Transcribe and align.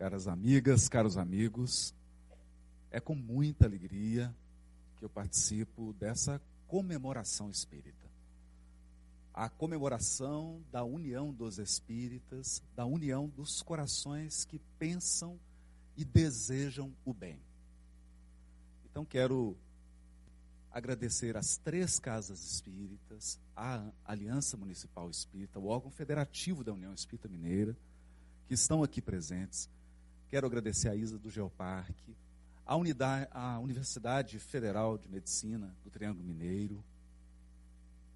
caras 0.00 0.26
amigas, 0.26 0.88
caros 0.88 1.18
amigos, 1.18 1.94
é 2.90 2.98
com 2.98 3.14
muita 3.14 3.66
alegria 3.66 4.34
que 4.96 5.04
eu 5.04 5.10
participo 5.10 5.92
dessa 5.92 6.40
comemoração 6.66 7.50
espírita. 7.50 8.08
A 9.34 9.50
comemoração 9.50 10.64
da 10.72 10.82
união 10.84 11.34
dos 11.34 11.58
espíritas, 11.58 12.62
da 12.74 12.86
união 12.86 13.28
dos 13.28 13.60
corações 13.60 14.46
que 14.46 14.58
pensam 14.78 15.38
e 15.94 16.02
desejam 16.02 16.90
o 17.04 17.12
bem. 17.12 17.38
Então 18.86 19.04
quero 19.04 19.54
agradecer 20.70 21.36
às 21.36 21.58
três 21.58 21.98
casas 21.98 22.42
espíritas, 22.42 23.38
à 23.54 23.86
Aliança 24.02 24.56
Municipal 24.56 25.10
Espírita, 25.10 25.58
o 25.58 25.66
órgão 25.66 25.90
federativo 25.90 26.64
da 26.64 26.72
União 26.72 26.94
Espírita 26.94 27.28
Mineira, 27.28 27.76
que 28.48 28.54
estão 28.54 28.82
aqui 28.82 29.02
presentes. 29.02 29.68
Quero 30.30 30.46
agradecer 30.46 30.88
a 30.88 30.94
Isa 30.94 31.18
do 31.18 31.28
Geoparque, 31.28 32.16
a, 32.64 32.76
unidade, 32.76 33.28
a 33.32 33.58
Universidade 33.58 34.38
Federal 34.38 34.96
de 34.96 35.08
Medicina 35.08 35.74
do 35.82 35.90
Triângulo 35.90 36.24
Mineiro, 36.24 36.84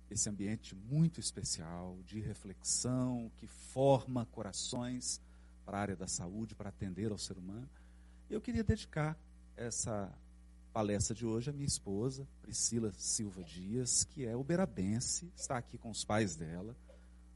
esse 0.08 0.30
ambiente 0.30 0.76
muito 0.76 1.18
especial 1.18 1.98
de 2.06 2.20
reflexão 2.20 3.32
que 3.36 3.48
forma 3.48 4.26
corações 4.26 5.20
para 5.66 5.76
a 5.76 5.80
área 5.80 5.96
da 5.96 6.06
saúde, 6.06 6.54
para 6.54 6.68
atender 6.68 7.10
ao 7.10 7.18
ser 7.18 7.36
humano. 7.36 7.68
Eu 8.30 8.40
queria 8.40 8.62
dedicar 8.62 9.18
essa 9.56 10.16
palestra 10.72 11.16
de 11.16 11.26
hoje 11.26 11.50
à 11.50 11.52
minha 11.52 11.66
esposa, 11.66 12.28
Priscila 12.42 12.92
Silva 12.96 13.42
Dias, 13.42 14.04
que 14.04 14.24
é 14.24 14.36
uberabense, 14.36 15.32
está 15.34 15.58
aqui 15.58 15.76
com 15.76 15.90
os 15.90 16.04
pais 16.04 16.36
dela, 16.36 16.76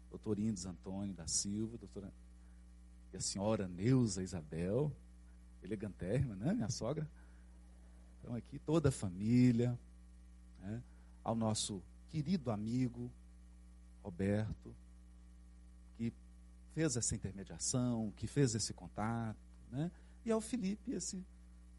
doutor 0.09 0.39
Indes 0.39 0.67
Antônio 0.67 1.15
da 1.15 1.27
Silva, 1.27 1.77
doutora 1.77 2.13
e 3.13 3.17
a 3.17 3.21
senhora 3.21 3.67
Neuza 3.67 4.23
Isabel, 4.23 4.95
elegantérrima, 5.63 6.35
né, 6.37 6.53
minha 6.53 6.71
sogra? 6.71 7.09
Então 8.21 8.35
aqui 8.35 8.59
toda 8.59 8.91
a 8.91 8.93
família, 8.93 9.79
né, 10.61 10.83
ao 11.25 11.35
nosso 11.35 11.83
querido 12.11 12.51
amigo 12.51 13.11
Roberto, 14.03 14.75
que 15.97 16.13
fez 16.75 16.97
essa 16.97 17.15
intermediação, 17.15 18.13
que 18.17 18.27
fez 18.27 18.55
esse 18.55 18.73
contato, 18.73 19.39
né? 19.71 19.91
E 20.25 20.31
ao 20.31 20.41
Felipe, 20.41 20.93
esse 20.93 21.25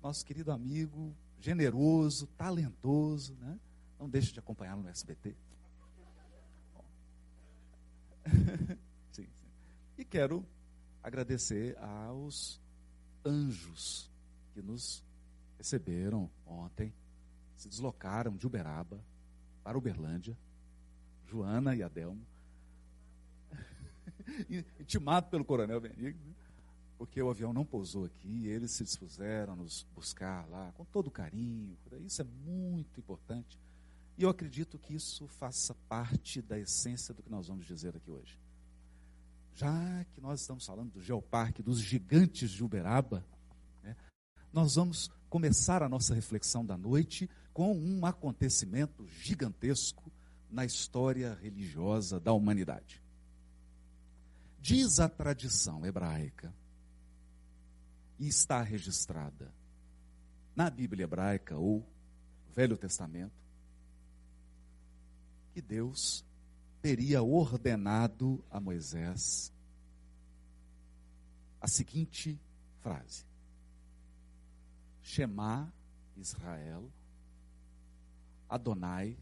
nosso 0.02 0.26
querido 0.26 0.52
amigo, 0.52 1.16
generoso, 1.40 2.28
talentoso, 2.38 3.36
né? 3.36 3.60
Não 4.00 4.10
deixe 4.10 4.32
de 4.32 4.40
acompanhá-lo 4.40 4.84
no 4.84 4.90
SBT. 4.90 5.36
sim, 9.12 9.28
sim. 9.34 9.48
E 9.98 10.06
quero 10.06 10.46
agradecer 11.04 11.78
aos 11.78 12.60
anjos 13.26 14.10
que 14.54 14.62
nos 14.62 15.04
receberam 15.58 16.30
ontem, 16.46 16.94
se 17.56 17.68
deslocaram 17.68 18.36
de 18.36 18.48
Uberaba 18.48 19.04
para 19.64 19.78
Uberlândia, 19.78 20.38
Joana 21.28 21.76
e 21.76 21.84
Adelmo, 21.84 22.26
intimado 24.80 25.28
pelo 25.30 25.46
coronel 25.46 25.82
Benigno, 25.82 26.26
né? 26.26 26.36
porque 26.98 27.22
o 27.22 27.30
avião 27.30 27.54
não 27.54 27.66
pousou 27.66 28.06
aqui, 28.06 28.48
eles 28.48 28.72
se 28.72 28.84
dispuseram 28.84 29.54
a 29.54 29.56
nos 29.56 29.86
buscar 29.96 30.48
lá 30.50 30.72
com 30.74 30.84
todo 30.86 31.10
carinho, 31.10 31.78
isso 32.06 32.22
é 32.22 32.26
muito 32.26 33.00
importante. 33.00 33.60
E 34.18 34.24
eu 34.24 34.30
acredito 34.30 34.78
que 34.78 34.94
isso 34.94 35.26
faça 35.28 35.74
parte 35.88 36.42
da 36.42 36.60
essência 36.60 37.14
do 37.14 37.24
que 37.24 37.30
nós 37.30 37.48
vamos 37.48 37.66
dizer 37.66 37.96
aqui 37.96 38.12
hoje. 38.12 38.38
Já 39.60 40.06
que 40.14 40.22
nós 40.22 40.40
estamos 40.40 40.66
falando 40.66 40.94
do 40.94 41.02
Geoparque, 41.02 41.62
dos 41.62 41.82
gigantes 41.82 42.50
de 42.50 42.64
Uberaba, 42.64 43.26
né, 43.84 43.94
nós 44.54 44.76
vamos 44.76 45.12
começar 45.30 45.84
a 45.84 45.90
nossa 45.90 46.16
reflexão 46.16 46.66
da 46.66 46.78
noite 46.78 47.30
com 47.52 47.76
um 47.76 48.06
acontecimento 48.06 49.06
gigantesco 49.06 50.10
na 50.50 50.64
história 50.64 51.38
religiosa 51.42 52.22
da 52.22 52.32
humanidade. 52.32 53.04
Diz 54.62 54.98
a 54.98 55.10
tradição 55.10 55.86
hebraica 55.86 56.56
e 58.18 58.30
está 58.30 58.62
registrada 58.62 59.54
na 60.56 60.70
Bíblia 60.70 61.04
hebraica 61.04 61.58
ou 61.58 61.86
Velho 62.56 62.78
Testamento 62.78 63.36
que 65.54 65.62
Deus 65.62 66.24
teria 66.82 67.22
ordenado 67.22 68.44
a 68.50 68.60
Moisés 68.60 69.52
a 71.62 71.68
seguinte 71.68 72.40
frase: 72.82 73.26
Shema 75.02 75.72
Israel, 76.16 76.90
Adonai 78.48 79.18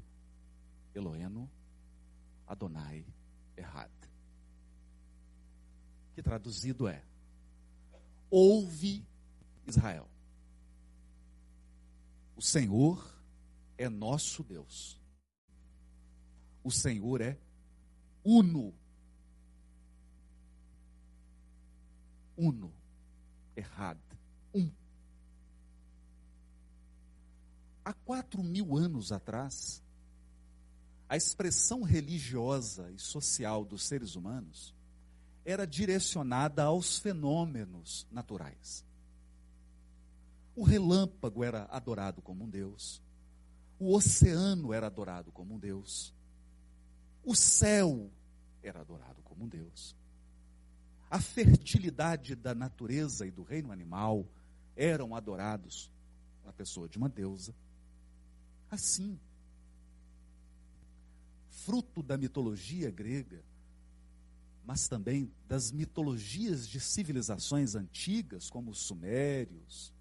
Eloeno, 0.94 1.50
Adonai 2.47 3.06
Errad. 3.56 3.91
Que 6.13 6.22
traduzido 6.22 6.88
é: 6.88 7.03
ouve 8.29 9.06
Israel. 9.66 10.07
O 12.35 12.41
Senhor 12.41 13.03
é 13.78 13.89
nosso 13.89 14.44
Deus. 14.44 15.00
O 16.63 16.69
Senhor 16.69 17.22
é 17.22 17.38
uno. 18.28 18.74
Uno. 22.36 22.74
Errado. 23.56 24.02
Um. 24.54 24.70
Há 27.86 27.94
quatro 27.94 28.44
mil 28.44 28.76
anos 28.76 29.14
atrás, 29.14 29.82
a 31.08 31.16
expressão 31.16 31.84
religiosa 31.84 32.92
e 32.92 33.00
social 33.00 33.64
dos 33.64 33.84
seres 33.84 34.16
humanos 34.16 34.76
era 35.46 35.66
direcionada 35.66 36.64
aos 36.64 37.00
fenômenos 37.00 38.06
naturais. 38.12 38.86
O 40.54 40.64
relâmpago 40.66 41.46
era 41.46 41.64
adorado 41.72 42.22
como 42.22 42.44
um 42.44 42.50
deus, 42.50 43.02
o 43.80 43.96
oceano 43.96 44.74
era 44.74 44.88
adorado 44.88 45.32
como 45.32 45.56
um 45.56 45.60
deus, 45.60 46.14
o 47.28 47.36
céu 47.36 48.10
era 48.64 48.80
adorado 48.80 49.22
como 49.24 49.44
um 49.44 49.50
deus, 49.50 49.94
a 51.10 51.20
fertilidade 51.20 52.36
da 52.36 52.56
natureza 52.56 53.28
e 53.28 53.32
do 53.32 53.44
reino 53.44 53.70
animal 53.70 54.26
eram 54.78 55.14
adorados 55.14 55.92
na 56.46 56.54
pessoa 56.54 56.88
de 56.88 56.98
uma 56.98 57.10
deusa. 57.10 57.54
Assim, 58.72 59.20
fruto 61.50 62.02
da 62.02 62.18
mitologia 62.18 62.90
grega, 62.90 63.44
mas 64.66 64.88
também 64.88 65.30
das 65.50 65.70
mitologias 65.70 66.66
de 66.66 66.80
civilizações 66.80 67.76
antigas, 67.76 68.50
como 68.50 68.72
os 68.72 68.80
sumérios, 68.80 69.94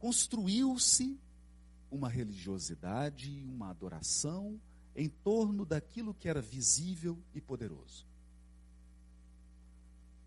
construiu-se 0.00 1.16
uma 1.88 2.08
religiosidade 2.08 3.30
e 3.30 3.44
uma 3.44 3.70
adoração 3.70 4.60
em 4.94 5.08
torno 5.08 5.64
daquilo 5.64 6.14
que 6.14 6.28
era 6.28 6.40
visível 6.40 7.18
e 7.34 7.40
poderoso. 7.40 8.06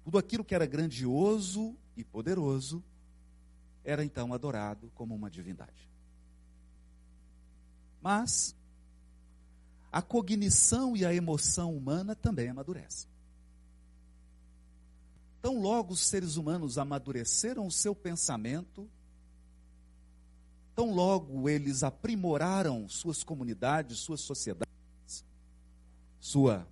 Tudo 0.03 0.18
aquilo 0.18 0.44
que 0.44 0.56
era 0.56 0.66
grandioso 0.66 1.76
e 1.96 2.03
poderoso 2.03 2.84
era 3.84 4.03
então 4.03 4.34
adorado 4.34 4.92
como 4.96 5.16
uma 5.16 5.30
divindade. 5.30 5.90
Mas 8.02 8.56
a 9.92 10.02
cognição 10.02 10.96
e 10.96 11.06
a 11.06 11.14
emoção 11.14 11.76
humana 11.76 12.16
também 12.16 12.50
amadurecem. 12.50 13.09
Tão 15.41 15.62
logo 15.62 15.94
os 15.94 16.02
seres 16.02 16.35
humanos 16.35 16.78
amadureceram 16.78 17.66
o 17.66 17.72
seu 17.72 17.96
pensamento, 17.96 18.90
tão 20.76 20.94
logo 20.94 21.48
eles 21.50 21.84
aprimoraram 21.84 22.88
suas 22.90 23.24
comunidades, 23.24 24.00
suas 24.00 24.22
sociedades, 24.22 25.26
sua 26.20 26.68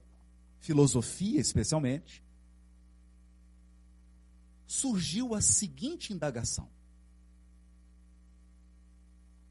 filosofia 0.59 1.39
especialmente, 1.39 2.23
surgiu 4.67 5.33
a 5.33 5.41
seguinte 5.41 6.11
indagação: 6.11 6.69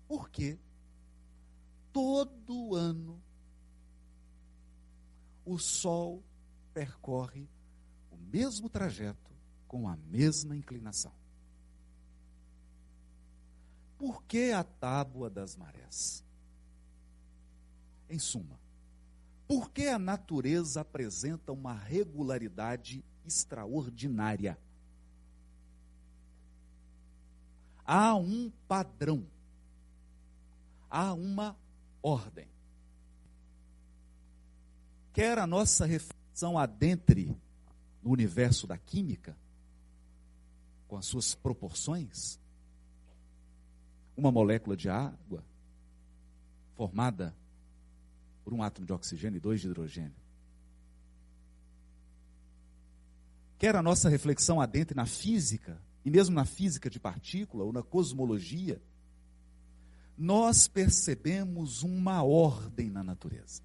por 0.07 0.29
que 0.29 0.59
todo 1.93 2.75
ano 2.75 3.23
o 5.45 5.59
Sol 5.59 6.23
percorre 6.73 7.49
o 8.11 8.17
mesmo 8.17 8.69
trajeto 8.69 9.33
com 9.67 9.89
a 9.89 9.97
mesma 9.97 10.57
inclinação. 10.57 11.22
Por 14.03 14.21
que 14.25 14.51
a 14.51 14.65
tábua 14.65 15.31
das 15.31 15.55
marés? 15.55 16.25
Em 18.11 18.19
suma, 18.19 18.59
Por 19.47 19.71
que 19.71 19.87
a 19.87 19.97
natureza 19.97 20.81
apresenta 20.81 21.53
uma 21.53 21.73
regularidade 21.73 23.05
extraordinária? 23.25 24.59
Há 27.85 28.17
um 28.17 28.51
padrão, 28.67 29.25
há 30.91 31.15
uma 31.15 31.57
ordem. 32.03 32.49
Quer 35.13 35.39
a 35.39 35.47
nossa 35.47 35.87
reflexão 35.87 36.59
adentre 36.59 37.37
no 38.03 38.11
universo 38.11 38.67
da 38.67 38.77
química, 38.77 39.37
com 40.89 40.97
as 40.97 41.07
suas 41.07 41.37
proporções, 41.37 42.42
uma 44.17 44.31
molécula 44.31 44.77
de 44.77 44.89
água 44.89 45.45
formada 46.75 47.35
por 48.45 48.53
um 48.53 48.63
átomo 48.63 48.87
de 48.87 48.93
oxigênio 48.93 49.37
e 49.37 49.41
dois 49.41 49.61
de 49.61 49.69
hidrogênio. 49.69 50.23
Quer 53.59 53.77
a 53.77 53.83
nossa 53.83 54.09
reflexão 54.09 54.61
adentre 54.61 54.97
na 54.97 55.07
física, 55.07 55.81
e 56.05 56.11
mesmo 56.11 56.35
na 56.35 56.45
física 56.45 56.91
de 56.91 56.99
partícula 56.99 57.63
ou 57.63 57.73
na 57.73 57.83
cosmologia, 57.83 58.83
nós 60.19 60.67
percebemos 60.67 61.83
uma 61.83 62.23
ordem 62.25 62.91
na 62.91 63.05
natureza. 63.05 63.63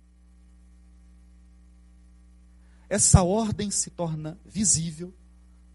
Essa 2.87 3.23
ordem 3.23 3.71
se 3.71 3.89
torna 3.89 4.39
visível 4.45 5.13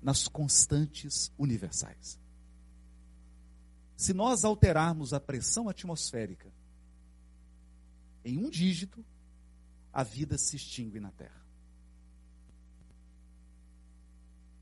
nas 0.01 0.29
constantes 0.29 1.33
universais. 1.37 2.22
Se 4.03 4.13
nós 4.13 4.45
alterarmos 4.45 5.15
a 5.15 5.21
pressão 5.21 5.69
atmosférica 5.69 6.53
em 8.25 8.37
um 8.37 8.51
dígito, 8.51 9.05
a 9.93 10.03
vida 10.03 10.37
se 10.37 10.57
extingue 10.57 10.99
na 10.99 11.13
Terra. 11.13 11.41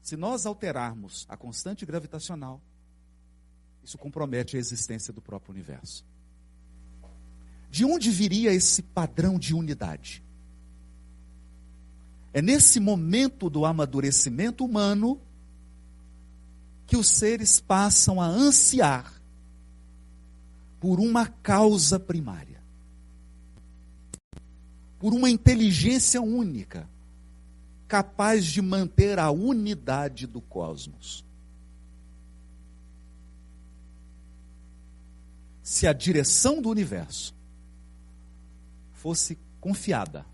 Se 0.03 0.15
nós 0.15 0.45
alterarmos 0.45 1.25
a 1.27 1.39
constante 1.39 1.87
gravitacional, 1.87 2.61
isso 3.83 3.97
compromete 3.97 4.59
a 4.59 4.61
existência 4.61 5.11
do 5.11 5.23
próprio 5.23 5.55
universo. 5.55 6.05
De 7.71 7.83
onde 7.83 8.11
viria 8.11 8.53
esse 8.53 8.83
padrão 8.83 9.39
de 9.39 9.55
unidade? 9.55 10.23
É 12.31 12.43
nesse 12.43 12.79
momento 12.79 13.49
do 13.49 13.65
amadurecimento 13.65 14.67
humano 14.67 15.19
que 16.87 16.95
os 16.95 17.09
seres 17.09 17.59
passam 17.59 18.21
a 18.21 18.27
ansiar 18.27 19.19
por 20.81 20.99
uma 20.99 21.27
causa 21.27 22.01
primária 22.01 22.51
por 25.01 25.15
uma 25.15 25.31
inteligência 25.31 26.21
única, 26.21 26.87
capaz 27.89 28.45
de 28.45 28.61
manter 28.61 29.19
a 29.19 29.31
unidade 29.31 30.27
do 30.27 30.43
cosmos. 30.43 31.25
Se 35.63 35.87
a 35.87 35.95
direção 35.95 36.61
do 36.61 36.69
universo 36.69 37.35
fosse 38.93 39.39
confiada 39.59 40.27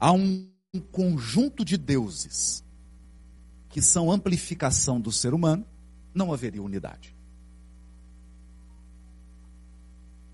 a 0.00 0.10
um 0.12 0.50
conjunto 0.90 1.64
de 1.64 1.76
deuses 1.76 2.64
que 3.68 3.80
são 3.80 4.10
amplificação 4.10 5.00
do 5.00 5.12
ser 5.12 5.32
humano, 5.32 5.64
não 6.12 6.32
haveria 6.32 6.62
unidade. 6.62 7.17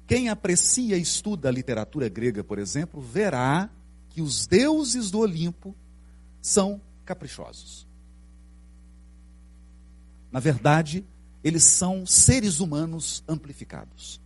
Quem 0.06 0.28
aprecia 0.28 0.96
e 0.96 1.02
estuda 1.02 1.48
a 1.48 1.52
literatura 1.52 2.08
grega, 2.08 2.44
por 2.44 2.58
exemplo, 2.58 3.00
verá 3.00 3.70
que 4.10 4.20
os 4.20 4.46
deuses 4.46 5.10
do 5.10 5.18
Olimpo 5.18 5.74
são 6.40 6.80
caprichosos. 7.04 7.86
Na 10.30 10.40
verdade, 10.40 11.04
eles 11.42 11.64
são 11.64 12.04
seres 12.04 12.60
humanos 12.60 13.24
amplificados. 13.26 14.20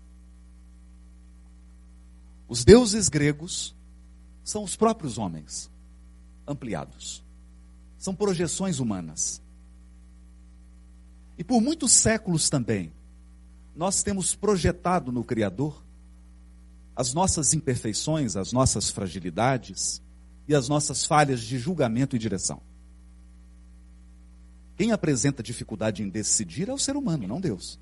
Os 2.48 2.64
deuses 2.64 3.08
gregos 3.08 3.74
são 4.42 4.64
os 4.64 4.74
próprios 4.74 5.18
homens 5.18 5.70
ampliados. 6.46 7.22
São 7.98 8.14
projeções 8.14 8.78
humanas. 8.78 9.42
E 11.36 11.44
por 11.44 11.60
muitos 11.60 11.92
séculos 11.92 12.48
também, 12.48 12.92
nós 13.78 14.02
temos 14.02 14.34
projetado 14.34 15.12
no 15.12 15.22
Criador 15.22 15.84
as 16.96 17.14
nossas 17.14 17.54
imperfeições, 17.54 18.34
as 18.34 18.52
nossas 18.52 18.90
fragilidades 18.90 20.02
e 20.48 20.54
as 20.54 20.68
nossas 20.68 21.06
falhas 21.06 21.40
de 21.40 21.60
julgamento 21.60 22.16
e 22.16 22.18
direção. 22.18 22.60
Quem 24.76 24.90
apresenta 24.90 25.44
dificuldade 25.44 26.02
em 26.02 26.08
decidir 26.08 26.68
é 26.68 26.72
o 26.72 26.78
ser 26.78 26.96
humano, 26.96 27.28
não 27.28 27.40
Deus. 27.40 27.78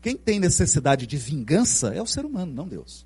Quem 0.00 0.16
tem 0.16 0.38
necessidade 0.38 1.04
de 1.04 1.16
vingança 1.16 1.92
é 1.92 2.00
o 2.00 2.06
ser 2.06 2.24
humano, 2.24 2.54
não 2.54 2.68
Deus. 2.68 3.04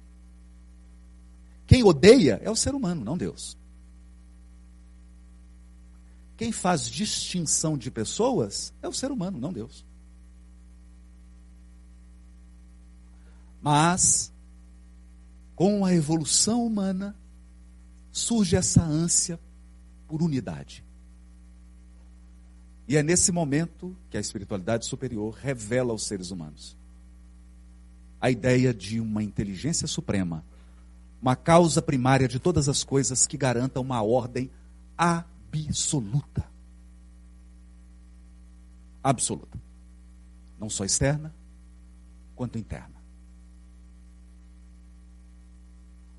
Quem 1.67 1.83
odeia 1.83 2.39
é 2.45 2.51
o 2.51 2.57
ser 2.57 2.75
humano, 2.75 3.03
não 3.03 3.17
Deus. 3.17 3.57
Quem 6.37 6.53
faz 6.53 6.91
distinção 6.91 7.79
de 7.79 7.91
pessoas 7.91 8.71
é 8.83 8.89
o 8.89 8.93
ser 8.93 9.11
humano, 9.11 9.39
não 9.39 9.51
Deus. 9.51 9.88
Mas, 13.61 14.33
com 15.55 15.85
a 15.85 15.93
evolução 15.93 16.65
humana, 16.65 17.17
surge 18.13 18.57
essa 18.57 18.83
ânsia 18.83 19.39
por 20.07 20.23
unidade. 20.23 20.85
E 22.87 22.97
é 22.97 23.03
nesse 23.03 23.31
momento 23.31 23.95
que 24.09 24.17
a 24.17 24.21
espiritualidade 24.21 24.87
superior 24.87 25.35
revela 25.35 25.93
aos 25.93 26.07
seres 26.07 26.31
humanos 26.31 26.77
a 28.21 28.31
ideia 28.31 28.75
de 28.75 29.01
uma 29.01 29.23
inteligência 29.23 29.87
suprema, 29.87 30.45
uma 31.21 31.37
causa 31.37 31.81
primária 31.81 32.27
de 32.27 32.39
todas 32.39 32.69
as 32.69 32.83
coisas 32.83 33.27
que 33.27 33.37
garanta 33.37 33.81
uma 33.81 34.03
ordem 34.03 34.51
absoluta. 34.97 36.45
Absoluta. 39.03 39.59
Não 40.59 40.69
só 40.69 40.85
externa, 40.85 41.33
quanto 42.35 42.59
interna. 42.59 42.98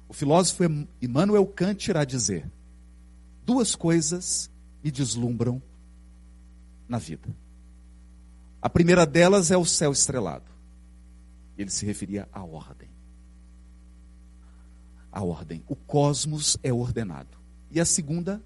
O 0.09 0.13
filósofo 0.13 0.63
Immanuel 0.99 1.45
Kant 1.45 1.87
irá 1.87 2.03
dizer: 2.03 2.51
duas 3.45 3.75
coisas 3.75 4.49
me 4.83 4.89
deslumbram 4.89 5.61
na 6.87 6.97
vida. 6.97 7.29
A 8.59 8.67
primeira 8.67 9.05
delas 9.05 9.51
é 9.51 9.57
o 9.57 9.63
céu 9.63 9.91
estrelado. 9.91 10.51
Ele 11.55 11.69
se 11.69 11.85
referia 11.85 12.27
à 12.33 12.43
ordem. 12.43 12.89
A 15.11 15.23
ordem. 15.23 15.63
O 15.67 15.75
cosmos 15.75 16.57
é 16.63 16.73
ordenado. 16.73 17.37
E 17.69 17.79
a 17.79 17.85
segunda, 17.85 18.41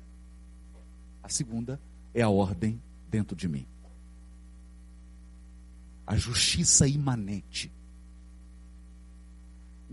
a 1.23 1.29
segunda 1.29 1.79
é 2.13 2.21
a 2.21 2.29
ordem 2.29 2.81
dentro 3.09 3.37
de 3.37 3.47
mim. 3.47 3.65
A 6.05 6.17
justiça 6.17 6.85
imanente 6.85 7.71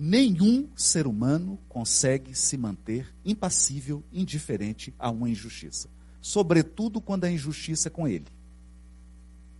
nenhum 0.03 0.67
ser 0.75 1.07
humano 1.07 1.59
consegue 1.69 2.35
se 2.35 2.57
manter 2.57 3.15
impassível, 3.23 4.03
indiferente 4.11 4.95
a 4.99 5.11
uma 5.11 5.29
injustiça. 5.29 5.91
Sobretudo 6.23 7.03
quando 7.03 7.25
a 7.25 7.31
injustiça 7.31 7.89
é 7.89 7.91
com 7.91 8.09
ele. 8.09 8.25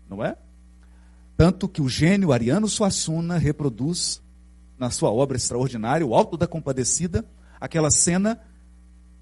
Não 0.09 0.25
é? 0.25 0.39
Tanto 1.37 1.69
que 1.69 1.83
o 1.83 1.91
gênio 1.91 2.33
Ariano 2.33 2.69
Suassuna 2.69 3.37
reproduz 3.37 4.23
na 4.79 4.89
sua 4.89 5.11
obra 5.11 5.37
extraordinária, 5.37 6.07
O 6.07 6.15
Alto 6.15 6.39
da 6.39 6.47
Compadecida, 6.47 7.23
aquela 7.61 7.91
cena 7.91 8.41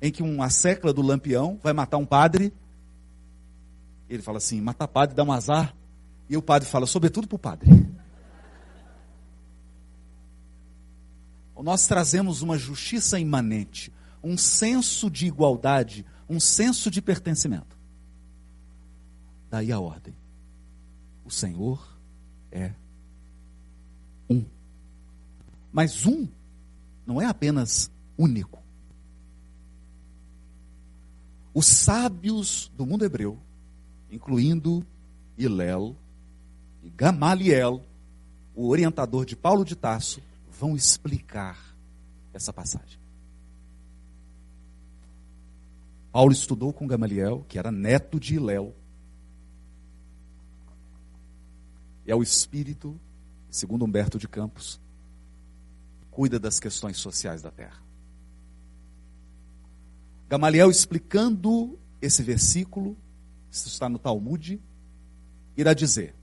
em 0.01 0.13
que 0.13 0.23
uma 0.23 0.49
secla 0.51 0.93
do 0.93 1.03
lampião 1.03 1.59
vai 1.61 1.73
matar 1.73 1.97
um 1.97 2.07
padre. 2.07 2.53
Ele 4.09 4.23
fala 4.23 4.39
assim: 4.39 4.61
matar 4.61 4.87
padre 4.87 5.17
dá 5.17 5.25
um 5.25 5.33
azar. 5.33 5.75
E 6.31 6.37
o 6.37 6.43
padre 6.43 6.69
fala, 6.69 6.87
sobretudo 6.87 7.27
para 7.27 7.37
o 7.37 7.39
padre. 7.41 7.71
Nós 11.63 11.87
trazemos 11.87 12.43
uma 12.43 12.57
justiça 12.57 13.19
imanente, 13.19 13.93
um 14.23 14.37
senso 14.37 15.11
de 15.11 15.27
igualdade, 15.27 16.05
um 16.29 16.39
senso 16.39 16.91
de 16.91 17.03
pertencimento. 17.03 17.77
Daí 19.51 19.73
a 19.73 19.81
ordem. 19.81 20.15
O 21.25 21.31
Senhor 21.31 21.99
é 22.51 22.73
um. 24.29 24.45
Mas 25.73 26.07
um 26.07 26.29
não 27.07 27.21
é 27.21 27.27
apenas 27.27 27.91
único. 28.17 28.63
Os 31.55 31.67
sábios 31.67 32.71
do 32.77 32.87
mundo 32.87 33.05
hebreu, 33.05 33.39
incluindo 34.11 34.87
Hilel 35.37 35.97
e 36.83 36.91
Gamaliel, 36.91 37.83
o 38.55 38.69
orientador 38.69 39.25
de 39.25 39.35
Paulo 39.35 39.65
de 39.65 39.75
Tarso, 39.75 40.21
vão 40.59 40.75
explicar 40.75 41.57
essa 42.33 42.53
passagem. 42.53 42.99
Paulo 46.11 46.33
estudou 46.33 46.73
com 46.73 46.87
Gamaliel, 46.87 47.45
que 47.49 47.59
era 47.59 47.71
neto 47.71 48.19
de. 48.19 48.35
E 52.05 52.11
é 52.11 52.17
o 52.17 52.23
espírito, 52.23 52.99
segundo 53.49 53.85
Humberto 53.85 54.19
de 54.19 54.27
Campos, 54.27 54.81
cuida 56.11 56.41
das 56.41 56.59
questões 56.59 56.97
sociais 56.97 57.41
da 57.41 57.53
terra. 57.53 57.81
Gamaliel 60.29 60.71
explicando 60.71 61.79
esse 62.03 62.23
versículo, 62.23 62.97
isso 63.51 63.69
está 63.69 63.89
no 63.89 63.99
Talmud, 63.99 64.61
irá 65.57 65.73
dizer: 65.73 66.17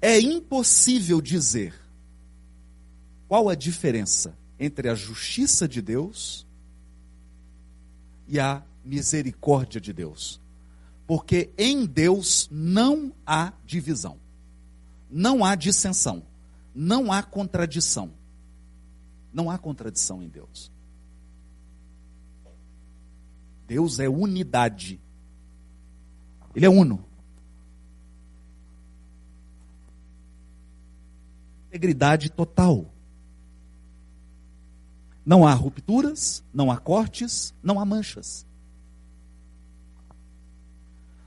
É 0.00 0.20
impossível 0.20 1.20
dizer 1.22 1.81
qual 3.32 3.48
a 3.48 3.54
diferença 3.54 4.36
entre 4.60 4.90
a 4.90 4.94
justiça 4.94 5.66
de 5.66 5.80
Deus 5.80 6.46
e 8.28 8.38
a 8.38 8.62
misericórdia 8.84 9.80
de 9.80 9.90
Deus. 9.90 10.38
Porque 11.06 11.50
em 11.56 11.86
Deus 11.86 12.46
não 12.52 13.10
há 13.24 13.54
divisão, 13.64 14.18
não 15.10 15.46
há 15.46 15.54
dissensão, 15.54 16.22
não 16.74 17.10
há 17.10 17.22
contradição. 17.22 18.12
Não 19.32 19.50
há 19.50 19.56
contradição 19.56 20.22
em 20.22 20.28
Deus. 20.28 20.70
Deus 23.66 23.98
é 23.98 24.10
unidade. 24.10 25.00
Ele 26.54 26.66
é 26.66 26.68
uno. 26.68 27.02
Integridade 31.68 32.28
total. 32.30 32.91
Não 35.24 35.46
há 35.46 35.54
rupturas, 35.54 36.42
não 36.52 36.70
há 36.70 36.76
cortes, 36.76 37.54
não 37.62 37.78
há 37.78 37.84
manchas. 37.84 38.46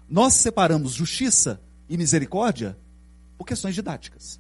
Nós 0.10 0.34
separamos 0.34 0.94
justiça 0.94 1.62
e 1.90 1.98
misericórdia 1.98 2.78
por 3.38 3.46
questões 3.46 3.74
didáticas. 3.74 4.40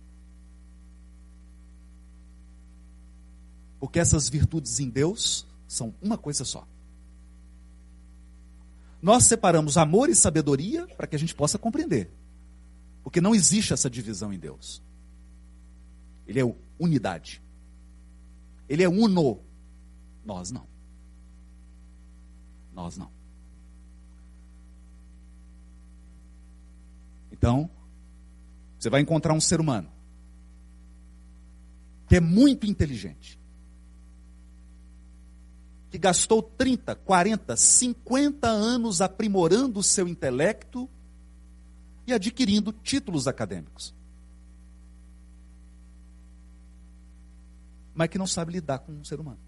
Porque 3.79 3.99
essas 3.99 4.29
virtudes 4.29 4.79
em 4.79 4.89
Deus 4.89 5.45
são 5.67 5.93
uma 6.01 6.17
coisa 6.17 6.43
só. 6.43 6.67
Nós 9.01 9.25
separamos 9.25 9.77
amor 9.77 10.09
e 10.09 10.15
sabedoria 10.15 10.87
para 10.97 11.05
que 11.05 11.15
a 11.15 11.19
gente 11.19 11.35
possa 11.35 11.59
compreender. 11.59 12.09
Porque 13.03 13.21
não 13.21 13.35
existe 13.35 13.71
essa 13.71 13.87
divisão 13.89 14.33
em 14.33 14.39
Deus. 14.39 14.81
Ele 16.25 16.39
é 16.39 16.55
unidade. 16.79 17.41
Ele 18.67 18.81
é 18.81 18.89
uno. 18.89 19.41
Nós 20.25 20.49
não. 20.49 20.67
Nós 22.73 22.97
não. 22.97 23.11
Então, 27.31 27.69
você 28.79 28.89
vai 28.89 29.01
encontrar 29.01 29.33
um 29.33 29.39
ser 29.39 29.59
humano 29.59 29.89
que 32.07 32.15
é 32.15 32.19
muito 32.19 32.67
inteligente, 32.67 33.39
que 35.89 35.97
gastou 35.97 36.41
30, 36.41 36.95
40, 36.95 37.55
50 37.55 38.47
anos 38.47 39.01
aprimorando 39.01 39.79
o 39.79 39.83
seu 39.83 40.07
intelecto 40.07 40.89
e 42.05 42.13
adquirindo 42.13 42.71
títulos 42.71 43.27
acadêmicos. 43.27 43.93
Mas 47.93 48.09
que 48.09 48.17
não 48.17 48.27
sabe 48.27 48.53
lidar 48.53 48.79
com 48.79 48.91
um 48.91 49.03
ser 49.03 49.19
humano. 49.19 49.39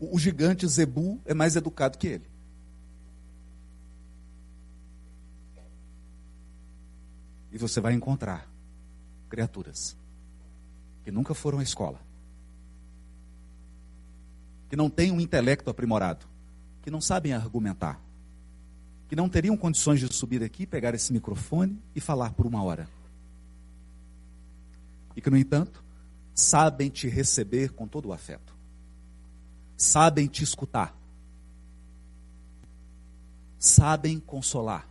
O, 0.00 0.18
gigante 0.18 0.66
Zebu 0.66 1.20
é 1.26 1.34
mais 1.34 1.56
educado 1.56 1.98
que 1.98 2.06
ele. 2.06 2.24
E 7.52 7.58
você 7.58 7.80
vai 7.80 7.92
encontrar 7.92 8.48
criaturas 9.28 9.94
que 11.04 11.10
nunca 11.10 11.34
foram 11.34 11.58
à 11.58 11.62
escola, 11.62 12.00
que 14.70 14.76
não 14.76 14.88
têm 14.88 15.12
um 15.12 15.20
intelecto 15.20 15.68
aprimorado, 15.68 16.24
que 16.82 16.90
não 16.90 17.00
sabem 17.00 17.34
argumentar, 17.34 18.00
que 19.06 19.14
não 19.14 19.28
teriam 19.28 19.56
condições 19.56 20.00
de 20.00 20.10
subir 20.14 20.42
aqui, 20.42 20.66
pegar 20.66 20.94
esse 20.94 21.12
microfone 21.12 21.78
e 21.94 22.00
falar 22.00 22.32
por 22.32 22.46
uma 22.46 22.62
hora. 22.62 22.88
E 25.14 25.20
que, 25.20 25.28
no 25.28 25.36
entanto, 25.36 25.84
sabem 26.34 26.88
te 26.88 27.06
receber 27.06 27.72
com 27.72 27.86
todo 27.86 28.08
o 28.08 28.12
afeto 28.14 28.59
sabem 29.80 30.26
te 30.26 30.44
escutar, 30.44 30.94
sabem 33.58 34.20
consolar, 34.20 34.86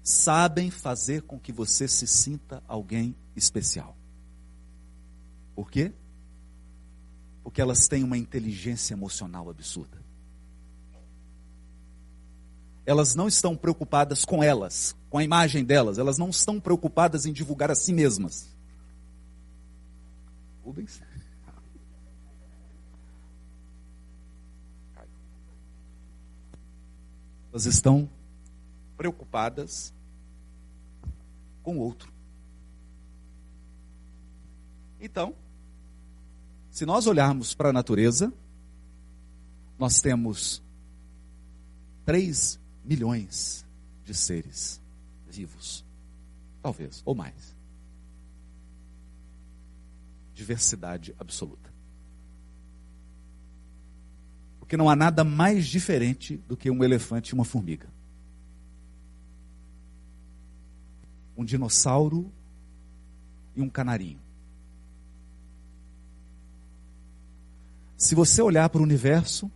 sabem 0.00 0.70
fazer 0.70 1.22
com 1.22 1.40
que 1.40 1.50
você 1.50 1.88
se 1.88 2.06
sinta 2.06 2.62
alguém 2.68 3.16
especial. 3.34 3.96
Por 5.56 5.72
quê? 5.72 5.92
Porque 7.42 7.60
elas 7.60 7.88
têm 7.88 8.04
uma 8.04 8.16
inteligência 8.16 8.94
emocional 8.94 9.50
absurda. 9.50 10.00
Elas 12.86 13.16
não 13.16 13.26
estão 13.26 13.56
preocupadas 13.56 14.24
com 14.24 14.40
elas, 14.40 14.94
com 15.10 15.18
a 15.18 15.24
imagem 15.24 15.64
delas, 15.64 15.98
elas 15.98 16.16
não 16.16 16.30
estão 16.30 16.60
preocupadas 16.60 17.26
em 17.26 17.32
divulgar 17.32 17.72
a 17.72 17.74
si 17.74 17.92
mesmas. 17.92 18.48
Rubens? 20.62 21.02
Elas 27.50 27.66
estão 27.66 28.08
preocupadas 28.96 29.92
com 31.62 31.76
o 31.76 31.80
outro. 31.80 32.12
Então, 35.00 35.34
se 36.70 36.86
nós 36.86 37.06
olharmos 37.06 37.54
para 37.54 37.70
a 37.70 37.72
natureza, 37.72 38.32
nós 39.78 40.00
temos 40.00 40.62
3 42.04 42.60
milhões 42.84 43.66
de 44.04 44.14
seres 44.14 44.80
vivos. 45.26 45.84
Talvez, 46.62 47.02
ou 47.04 47.14
mais. 47.14 47.56
Diversidade 50.34 51.14
absoluta. 51.18 51.69
Porque 54.70 54.76
não 54.76 54.88
há 54.88 54.94
nada 54.94 55.24
mais 55.24 55.66
diferente 55.66 56.36
do 56.46 56.56
que 56.56 56.70
um 56.70 56.84
elefante 56.84 57.30
e 57.30 57.34
uma 57.34 57.44
formiga. 57.44 57.88
Um 61.36 61.44
dinossauro 61.44 62.32
e 63.56 63.60
um 63.60 63.68
canarinho. 63.68 64.20
Se 67.96 68.14
você 68.14 68.40
olhar 68.40 68.68
para 68.68 68.80
o 68.80 68.84
universo, 68.84 69.50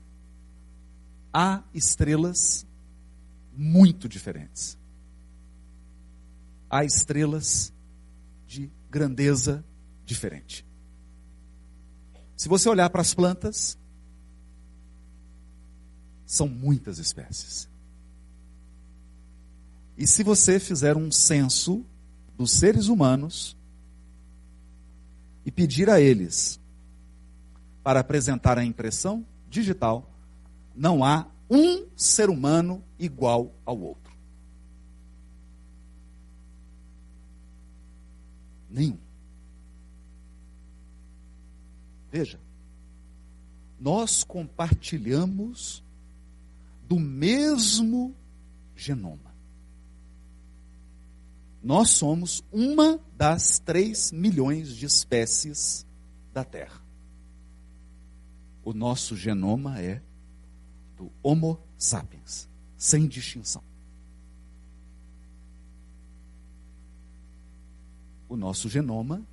há 1.33 1.62
estrelas 1.73 2.66
muito 3.56 4.09
diferentes. 4.09 4.76
Há 6.68 6.85
estrelas 6.85 7.73
de 8.49 8.68
grandeza 8.90 9.64
diferente. 10.04 10.66
Se 12.37 12.49
você 12.49 12.68
olhar 12.68 12.90
para 12.90 13.00
as 13.00 13.14
plantas, 13.14 13.78
são 16.34 16.48
muitas 16.48 16.98
espécies. 16.98 17.68
E 19.96 20.06
se 20.06 20.22
você 20.22 20.58
fizer 20.58 20.96
um 20.96 21.10
censo 21.10 21.84
dos 22.36 22.50
seres 22.50 22.88
humanos 22.88 23.56
e 25.46 25.50
pedir 25.50 25.88
a 25.88 26.00
eles 26.00 26.60
para 27.82 28.00
apresentar 28.00 28.58
a 28.58 28.64
impressão 28.64 29.24
digital, 29.48 30.10
não 30.74 31.04
há 31.04 31.26
um 31.48 31.86
ser 31.94 32.28
humano 32.28 32.82
igual 32.98 33.54
ao 33.64 33.78
outro. 33.78 34.12
Nenhum. 38.68 38.98
Veja, 42.10 42.40
nós 43.78 44.24
compartilhamos 44.24 45.84
do 46.86 46.98
mesmo 46.98 48.14
genoma. 48.74 49.34
Nós 51.62 51.90
somos 51.90 52.44
uma 52.52 53.00
das 53.16 53.58
três 53.58 54.12
milhões 54.12 54.76
de 54.76 54.84
espécies 54.84 55.86
da 56.32 56.44
Terra. 56.44 56.82
O 58.62 58.72
nosso 58.72 59.16
genoma 59.16 59.80
é 59.80 60.02
do 60.96 61.10
Homo 61.22 61.58
sapiens, 61.78 62.48
sem 62.76 63.06
distinção. 63.06 63.62
o 68.34 68.36
nosso 68.36 68.68
genoma 68.68 69.24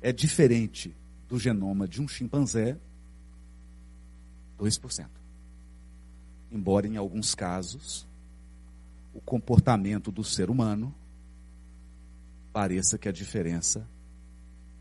é 0.00 0.10
diferente 0.10 0.96
do 1.28 1.38
genoma 1.38 1.86
de 1.86 2.00
um 2.00 2.08
chimpanzé 2.08 2.78
2%. 4.58 5.23
Embora 6.54 6.86
em 6.86 6.96
alguns 6.96 7.34
casos 7.34 8.06
o 9.12 9.20
comportamento 9.20 10.12
do 10.12 10.22
ser 10.22 10.48
humano 10.48 10.94
pareça 12.52 12.96
que 12.96 13.08
a 13.08 13.12
diferença 13.12 13.84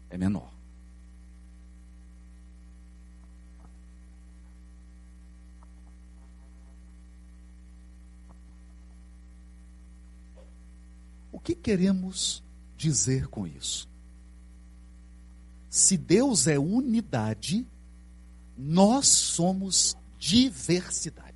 é 0.08 0.16
menor. 0.16 0.54
O 11.32 11.40
que 11.40 11.56
queremos 11.56 12.44
dizer 12.78 13.28
com 13.30 13.48
isso? 13.48 13.90
Se 15.72 15.98
Deus 15.98 16.46
é 16.46 16.60
unidade, 16.60 17.66
nós 18.56 19.08
somos 19.08 19.98
diversidade. 20.20 21.33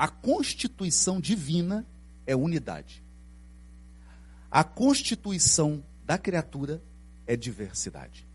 A 0.00 0.08
constituição 0.08 1.20
divina 1.20 1.86
é 2.26 2.34
unidade. 2.34 3.04
A 4.50 4.64
constituição 4.64 5.84
da 6.06 6.16
criatura 6.16 6.82
é 7.26 7.36
diversidade. 7.36 8.26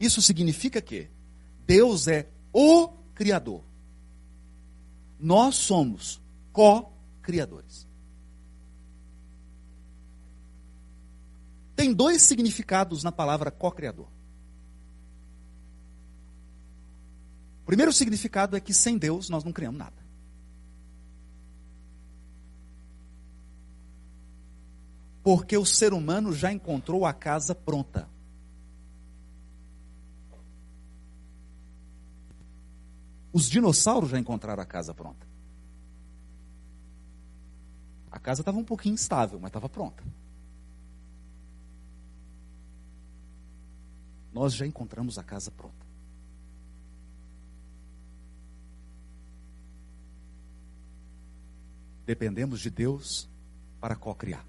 Isso 0.00 0.20
significa 0.20 0.82
que 0.82 1.08
Deus 1.64 2.08
é 2.08 2.28
o 2.52 2.88
Criador. 3.14 3.62
Nós 5.16 5.54
somos 5.54 6.20
co-criadores. 6.52 7.86
Tem 11.76 11.94
dois 11.94 12.22
significados 12.22 13.04
na 13.04 13.12
palavra 13.12 13.52
co-criador. 13.52 14.11
O 17.62 17.64
primeiro 17.64 17.92
significado 17.92 18.56
é 18.56 18.60
que 18.60 18.74
sem 18.74 18.98
Deus 18.98 19.28
nós 19.28 19.44
não 19.44 19.52
criamos 19.52 19.78
nada. 19.78 20.02
Porque 25.22 25.56
o 25.56 25.64
ser 25.64 25.92
humano 25.92 26.32
já 26.32 26.52
encontrou 26.52 27.06
a 27.06 27.12
casa 27.12 27.54
pronta. 27.54 28.08
Os 33.32 33.48
dinossauros 33.48 34.10
já 34.10 34.18
encontraram 34.18 34.62
a 34.62 34.66
casa 34.66 34.92
pronta. 34.92 35.26
A 38.10 38.18
casa 38.18 38.42
estava 38.42 38.58
um 38.58 38.64
pouquinho 38.64 38.94
instável, 38.94 39.38
mas 39.40 39.48
estava 39.48 39.68
pronta. 39.68 40.04
Nós 44.32 44.52
já 44.52 44.66
encontramos 44.66 45.16
a 45.16 45.22
casa 45.22 45.50
pronta. 45.50 45.91
Dependemos 52.04 52.60
de 52.60 52.70
Deus 52.70 53.28
para 53.80 53.96
co-criar. 53.96 54.46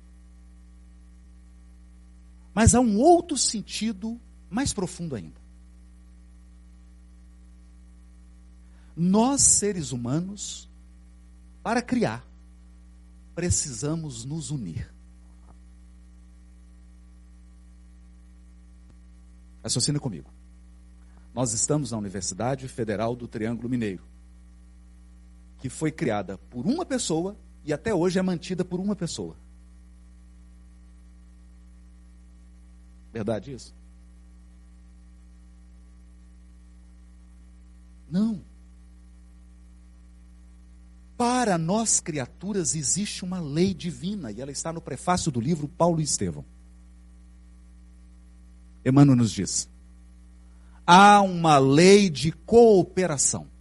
Mas 2.53 2.75
há 2.75 2.79
um 2.79 3.00
outro 3.00 3.38
sentido 3.38 4.19
mais 4.50 4.74
profundo 4.74 5.15
ainda. 5.15 5.41
Nós, 8.95 9.41
seres 9.41 9.91
humanos, 9.91 10.69
para 11.63 11.81
criar, 11.81 12.24
precisamos 13.33 14.24
nos 14.24 14.51
unir. 14.51 14.94
Raciocina 19.63 20.00
comigo. 20.00 20.29
Nós 21.33 21.53
estamos 21.53 21.92
na 21.92 21.98
Universidade 21.98 22.68
Federal 22.68 23.16
do 23.16 23.27
Triângulo 23.27 23.68
Mineiro, 23.68 24.03
que 25.63 25.69
foi 25.69 25.93
criada 25.93 26.37
por 26.37 26.65
uma 26.65 26.85
pessoa 26.85 27.37
e 27.63 27.71
até 27.71 27.95
hoje 27.95 28.19
é 28.19 28.21
mantida 28.21 28.65
por 28.65 28.81
uma 28.81 28.97
pessoa. 28.97 29.33
Verdade 33.13 33.53
isso? 33.53 33.73
Não. 38.11 38.41
Para 41.15 41.57
nós 41.57 42.01
criaturas 42.01 42.75
existe 42.75 43.23
uma 43.23 43.39
lei 43.39 43.73
divina 43.73 44.33
e 44.33 44.41
ela 44.41 44.51
está 44.51 44.73
no 44.73 44.81
prefácio 44.81 45.31
do 45.31 45.39
livro 45.39 45.69
Paulo 45.69 46.01
e 46.01 46.03
Estevão. 46.03 46.43
Emmanuel 48.83 49.15
nos 49.15 49.31
diz: 49.31 49.69
há 50.85 51.21
uma 51.21 51.57
lei 51.57 52.09
de 52.09 52.33
cooperação. 52.33 53.52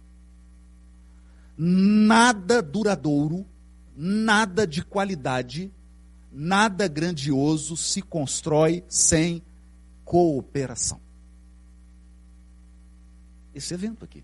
Nada 1.57 2.61
duradouro, 2.61 3.45
nada 3.95 4.65
de 4.65 4.83
qualidade, 4.83 5.71
nada 6.31 6.87
grandioso 6.87 7.77
se 7.77 8.01
constrói 8.01 8.83
sem 8.87 9.41
cooperação. 10.03 10.99
Esse 13.53 13.73
evento 13.73 14.03
aqui. 14.03 14.23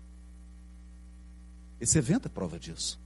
Esse 1.80 1.98
evento 1.98 2.26
é 2.26 2.28
prova 2.28 2.58
disso. 2.58 3.00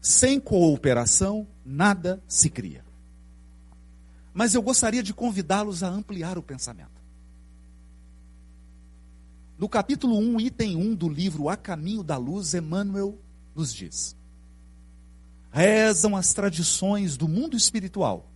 Sem 0.00 0.38
cooperação, 0.38 1.46
nada 1.64 2.22
se 2.28 2.50
cria. 2.50 2.84
Mas 4.34 4.54
eu 4.54 4.62
gostaria 4.62 5.02
de 5.02 5.14
convidá-los 5.14 5.82
a 5.82 5.88
ampliar 5.88 6.36
o 6.36 6.42
pensamento. 6.42 6.95
No 9.58 9.68
capítulo 9.68 10.18
1, 10.18 10.40
item 10.40 10.76
1 10.76 10.94
do 10.94 11.08
livro 11.08 11.48
A 11.48 11.56
Caminho 11.56 12.02
da 12.02 12.18
Luz, 12.18 12.52
Emmanuel 12.52 13.18
nos 13.54 13.72
diz: 13.72 14.14
Rezam 15.50 16.14
as 16.14 16.34
tradições 16.34 17.16
do 17.16 17.26
mundo 17.26 17.56
espiritual 17.56 18.30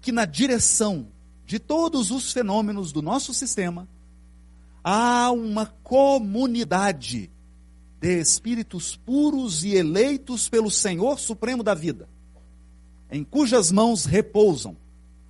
que 0.00 0.12
na 0.12 0.24
direção 0.24 1.08
de 1.44 1.58
todos 1.58 2.12
os 2.12 2.32
fenômenos 2.32 2.92
do 2.92 3.02
nosso 3.02 3.34
sistema 3.34 3.88
há 4.82 5.32
uma 5.32 5.66
comunidade 5.66 7.28
de 8.00 8.20
espíritos 8.20 8.96
puros 8.96 9.64
e 9.64 9.74
eleitos 9.74 10.48
pelo 10.48 10.70
Senhor 10.70 11.18
Supremo 11.18 11.62
da 11.62 11.74
vida, 11.74 12.08
em 13.10 13.24
cujas 13.24 13.72
mãos 13.72 14.04
repousam 14.04 14.76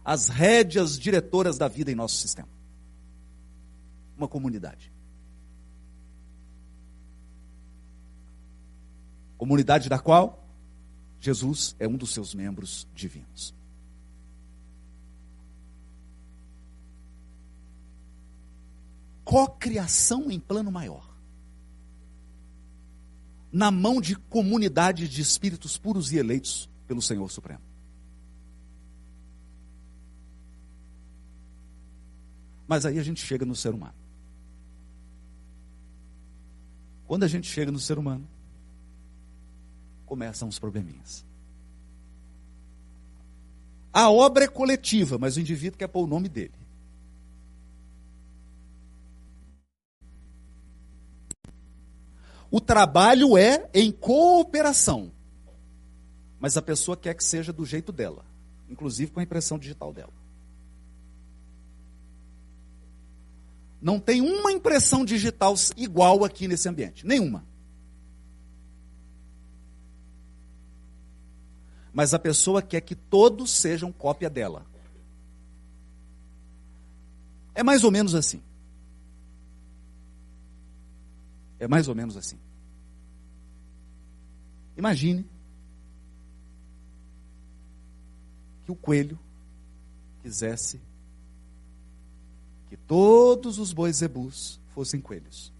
as 0.04 0.28
rédeas 0.28 0.98
diretoras 0.98 1.56
da 1.56 1.68
vida 1.68 1.90
em 1.90 1.94
nosso 1.94 2.16
sistema. 2.16 2.55
Uma 4.16 4.28
comunidade. 4.28 4.92
Comunidade 9.36 9.88
da 9.88 9.98
qual 9.98 10.42
Jesus 11.20 11.76
é 11.78 11.86
um 11.86 11.96
dos 11.96 12.12
seus 12.12 12.34
membros 12.34 12.88
divinos. 12.94 13.54
Cocriação 19.24 20.30
em 20.30 20.38
plano 20.38 20.70
maior 20.70 21.16
na 23.56 23.70
mão 23.70 24.02
de 24.02 24.14
comunidade 24.14 25.08
de 25.08 25.22
espíritos 25.22 25.78
puros 25.78 26.12
e 26.12 26.18
eleitos 26.18 26.68
pelo 26.86 27.00
Senhor 27.00 27.30
Supremo. 27.30 27.62
Mas 32.68 32.84
aí 32.84 32.98
a 32.98 33.02
gente 33.02 33.24
chega 33.24 33.46
no 33.46 33.56
ser 33.56 33.72
humano. 33.72 33.94
Quando 37.06 37.24
a 37.24 37.28
gente 37.28 37.48
chega 37.48 37.70
no 37.70 37.78
ser 37.78 37.98
humano, 37.98 38.26
começam 40.04 40.48
os 40.48 40.58
probleminhas. 40.58 41.24
A 43.92 44.10
obra 44.10 44.44
é 44.44 44.48
coletiva, 44.48 45.16
mas 45.16 45.36
o 45.36 45.40
indivíduo 45.40 45.78
quer 45.78 45.88
pôr 45.88 46.04
o 46.04 46.06
nome 46.06 46.28
dele. 46.28 46.52
O 52.50 52.60
trabalho 52.60 53.36
é 53.36 53.68
em 53.72 53.90
cooperação. 53.90 55.10
Mas 56.38 56.56
a 56.56 56.62
pessoa 56.62 56.96
quer 56.96 57.14
que 57.14 57.24
seja 57.24 57.52
do 57.52 57.64
jeito 57.64 57.90
dela, 57.90 58.24
inclusive 58.68 59.10
com 59.10 59.20
a 59.20 59.22
impressão 59.22 59.58
digital 59.58 59.92
dela. 59.92 60.12
Não 63.80 64.00
tem 64.00 64.20
uma 64.20 64.50
impressão 64.52 65.04
digital 65.04 65.54
igual 65.76 66.24
aqui 66.24 66.48
nesse 66.48 66.68
ambiente, 66.68 67.06
nenhuma. 67.06 67.44
Mas 71.92 72.12
a 72.12 72.18
pessoa 72.18 72.60
quer 72.60 72.80
que 72.82 72.94
todos 72.94 73.50
sejam 73.50 73.90
cópia 73.92 74.28
dela. 74.28 74.66
É 77.54 77.62
mais 77.62 77.84
ou 77.84 77.90
menos 77.90 78.14
assim. 78.14 78.42
É 81.58 81.66
mais 81.66 81.88
ou 81.88 81.94
menos 81.94 82.16
assim. 82.16 82.38
Imagine 84.76 85.24
que 88.64 88.72
o 88.72 88.76
coelho 88.76 89.18
quisesse 90.22 90.80
que 92.76 92.82
todos 92.86 93.58
os 93.58 93.72
bois 93.72 93.96
zebus 93.96 94.60
fossem 94.74 95.00
coelhos. 95.00 95.52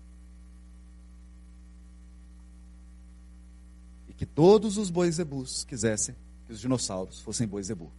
E 4.09 4.13
que 4.13 4.27
todos 4.27 4.77
os 4.77 4.91
bois 4.91 5.15
zebus 5.15 5.65
quisessem 5.65 6.15
que 6.47 6.53
os 6.53 6.61
dinossauros 6.61 7.21
fossem 7.21 7.47
bois 7.47 7.67
zebu. 7.67 7.91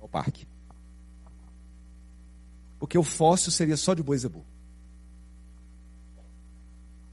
Ao 0.00 0.08
parque. 0.08 0.46
Porque 2.80 2.98
o 2.98 3.04
fóssil 3.04 3.52
seria 3.52 3.76
só 3.76 3.94
de 3.94 4.02
boi 4.02 4.18
zebu. 4.18 4.44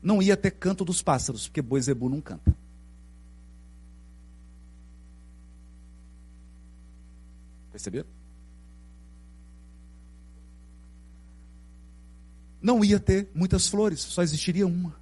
Não 0.02 0.22
ia 0.22 0.36
ter 0.36 0.52
canto 0.52 0.84
dos 0.84 1.02
pássaros, 1.02 1.48
porque 1.48 1.62
boi 1.62 1.82
zebu 1.82 2.10
não 2.10 2.22
canta. 2.22 2.56
Perceberam? 7.72 8.19
Não 12.62 12.84
ia 12.84 13.00
ter 13.00 13.30
muitas 13.34 13.68
flores, 13.68 14.00
só 14.02 14.22
existiria 14.22 14.68
uma. 14.68 15.00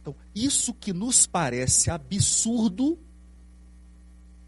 Então, 0.00 0.14
isso 0.34 0.72
que 0.72 0.92
nos 0.92 1.26
parece 1.26 1.90
absurdo 1.90 2.98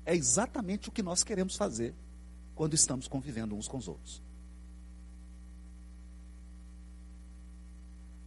é 0.04 0.14
exatamente 0.14 0.88
o 0.88 0.92
que 0.92 1.02
nós 1.02 1.22
queremos 1.22 1.56
fazer 1.56 1.94
quando 2.54 2.74
estamos 2.74 3.06
convivendo 3.06 3.54
uns 3.54 3.68
com 3.68 3.76
os 3.76 3.88
outros. 3.88 4.22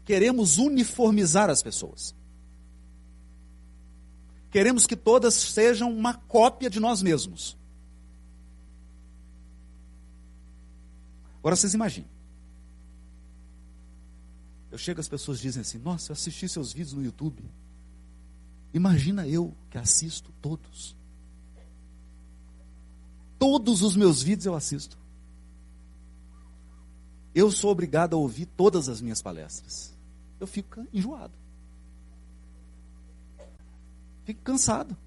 Queremos 0.05 0.59
uniformizar 0.59 1.49
as 1.49 1.63
pessoas. 1.63 2.13
Queremos 4.51 4.85
que 4.85 4.95
todas 4.95 5.33
sejam 5.33 5.91
uma 5.91 6.13
cópia 6.13 6.69
de 6.69 6.79
nós 6.79 7.01
mesmos. 7.01 7.57
Agora 11.45 11.55
vocês 11.55 11.75
imaginem. 11.75 12.09
Eu 14.71 14.79
chego, 14.79 14.99
as 14.99 15.07
pessoas 15.07 15.39
dizem 15.39 15.61
assim: 15.61 15.77
Nossa, 15.77 16.11
eu 16.11 16.13
assisti 16.13 16.49
seus 16.49 16.73
vídeos 16.73 16.93
no 16.93 17.03
YouTube. 17.03 17.39
Imagina 18.73 19.27
eu 19.27 19.53
que 19.69 19.77
assisto 19.77 20.33
todos. 20.41 20.95
Todos 23.37 23.83
os 23.83 23.95
meus 23.95 24.23
vídeos 24.23 24.47
eu 24.47 24.55
assisto. 24.55 24.97
Eu 27.35 27.51
sou 27.51 27.69
obrigado 27.69 28.15
a 28.15 28.17
ouvir 28.17 28.47
todas 28.47 28.89
as 28.89 28.99
minhas 28.99 29.21
palestras. 29.21 29.93
Eu 30.39 30.47
fico 30.47 30.83
enjoado. 30.91 31.35
Fico 34.23 34.41
cansado. 34.41 34.97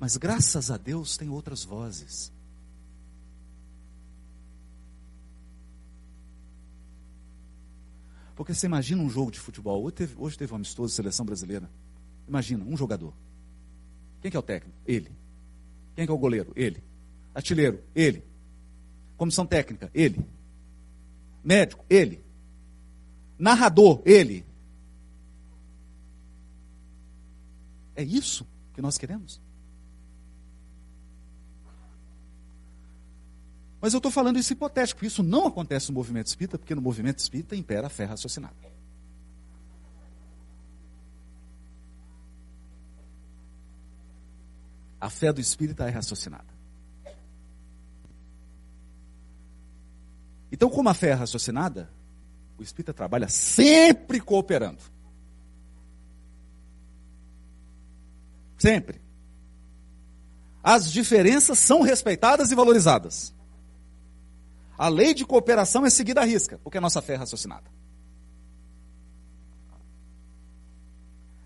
Mas 0.00 0.16
graças 0.16 0.70
a 0.70 0.78
Deus 0.78 1.18
tem 1.18 1.28
outras 1.28 1.62
vozes. 1.62 2.32
Porque 8.34 8.54
você 8.54 8.66
imagina 8.66 9.02
um 9.02 9.10
jogo 9.10 9.30
de 9.30 9.38
futebol. 9.38 9.82
Hoje 9.82 9.94
teve, 9.94 10.14
hoje 10.18 10.38
teve 10.38 10.52
um 10.52 10.56
amistoso, 10.56 10.94
seleção 10.94 11.24
brasileira. 11.24 11.70
Imagina, 12.26 12.64
um 12.64 12.76
jogador. 12.76 13.12
Quem 14.20 14.30
que 14.30 14.36
é 14.36 14.40
o 14.40 14.42
técnico? 14.42 14.76
Ele. 14.86 15.10
Quem 15.94 16.06
que 16.06 16.10
é 16.10 16.14
o 16.14 16.18
goleiro? 16.18 16.52
Ele. 16.56 16.82
Artilheiro? 17.34 17.82
Ele. 17.94 18.24
Comissão 19.16 19.44
técnica? 19.44 19.90
Ele. 19.94 20.24
Médico? 21.44 21.84
Ele. 21.88 22.24
Narrador? 23.38 24.02
Ele. 24.04 24.44
É 27.94 28.02
isso 28.02 28.46
que 28.72 28.80
nós 28.80 28.96
queremos? 28.96 29.40
Mas 33.82 33.92
eu 33.92 33.98
estou 33.98 34.12
falando 34.12 34.38
isso 34.38 34.52
hipotético, 34.52 35.04
isso 35.04 35.24
não 35.24 35.48
acontece 35.48 35.88
no 35.88 35.94
movimento 35.96 36.28
espírita, 36.28 36.56
porque 36.56 36.72
no 36.72 36.80
movimento 36.80 37.18
espírita 37.18 37.56
impera 37.56 37.88
a 37.88 37.90
fé 37.90 38.04
raciocinada. 38.04 38.54
A 45.00 45.10
fé 45.10 45.32
do 45.32 45.40
espírita 45.40 45.84
é 45.84 45.90
raciocinada. 45.90 46.46
Então, 50.52 50.70
como 50.70 50.88
a 50.88 50.94
fé 50.94 51.08
é 51.08 51.14
raciocinada, 51.14 51.90
o 52.56 52.62
espírita 52.62 52.94
trabalha 52.94 53.28
sempre 53.28 54.20
cooperando. 54.20 54.78
Sempre. 58.56 59.00
As 60.62 60.88
diferenças 60.88 61.58
são 61.58 61.82
respeitadas 61.82 62.52
e 62.52 62.54
valorizadas. 62.54 63.34
A 64.82 64.88
lei 64.88 65.14
de 65.14 65.24
cooperação 65.24 65.86
é 65.86 65.90
seguida 65.90 66.22
à 66.22 66.24
risca, 66.24 66.58
porque 66.58 66.76
a 66.76 66.80
nossa 66.80 67.00
fé 67.00 67.12
é 67.12 67.16
raciocinada. 67.16 67.70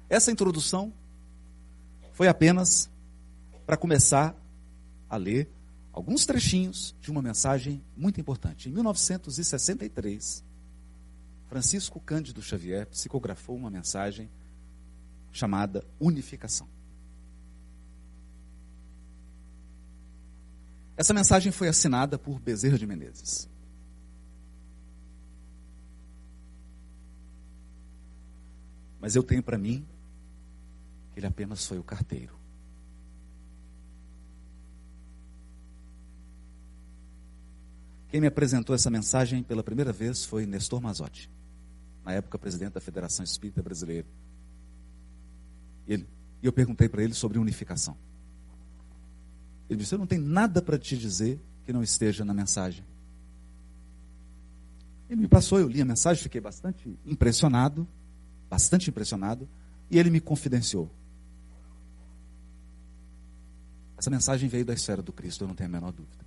Essa 0.09 0.33
introdução 0.33 0.90
foi 2.14 2.29
apenas 2.29 2.88
para 3.66 3.77
começar 3.77 4.35
a 5.07 5.18
ler 5.18 5.51
alguns 5.92 6.25
trechinhos 6.25 6.96
de 6.99 7.11
uma 7.11 7.20
mensagem 7.20 7.85
muito 7.94 8.18
importante. 8.18 8.70
Em 8.70 8.72
1963, 8.72 10.42
Francisco 11.46 12.01
Cândido 12.01 12.40
Xavier 12.40 12.87
psicografou 12.87 13.55
uma 13.55 13.68
mensagem 13.70 14.31
chamada 15.31 15.85
Unificação. 16.01 16.66
Essa 20.96 21.12
mensagem 21.12 21.52
foi 21.52 21.68
assinada 21.68 22.18
por 22.18 22.40
Bezerra 22.40 22.78
de 22.78 22.87
Menezes. 22.87 23.48
Mas 28.98 29.14
eu 29.14 29.22
tenho 29.22 29.42
para 29.42 29.59
mim 29.59 29.87
que 31.12 31.20
ele 31.20 31.26
apenas 31.26 31.66
foi 31.66 31.78
o 31.78 31.82
carteiro. 31.82 32.35
Quem 38.09 38.20
me 38.20 38.26
apresentou 38.26 38.74
essa 38.74 38.88
mensagem 38.88 39.42
pela 39.42 39.62
primeira 39.62 39.92
vez 39.92 40.24
foi 40.24 40.46
Nestor 40.46 40.80
Mazotti, 40.80 41.30
na 42.02 42.12
época 42.12 42.38
presidente 42.38 42.72
da 42.72 42.80
Federação 42.80 43.22
Espírita 43.22 43.62
Brasileira. 43.62 44.06
Ele, 45.87 46.09
e 46.42 46.46
eu 46.46 46.52
perguntei 46.52 46.88
para 46.88 47.02
ele 47.02 47.12
sobre 47.12 47.38
unificação. 47.38 47.96
Ele 49.68 49.79
disse: 49.81 49.94
Eu 49.94 49.98
não 49.98 50.07
tenho 50.07 50.22
nada 50.22 50.62
para 50.62 50.79
te 50.79 50.96
dizer 50.96 51.40
que 51.64 51.72
não 51.72 51.83
esteja 51.83 52.24
na 52.24 52.33
mensagem. 52.33 52.85
Ele 55.09 55.20
me 55.22 55.29
passou, 55.29 55.59
eu 55.61 55.68
li 55.68 55.81
a 55.81 55.85
mensagem, 55.85 56.22
fiquei 56.22 56.40
bastante 56.40 56.98
impressionado, 57.05 57.87
bastante 58.50 58.90
impressionado, 58.90 59.48
e 59.90 59.98
ele 59.98 60.11
me 60.11 60.20
confidenciou. 60.20 60.90
Essa 63.96 64.11
mensagem 64.11 64.48
veio 64.48 64.64
da 64.64 64.74
esfera 64.74 65.02
do 65.02 65.12
Cristo, 65.12 65.44
eu 65.44 65.48
não 65.48 65.55
tenho 65.55 65.70
a 65.70 65.72
menor 65.72 65.92
dúvida. 65.92 66.24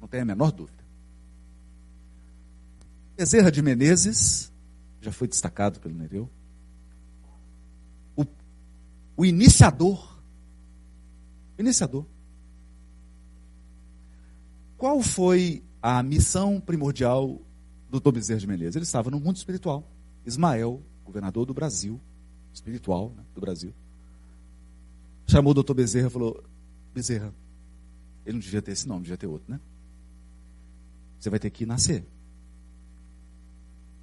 Não 0.00 0.08
tenho 0.08 0.22
a 0.22 0.26
menor 0.26 0.52
dúvida. 0.52 0.84
Bezerra 3.16 3.50
de 3.50 3.60
Menezes, 3.60 4.52
já 5.00 5.10
foi 5.10 5.26
destacado 5.26 5.80
pelo 5.80 5.94
Nereu, 5.94 6.30
o 9.18 9.26
iniciador. 9.26 10.16
Iniciador. 11.58 12.06
Qual 14.76 15.02
foi 15.02 15.64
a 15.82 16.00
missão 16.04 16.60
primordial 16.60 17.42
do 17.90 17.98
Dr. 17.98 18.12
Bezerra 18.12 18.38
de 18.38 18.46
Menezes? 18.46 18.76
Ele 18.76 18.84
estava 18.84 19.10
no 19.10 19.18
mundo 19.18 19.36
espiritual. 19.36 19.90
Ismael, 20.24 20.80
governador 21.04 21.44
do 21.44 21.52
Brasil, 21.52 22.00
espiritual 22.54 23.12
né, 23.16 23.24
do 23.34 23.40
Brasil, 23.40 23.74
chamou 25.26 25.50
o 25.50 25.54
doutor 25.54 25.74
Bezerra 25.74 26.06
e 26.06 26.10
falou: 26.10 26.44
Bezerra, 26.94 27.34
ele 28.24 28.34
não 28.34 28.40
devia 28.40 28.62
ter 28.62 28.70
esse 28.70 28.86
nome, 28.86 29.02
devia 29.02 29.16
ter 29.16 29.26
outro, 29.26 29.50
né? 29.50 29.60
Você 31.18 31.28
vai 31.28 31.40
ter 31.40 31.50
que 31.50 31.66
nascer. 31.66 32.06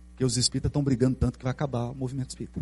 Porque 0.09 0.25
os 0.25 0.35
espíritas 0.35 0.69
estão 0.69 0.83
brigando 0.83 1.15
tanto 1.15 1.37
que 1.37 1.43
vai 1.43 1.51
acabar 1.51 1.91
o 1.91 1.95
movimento 1.95 2.31
espírita. 2.31 2.61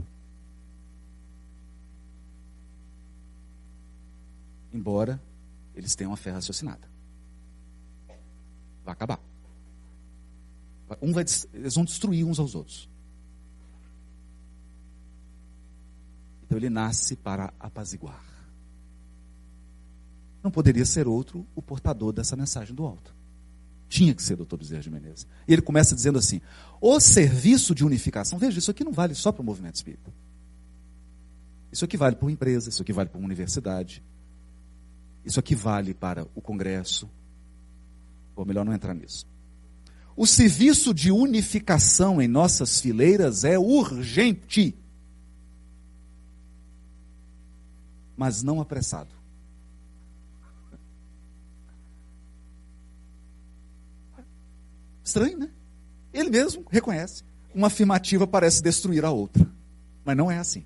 Embora 4.74 5.22
eles 5.76 5.96
tenham 5.96 6.12
a 6.12 6.18
fé 6.18 6.32
raciocinada. 6.32 6.88
Vai 8.84 8.94
acabar. 8.94 9.20
Um 11.02 11.14
vai, 11.14 11.24
eles 11.54 11.76
vão 11.76 11.86
destruir 11.86 12.26
uns 12.26 12.40
aos 12.40 12.56
outros. 12.56 12.90
Então 16.44 16.58
ele 16.58 16.70
nasce 16.70 17.16
para 17.16 17.54
apaziguar. 17.60 18.24
não 20.44 20.52
poderia 20.52 20.86
ser 20.86 21.08
outro 21.08 21.48
o 21.56 21.62
portador 21.62 22.12
dessa 22.12 22.36
mensagem 22.36 22.76
do 22.76 22.86
alto. 22.86 23.16
Tinha 23.88 24.14
que 24.14 24.22
ser 24.22 24.36
doutor 24.36 24.58
Bezerra 24.58 24.82
de 24.82 24.90
Menezes. 24.90 25.28
E 25.48 25.54
ele 25.54 25.62
começa 25.62 25.96
dizendo 25.96 26.20
assim: 26.20 26.42
o 26.82 27.00
serviço 27.00 27.74
de 27.74 27.86
unificação, 27.86 28.38
veja, 28.38 28.60
isso 28.60 28.70
aqui 28.70 28.84
não 28.84 28.92
vale 28.92 29.16
só 29.16 29.32
para 29.32 29.42
o 29.42 29.46
movimento 29.46 29.76
espírita. 29.76 30.14
Isso 31.72 31.86
aqui 31.86 31.98
vale 31.98 32.16
para 32.16 32.26
uma 32.26 32.32
empresa, 32.32 32.70
isso 32.70 32.82
aqui 32.82 32.94
vale 32.94 33.10
para 33.10 33.18
uma 33.18 33.26
universidade, 33.26 34.04
isso 35.26 35.40
aqui 35.40 35.56
vale 35.56 35.94
para 35.94 36.28
o 36.36 36.42
Congresso. 36.42 37.10
Ou 38.36 38.46
melhor 38.46 38.66
não 38.66 38.74
entrar 38.74 38.94
nisso. 38.94 39.26
O 40.16 40.28
serviço 40.28 40.94
de 40.94 41.12
unificação 41.12 42.22
em 42.22 42.28
nossas 42.28 42.80
fileiras 42.80 43.44
é 43.44 43.58
urgente, 43.58 44.76
mas 48.16 48.44
não 48.44 48.62
apressado. 48.62 49.14
Estranho, 55.04 55.38
né? 55.38 55.50
Ele 56.14 56.30
mesmo 56.30 56.64
reconhece. 56.70 57.24
Uma 57.54 57.68
afirmativa 57.68 58.26
parece 58.28 58.62
destruir 58.62 59.04
a 59.04 59.12
outra, 59.12 59.48
mas 60.06 60.16
não 60.16 60.30
é 60.30 60.38
assim. 60.38 60.64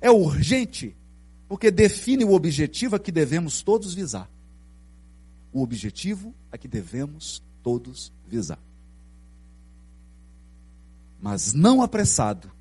É 0.00 0.10
urgente 0.10 0.96
porque 1.50 1.68
define 1.68 2.24
o 2.24 2.32
objetivo 2.32 2.94
a 2.94 2.98
que 3.00 3.10
devemos 3.10 3.60
todos 3.60 3.92
visar 3.92 4.30
o 5.52 5.62
objetivo 5.62 6.32
a 6.52 6.56
que 6.56 6.68
devemos 6.68 7.42
todos 7.60 8.12
visar. 8.24 8.58
Mas 11.20 11.52
não 11.52 11.82
apressado, 11.82 12.52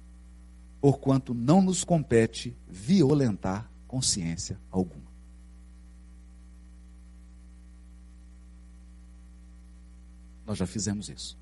porquanto 0.81 1.35
não 1.35 1.61
nos 1.61 1.83
compete 1.83 2.57
violentar 2.67 3.69
consciência 3.87 4.59
alguma. 4.71 5.07
Nós 10.47 10.57
já 10.57 10.65
fizemos 10.65 11.09
isso. 11.09 11.37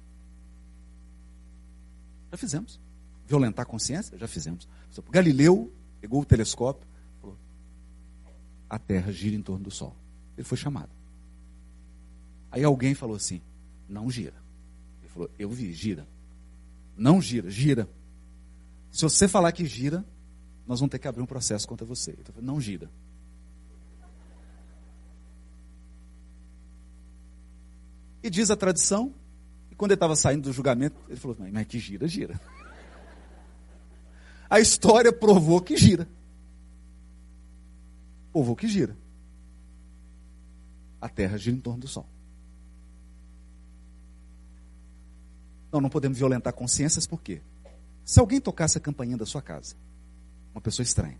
Já 2.29 2.37
fizemos. 2.37 2.77
Violentar 3.25 3.65
consciência? 3.65 4.17
Já 4.17 4.27
fizemos. 4.27 4.67
Galileu 5.09 5.71
pegou 6.01 6.21
o 6.21 6.25
telescópio, 6.25 6.85
a 8.69 8.77
Terra 8.77 9.11
gira 9.11 9.35
em 9.35 9.41
torno 9.41 9.63
do 9.63 9.71
Sol. 9.71 9.95
Ele 10.37 10.45
foi 10.45 10.57
chamado. 10.57 10.89
Aí 12.51 12.63
alguém 12.63 12.93
falou 12.93 13.15
assim: 13.15 13.41
não 13.87 14.09
gira. 14.09 14.35
Ele 15.01 15.09
falou: 15.09 15.29
eu 15.37 15.49
vi, 15.49 15.73
gira. 15.73 16.07
Não 16.95 17.21
gira, 17.21 17.49
gira. 17.49 17.89
Se 18.91 19.03
você 19.03 19.27
falar 19.27 19.51
que 19.51 19.65
gira, 19.65 20.05
nós 20.65 20.79
vamos 20.79 20.91
ter 20.91 20.99
que 20.99 21.07
abrir 21.07 21.21
um 21.21 21.27
processo 21.27 21.67
contra 21.67 21.85
você. 21.85 22.17
Então, 22.19 22.35
não 22.41 22.59
gira. 22.59 22.89
E 28.23 28.29
diz 28.29 28.49
a 28.49 28.55
tradição, 28.55 29.13
e 29.71 29.75
quando 29.75 29.91
ele 29.91 29.97
estava 29.97 30.15
saindo 30.15 30.43
do 30.43 30.53
julgamento, 30.53 30.95
ele 31.07 31.17
falou: 31.17 31.37
mas 31.51 31.67
que 31.67 31.79
gira, 31.79 32.07
gira. 32.07 32.39
A 34.49 34.59
história 34.59 35.11
provou 35.11 35.61
que 35.61 35.75
gira. 35.75 36.07
Provou 38.37 38.55
que 38.55 38.67
gira. 38.67 38.95
A 41.01 41.09
Terra 41.09 41.39
gira 41.39 41.57
em 41.57 41.59
torno 41.59 41.79
do 41.79 41.87
Sol. 41.87 42.07
Não, 45.71 45.81
não 45.81 45.89
podemos 45.89 46.19
violentar 46.19 46.53
consciências, 46.53 47.07
por 47.07 47.19
quê? 47.19 47.41
Se 48.05 48.19
alguém 48.19 48.39
tocasse 48.39 48.77
a 48.77 48.79
campainha 48.79 49.17
da 49.17 49.25
sua 49.25 49.41
casa, 49.41 49.75
uma 50.53 50.61
pessoa 50.61 50.83
estranha, 50.83 51.19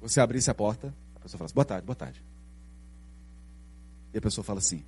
você 0.00 0.20
abrisse 0.20 0.48
a 0.48 0.54
porta, 0.54 0.94
a 1.16 1.18
pessoa 1.18 1.36
fala 1.38 1.46
assim, 1.46 1.54
boa 1.56 1.64
tarde, 1.64 1.84
boa 1.84 1.96
tarde. 1.96 2.24
E 4.14 4.18
a 4.18 4.20
pessoa 4.20 4.44
fala 4.44 4.60
assim, 4.60 4.84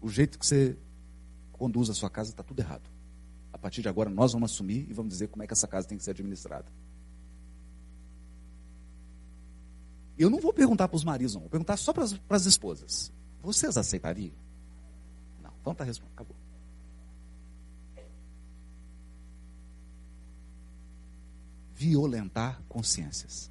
o 0.00 0.08
jeito 0.08 0.38
que 0.38 0.46
você 0.46 0.78
conduz 1.50 1.90
a 1.90 1.94
sua 1.94 2.10
casa 2.10 2.30
está 2.30 2.44
tudo 2.44 2.60
errado. 2.60 2.88
A 3.52 3.58
partir 3.58 3.82
de 3.82 3.88
agora 3.88 4.08
nós 4.08 4.34
vamos 4.34 4.52
assumir 4.52 4.88
e 4.88 4.92
vamos 4.92 5.10
dizer 5.10 5.26
como 5.26 5.42
é 5.42 5.48
que 5.48 5.52
essa 5.52 5.66
casa 5.66 5.88
tem 5.88 5.98
que 5.98 6.04
ser 6.04 6.12
administrada. 6.12 6.70
Eu 10.18 10.30
não 10.30 10.40
vou 10.40 10.52
perguntar 10.52 10.88
para 10.88 10.96
os 10.96 11.04
maridos, 11.04 11.34
não. 11.34 11.42
Vou 11.42 11.50
perguntar 11.50 11.76
só 11.76 11.92
para 11.92 12.04
as 12.04 12.46
esposas. 12.46 13.12
Vocês 13.42 13.76
aceitariam? 13.76 14.32
Então 15.60 15.72
está 15.72 15.82
respondido, 15.82 16.14
acabou. 16.14 16.36
Violentar 21.74 22.62
consciências. 22.68 23.50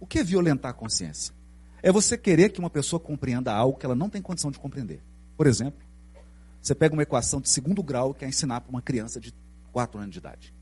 O 0.00 0.06
que 0.06 0.18
é 0.18 0.24
violentar 0.24 0.72
a 0.72 0.74
consciência? 0.74 1.32
É 1.82 1.92
você 1.92 2.18
querer 2.18 2.50
que 2.50 2.58
uma 2.58 2.68
pessoa 2.68 2.98
compreenda 2.98 3.54
algo 3.54 3.78
que 3.78 3.86
ela 3.86 3.94
não 3.94 4.10
tem 4.10 4.20
condição 4.20 4.50
de 4.50 4.58
compreender. 4.58 5.02
Por 5.36 5.46
exemplo, 5.46 5.80
você 6.60 6.74
pega 6.74 6.94
uma 6.94 7.02
equação 7.02 7.40
de 7.40 7.48
segundo 7.48 7.82
grau 7.82 8.10
e 8.10 8.14
quer 8.14 8.28
ensinar 8.28 8.60
para 8.60 8.70
uma 8.70 8.82
criança 8.82 9.20
de 9.20 9.32
4 9.72 10.00
anos 10.00 10.12
de 10.12 10.18
idade. 10.18 10.54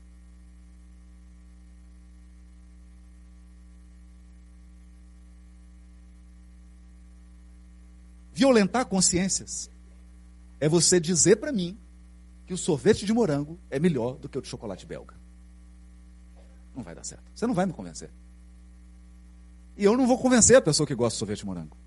Violentar 8.33 8.85
consciências 8.85 9.69
é 10.59 10.67
você 10.67 10.99
dizer 10.99 11.35
para 11.35 11.51
mim 11.51 11.77
que 12.47 12.53
o 12.53 12.57
sorvete 12.57 13.05
de 13.05 13.13
morango 13.13 13.59
é 13.69 13.79
melhor 13.79 14.17
do 14.17 14.27
que 14.27 14.37
o 14.37 14.41
de 14.41 14.47
chocolate 14.47 14.85
belga. 14.85 15.15
Não 16.75 16.83
vai 16.83 16.95
dar 16.95 17.03
certo. 17.03 17.23
Você 17.35 17.45
não 17.45 17.53
vai 17.53 17.65
me 17.65 17.73
convencer. 17.73 18.09
E 19.77 19.83
eu 19.83 19.97
não 19.97 20.07
vou 20.07 20.17
convencer 20.17 20.55
a 20.55 20.61
pessoa 20.61 20.87
que 20.87 20.95
gosta 20.95 21.15
de 21.15 21.19
sorvete 21.19 21.39
de 21.39 21.45
morango. 21.45 21.77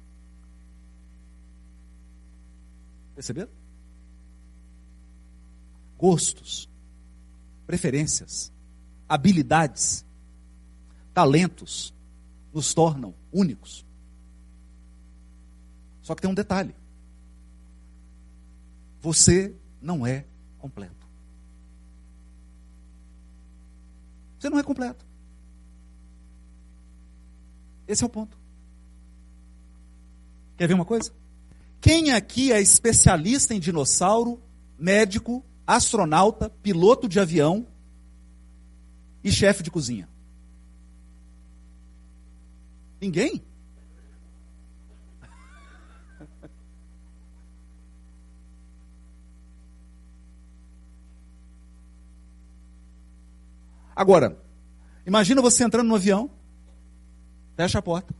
Perceberam? 3.14 3.50
Gostos, 5.96 6.68
preferências, 7.66 8.52
habilidades, 9.08 10.04
talentos 11.14 11.94
nos 12.52 12.74
tornam 12.74 13.14
únicos. 13.32 13.85
Só 16.06 16.14
que 16.14 16.22
tem 16.22 16.30
um 16.30 16.34
detalhe: 16.34 16.72
você 19.00 19.52
não 19.82 20.06
é 20.06 20.24
completo. 20.56 21.04
Você 24.38 24.48
não 24.48 24.56
é 24.56 24.62
completo. 24.62 25.04
Esse 27.88 28.04
é 28.04 28.06
o 28.06 28.08
ponto. 28.08 28.38
Quer 30.56 30.68
ver 30.68 30.74
uma 30.74 30.84
coisa? 30.84 31.12
Quem 31.80 32.12
aqui 32.12 32.52
é 32.52 32.60
especialista 32.60 33.52
em 33.52 33.58
dinossauro, 33.58 34.40
médico, 34.78 35.44
astronauta, 35.66 36.48
piloto 36.48 37.08
de 37.08 37.18
avião 37.18 37.66
e 39.24 39.32
chefe 39.32 39.64
de 39.64 39.72
cozinha? 39.72 40.08
Ninguém? 43.00 43.42
Agora, 53.96 54.38
imagina 55.06 55.40
você 55.40 55.64
entrando 55.64 55.88
no 55.88 55.94
avião, 55.94 56.30
fecha 57.56 57.78
a 57.78 57.82
porta. 57.82 58.14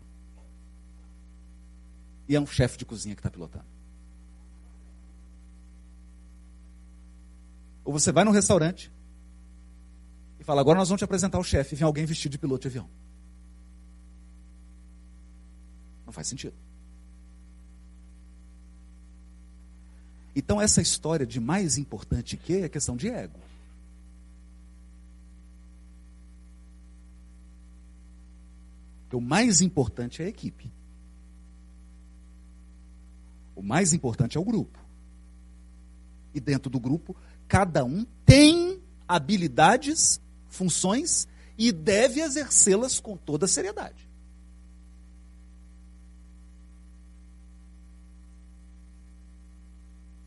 E 2.27 2.35
é 2.35 2.41
um 2.41 2.47
chefe 2.47 2.79
de 2.79 2.87
cozinha 2.87 3.15
que 3.15 3.21
está 3.21 3.31
pilotando. 3.31 3.67
Ou 7.85 7.93
você 7.93 8.11
vai 8.11 8.25
num 8.25 8.33
restaurante 8.33 8.91
e 10.41 10.45
fala, 10.45 10.63
agora 10.63 10.79
nós 10.79 10.89
vamos 10.89 11.01
te 11.01 11.05
apresentar 11.05 11.39
o 11.39 11.45
chefe, 11.45 11.75
e 11.75 11.79
vem 11.79 11.87
alguém 11.87 12.07
vestido 12.07 12.33
de 12.33 12.39
piloto 12.39 12.63
de 12.63 12.69
avião. 12.69 12.89
Não 16.07 16.13
faz 16.13 16.27
sentido. 16.27 16.55
Então, 20.35 20.61
essa 20.61 20.81
história 20.81 21.27
de 21.27 21.39
mais 21.39 21.79
importante 21.79 22.37
que 22.37 22.63
é 22.63 22.69
questão 22.69 22.97
de 22.97 23.09
ego. 23.09 23.46
Porque 29.07 29.17
o 29.17 29.21
mais 29.21 29.61
importante 29.61 30.21
é 30.21 30.27
a 30.27 30.29
equipe. 30.29 30.73
O 33.55 33.63
mais 33.63 33.93
importante 33.93 34.37
é 34.37 34.41
o 34.41 34.45
grupo. 34.45 34.79
E 36.35 36.41
dentro 36.41 36.69
do 36.69 36.81
grupo, 36.81 37.17
cada 37.47 37.85
um 37.85 38.05
tem 38.25 38.83
habilidades, 39.07 40.21
funções 40.49 41.29
e 41.57 41.71
deve 41.71 42.21
exercê-las 42.21 42.99
com 42.99 43.17
toda 43.17 43.47
seriedade. 43.47 44.11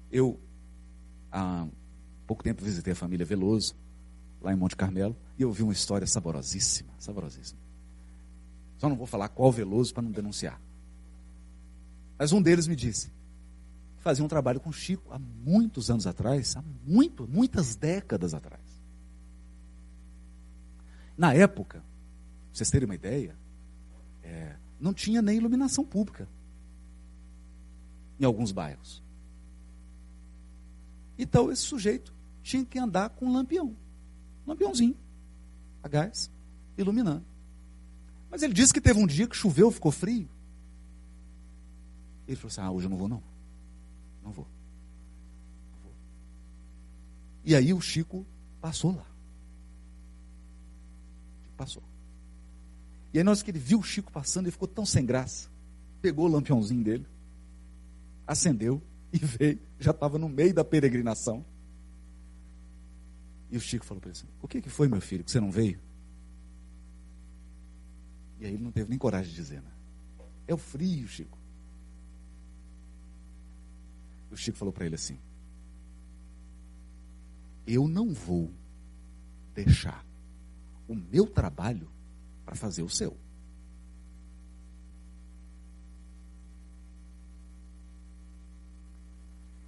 Eu, 0.10 0.40
há 1.30 1.68
pouco 2.26 2.42
tempo, 2.42 2.64
visitei 2.64 2.94
a 2.94 2.96
família 2.96 3.26
Veloso, 3.26 3.76
lá 4.42 4.54
em 4.54 4.56
Monte 4.56 4.76
Carmelo, 4.76 5.16
e 5.38 5.42
eu 5.42 5.50
ouvi 5.50 5.64
uma 5.64 5.74
história 5.74 6.08
saborosíssima, 6.08 6.92
saborosíssima. 6.98 7.69
Só 8.80 8.90
não 8.90 8.96
vou 8.96 9.06
falar 9.06 9.30
qual 9.30 9.52
Veloso 9.52 9.94
para 9.94 10.02
não 10.02 10.12
denunciar. 10.12 10.60
Mas 12.18 12.32
um 12.32 12.42
deles 12.42 12.66
me 12.66 12.76
disse 12.76 13.12
fazia 14.00 14.24
um 14.24 14.28
trabalho 14.28 14.60
com 14.60 14.72
Chico 14.72 15.12
há 15.12 15.20
muitos 15.20 15.92
anos 15.92 16.08
atrás, 16.08 16.56
há 16.56 16.64
muito, 16.86 17.28
muitas 17.28 17.76
décadas 17.76 18.34
atrás. 18.34 18.64
Na 21.18 21.34
época, 21.34 21.80
pra 21.80 21.88
vocês 22.54 22.72
terem 22.72 22.86
uma 22.86 22.96
ideia, 22.96 23.36
é, 24.24 24.56
não 24.80 24.94
tinha 24.94 25.22
nem 25.22 25.38
iluminação 25.38 25.84
pública 25.84 26.28
em 28.20 28.26
alguns 28.26 28.52
bairros. 28.52 29.04
Então 31.18 31.52
esse 31.52 31.64
sujeito 31.64 32.14
tinha 32.42 32.64
que 32.64 32.80
andar 32.80 33.10
com 33.10 33.26
um 33.26 33.34
lampião, 33.34 33.76
um 34.46 34.50
lampiãozinho, 34.50 34.98
a 35.84 35.88
gás, 35.90 36.32
iluminando. 36.78 37.29
Mas 38.30 38.44
ele 38.44 38.54
disse 38.54 38.74
que 38.74 38.82
teve 38.82 39.00
um 39.00 39.08
dia 39.08 39.28
que 39.28 39.36
choveu, 39.36 39.72
ficou 39.72 39.92
frio. 39.92 40.30
Ele 42.28 42.36
falou 42.36 42.48
assim: 42.50 42.62
Ah, 42.62 42.72
hoje 42.72 42.86
eu 42.86 42.90
não 42.90 42.98
vou 42.98 43.08
não. 43.08 43.24
Não 44.24 44.32
vou. 44.32 44.48
Não 45.72 45.80
vou. 45.80 45.94
E 47.44 47.56
aí 47.56 47.74
o 47.74 47.82
Chico 47.82 48.26
passou 48.62 48.96
lá. 48.96 49.06
Passou. 51.58 51.84
E 53.14 53.18
aí, 53.18 53.24
nós 53.24 53.42
que 53.42 53.52
ele 53.52 53.60
viu 53.60 53.80
o 53.80 53.84
Chico 53.84 54.12
passando, 54.12 54.46
ele 54.46 54.52
ficou 54.52 54.68
tão 54.68 54.86
sem 54.86 55.06
graça. 55.06 55.50
Pegou 56.02 56.26
o 56.26 56.32
lampiãozinho 56.32 56.84
dele, 56.84 57.06
acendeu 58.26 58.82
e 59.12 59.18
veio. 59.20 59.60
Já 59.80 59.92
estava 59.92 60.18
no 60.18 60.30
meio 60.30 60.54
da 60.54 60.64
peregrinação. 60.64 61.44
E 63.52 63.58
o 63.58 63.60
Chico 63.60 63.84
falou 63.84 64.00
para 64.00 64.12
ele 64.12 64.18
assim: 64.18 64.28
O 64.42 64.48
que, 64.48 64.62
que 64.62 64.70
foi, 64.70 64.88
meu 64.88 65.02
filho, 65.02 65.24
que 65.24 65.32
você 65.32 65.40
não 65.40 65.52
veio? 65.52 65.80
E 68.40 68.46
aí 68.46 68.54
ele 68.54 68.64
não 68.64 68.72
teve 68.72 68.90
nem 68.90 68.98
coragem 68.98 69.30
de 69.30 69.36
dizer, 69.36 69.62
né? 69.62 69.72
É 70.48 70.54
o 70.54 70.58
frio, 70.58 71.08
Chico. 71.08 71.38
O 74.32 74.38
Chico 74.38 74.58
falou 74.58 74.74
para 74.74 74.86
ele 74.86 74.96
assim: 74.96 75.20
Eu 77.68 77.88
não 77.88 78.14
vou 78.14 78.52
deixar 79.54 80.06
o 80.88 80.96
meu 80.96 81.28
trabalho 81.28 81.90
para 82.46 82.56
fazer 82.56 82.82
o 82.82 82.90
seu. 82.90 83.16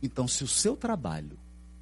Então, 0.01 0.27
se 0.27 0.43
o 0.43 0.47
seu 0.47 0.75
trabalho 0.75 1.37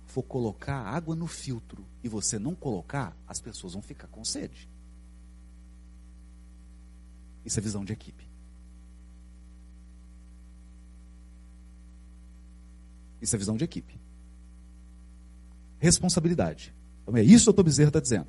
for 0.06 0.24
colocar 0.24 0.82
água 0.82 1.16
no 1.16 1.26
filtro 1.26 1.86
e 2.04 2.10
você 2.10 2.38
não 2.38 2.54
colocar, 2.54 3.16
as 3.26 3.40
pessoas 3.40 3.74
vão 3.74 3.82
ficar 3.82 4.08
com 4.08 4.26
sede. 4.26 4.69
Isso 7.46 7.60
é 7.60 7.62
visão 7.62 7.84
de 7.84 7.94
equipe. 7.94 8.28
Isso 13.22 13.36
é 13.36 13.40
visão 13.40 13.58
de 13.58 13.64
equipe. 13.64 14.00
Responsabilidade. 15.80 16.74
Então 17.02 17.16
é 17.18 17.24
isso 17.24 17.46
que 17.46 17.60
o 17.60 17.64
Dr. 17.64 17.66
Bezerra 17.66 17.90
está 17.90 18.00
dizendo. 18.00 18.28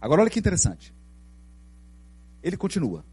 Agora 0.00 0.22
olha 0.22 0.30
que 0.30 0.38
interessante. 0.38 0.94
Ele 2.42 2.56
continua. 2.56 3.04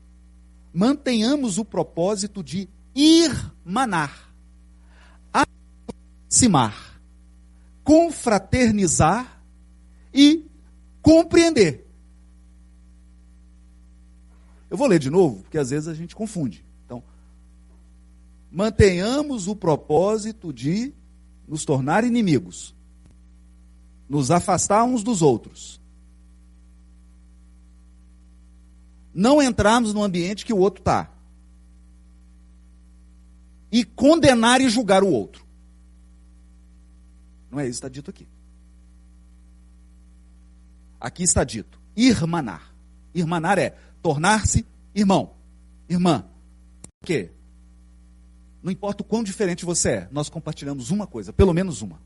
Mantenhamos 0.73 1.57
o 1.57 1.65
propósito 1.65 2.43
de 2.43 2.69
irmanar, 2.95 4.33
aproximar, 5.33 7.01
confraternizar 7.83 9.41
e 10.13 10.45
compreender. 11.01 11.86
Eu 14.69 14.77
vou 14.77 14.87
ler 14.87 14.99
de 14.99 15.09
novo, 15.09 15.41
porque 15.43 15.57
às 15.57 15.69
vezes 15.69 15.87
a 15.87 15.93
gente 15.93 16.15
confunde. 16.15 16.65
Então, 16.85 17.03
mantenhamos 18.51 19.47
o 19.47 19.55
propósito 19.55 20.51
de 20.51 20.93
nos 21.47 21.63
tornar 21.63 22.03
inimigos, 22.03 22.75
nos 24.09 24.31
afastar 24.31 24.83
uns 24.83 25.03
dos 25.03 25.21
outros, 25.21 25.81
não 29.13 29.41
entrarmos 29.41 29.93
no 29.93 30.03
ambiente 30.03 30.45
que 30.45 30.53
o 30.53 30.59
outro 30.59 30.81
está. 30.81 31.11
E 33.71 33.83
condenar 33.83 34.61
e 34.61 34.69
julgar 34.69 35.03
o 35.03 35.09
outro. 35.09 35.45
Não 37.49 37.59
é 37.59 37.63
isso 37.63 37.81
que 37.81 37.87
está 37.87 37.89
dito 37.89 38.09
aqui. 38.09 38.27
Aqui 40.99 41.23
está 41.23 41.43
dito 41.43 41.79
irmanar. 41.95 42.73
Irmanar 43.13 43.57
é 43.57 43.75
tornar-se 44.07 44.65
irmão, 44.95 45.35
irmã. 45.89 46.25
Por 46.81 47.07
quê? 47.07 47.29
Não 48.63 48.71
importa 48.71 49.03
o 49.03 49.05
quão 49.05 49.21
diferente 49.21 49.65
você 49.65 49.89
é, 49.89 50.07
nós 50.09 50.29
compartilhamos 50.29 50.91
uma 50.91 51.05
coisa, 51.05 51.33
pelo 51.33 51.53
menos 51.53 51.81
uma. 51.81 52.01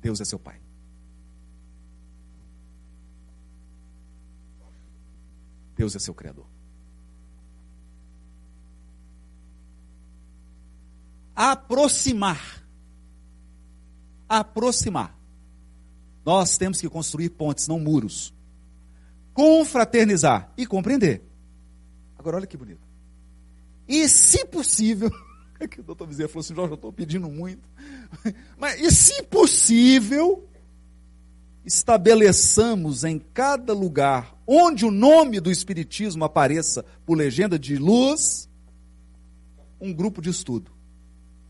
Deus 0.00 0.18
é 0.18 0.24
seu 0.24 0.38
Pai. 0.38 0.58
Deus 5.76 5.94
é 5.94 5.98
seu 5.98 6.14
Criador. 6.14 6.46
Aproximar. 11.36 12.64
Aproximar. 14.26 15.14
Nós 16.24 16.56
temos 16.56 16.80
que 16.80 16.88
construir 16.88 17.28
pontes, 17.28 17.68
não 17.68 17.78
muros. 17.78 18.32
Confraternizar 19.40 20.52
e 20.54 20.66
compreender. 20.66 21.22
Agora 22.18 22.36
olha 22.36 22.46
que 22.46 22.58
bonito. 22.58 22.86
E 23.88 24.06
se 24.06 24.44
possível, 24.44 25.10
é 25.58 25.66
que 25.66 25.80
o 25.80 25.82
doutor 25.82 26.06
Bezerra 26.06 26.28
falou 26.28 26.40
assim, 26.40 26.54
Jorge, 26.54 26.72
eu 26.72 26.74
estou 26.74 26.92
pedindo 26.92 27.26
muito. 27.26 27.66
Mas 28.60 28.78
e 28.78 28.90
se 28.90 29.22
possível, 29.22 30.46
estabeleçamos 31.64 33.02
em 33.02 33.18
cada 33.18 33.72
lugar 33.72 34.36
onde 34.46 34.84
o 34.84 34.90
nome 34.90 35.40
do 35.40 35.50
Espiritismo 35.50 36.22
apareça 36.22 36.84
por 37.06 37.16
legenda 37.16 37.58
de 37.58 37.78
luz, 37.78 38.46
um 39.80 39.90
grupo 39.90 40.20
de 40.20 40.28
estudo, 40.28 40.70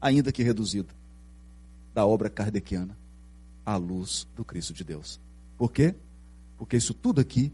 ainda 0.00 0.30
que 0.30 0.44
reduzido, 0.44 0.94
da 1.92 2.06
obra 2.06 2.30
kardeciana, 2.30 2.96
à 3.66 3.76
luz 3.76 4.28
do 4.36 4.44
Cristo 4.44 4.72
de 4.72 4.84
Deus. 4.84 5.20
Por 5.58 5.72
quê? 5.72 5.96
Porque 6.56 6.76
isso 6.76 6.94
tudo 6.94 7.20
aqui, 7.20 7.52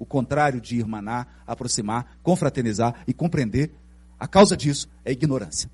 o 0.00 0.06
contrário 0.06 0.60
de 0.60 0.76
irmanar, 0.76 1.44
aproximar, 1.46 2.18
confraternizar 2.22 3.04
e 3.06 3.12
compreender, 3.12 3.70
a 4.18 4.26
causa 4.26 4.56
disso 4.56 4.88
é 5.04 5.12
ignorância. 5.12 5.70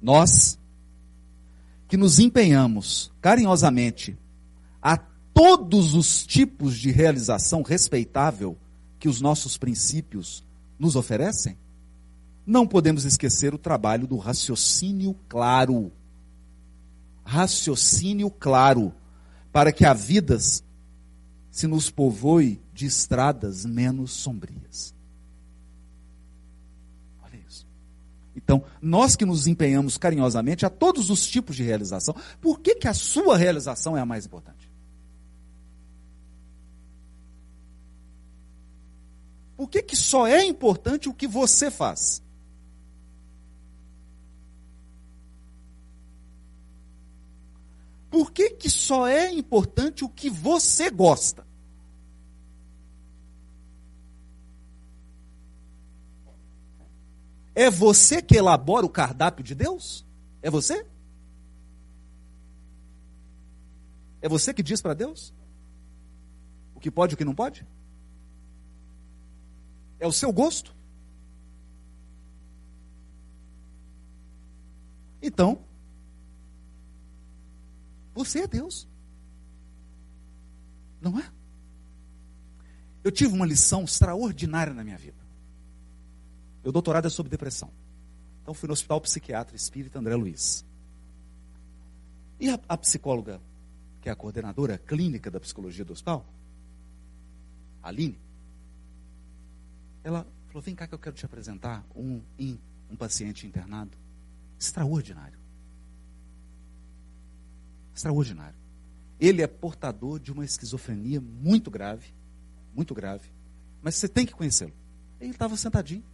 Nós 0.00 0.58
que 1.88 1.96
nos 1.96 2.18
empenhamos 2.18 3.10
carinhosamente 3.20 4.18
a 4.80 4.96
todos 4.96 5.94
os 5.94 6.26
tipos 6.26 6.76
de 6.76 6.90
realização 6.90 7.62
respeitável 7.62 8.56
que 8.98 9.08
os 9.08 9.20
nossos 9.20 9.56
princípios 9.56 10.44
nos 10.78 10.96
oferecem, 10.96 11.56
não 12.44 12.66
podemos 12.66 13.04
esquecer 13.04 13.54
o 13.54 13.58
trabalho 13.58 14.06
do 14.06 14.16
raciocínio 14.16 15.14
claro. 15.28 15.92
Raciocínio 17.24 18.30
claro, 18.30 18.94
para 19.52 19.72
que 19.72 19.84
a 19.84 19.92
vida 19.92 20.38
se 21.50 21.66
nos 21.66 21.90
povoe 21.90 22.60
de 22.72 22.86
estradas 22.86 23.64
menos 23.64 24.12
sombrias. 24.12 24.94
Então, 28.34 28.64
nós 28.80 29.14
que 29.14 29.24
nos 29.24 29.46
empenhamos 29.46 29.98
carinhosamente 29.98 30.64
a 30.64 30.70
todos 30.70 31.10
os 31.10 31.26
tipos 31.26 31.54
de 31.54 31.62
realização, 31.62 32.14
por 32.40 32.60
que, 32.60 32.74
que 32.74 32.88
a 32.88 32.94
sua 32.94 33.36
realização 33.36 33.96
é 33.96 34.00
a 34.00 34.06
mais 34.06 34.26
importante? 34.26 34.70
Por 39.56 39.68
que, 39.68 39.82
que 39.82 39.94
só 39.94 40.26
é 40.26 40.44
importante 40.44 41.08
o 41.08 41.14
que 41.14 41.28
você 41.28 41.70
faz? 41.70 42.22
Por 48.12 48.30
que, 48.30 48.50
que 48.50 48.68
só 48.68 49.08
é 49.08 49.32
importante 49.32 50.04
o 50.04 50.08
que 50.08 50.28
você 50.28 50.90
gosta? 50.90 51.46
É 57.54 57.70
você 57.70 58.20
que 58.20 58.36
elabora 58.36 58.84
o 58.84 58.90
cardápio 58.90 59.42
de 59.42 59.54
Deus? 59.54 60.06
É 60.42 60.50
você? 60.50 60.86
É 64.20 64.28
você 64.28 64.52
que 64.52 64.62
diz 64.62 64.82
para 64.82 64.92
Deus 64.92 65.32
o 66.74 66.80
que 66.80 66.90
pode 66.90 67.14
e 67.14 67.16
o 67.16 67.16
que 67.16 67.24
não 67.24 67.34
pode? 67.34 67.66
É 69.98 70.06
o 70.06 70.12
seu 70.12 70.30
gosto? 70.30 70.76
Então, 75.22 75.64
você 78.14 78.40
é 78.40 78.46
Deus. 78.46 78.88
Não 81.00 81.18
é? 81.18 81.30
Eu 83.02 83.10
tive 83.10 83.34
uma 83.34 83.46
lição 83.46 83.84
extraordinária 83.84 84.72
na 84.72 84.84
minha 84.84 84.96
vida. 84.96 85.20
Meu 86.62 86.72
doutorado 86.72 87.06
é 87.06 87.10
sobre 87.10 87.30
depressão. 87.30 87.70
Então 88.42 88.54
fui 88.54 88.66
no 88.66 88.72
Hospital 88.72 89.00
Psiquiatra 89.00 89.56
Espírita 89.56 89.98
André 89.98 90.14
Luiz. 90.14 90.64
E 92.38 92.48
a, 92.50 92.58
a 92.68 92.76
psicóloga, 92.76 93.40
que 94.00 94.08
é 94.08 94.12
a 94.12 94.16
coordenadora 94.16 94.78
clínica 94.78 95.30
da 95.30 95.40
psicologia 95.40 95.84
do 95.84 95.92
hospital, 95.92 96.24
Aline, 97.82 98.18
ela 100.04 100.26
falou: 100.48 100.62
Vem 100.62 100.74
cá 100.74 100.86
que 100.86 100.94
eu 100.94 100.98
quero 100.98 101.16
te 101.16 101.24
apresentar 101.24 101.84
um, 101.94 102.20
um 102.90 102.96
paciente 102.96 103.46
internado 103.46 103.96
extraordinário. 104.58 105.41
Extraordinário. 107.94 108.58
Ele 109.20 109.42
é 109.42 109.46
portador 109.46 110.18
de 110.18 110.32
uma 110.32 110.44
esquizofrenia 110.44 111.20
muito 111.20 111.70
grave, 111.70 112.12
muito 112.74 112.94
grave, 112.94 113.30
mas 113.80 113.94
você 113.94 114.08
tem 114.08 114.26
que 114.26 114.32
conhecê-lo. 114.32 114.72
Ele 115.20 115.30
estava 115.30 115.56
sentadinho, 115.56 116.04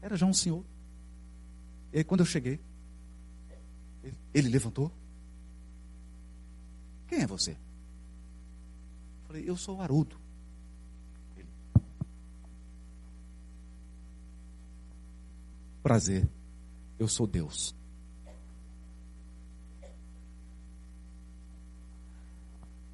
era 0.00 0.16
já 0.16 0.26
um 0.26 0.34
senhor. 0.34 0.64
E 1.92 1.98
aí, 1.98 2.04
quando 2.04 2.20
eu 2.20 2.26
cheguei, 2.26 2.60
ele, 4.32 4.48
levantou. 4.48 4.92
Quem 7.06 7.20
é 7.20 7.26
você? 7.26 7.52
Eu 7.52 9.26
falei, 9.26 9.48
eu 9.48 9.56
sou 9.56 9.76
o 9.76 9.80
Haroldo. 9.80 10.20
Ele, 11.36 11.48
Prazer, 15.82 16.28
eu 16.98 17.08
sou 17.08 17.26
Deus. 17.26 17.77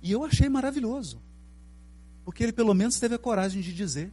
E 0.05 0.13
eu 0.13 0.23
achei 0.23 0.51
maravilhoso. 0.51 1.19
Porque 2.27 2.43
ele 2.43 2.53
pelo 2.53 2.75
menos 2.75 3.01
teve 3.01 3.15
a 3.15 3.19
coragem 3.19 3.63
de 3.63 3.73
dizer. 3.73 4.13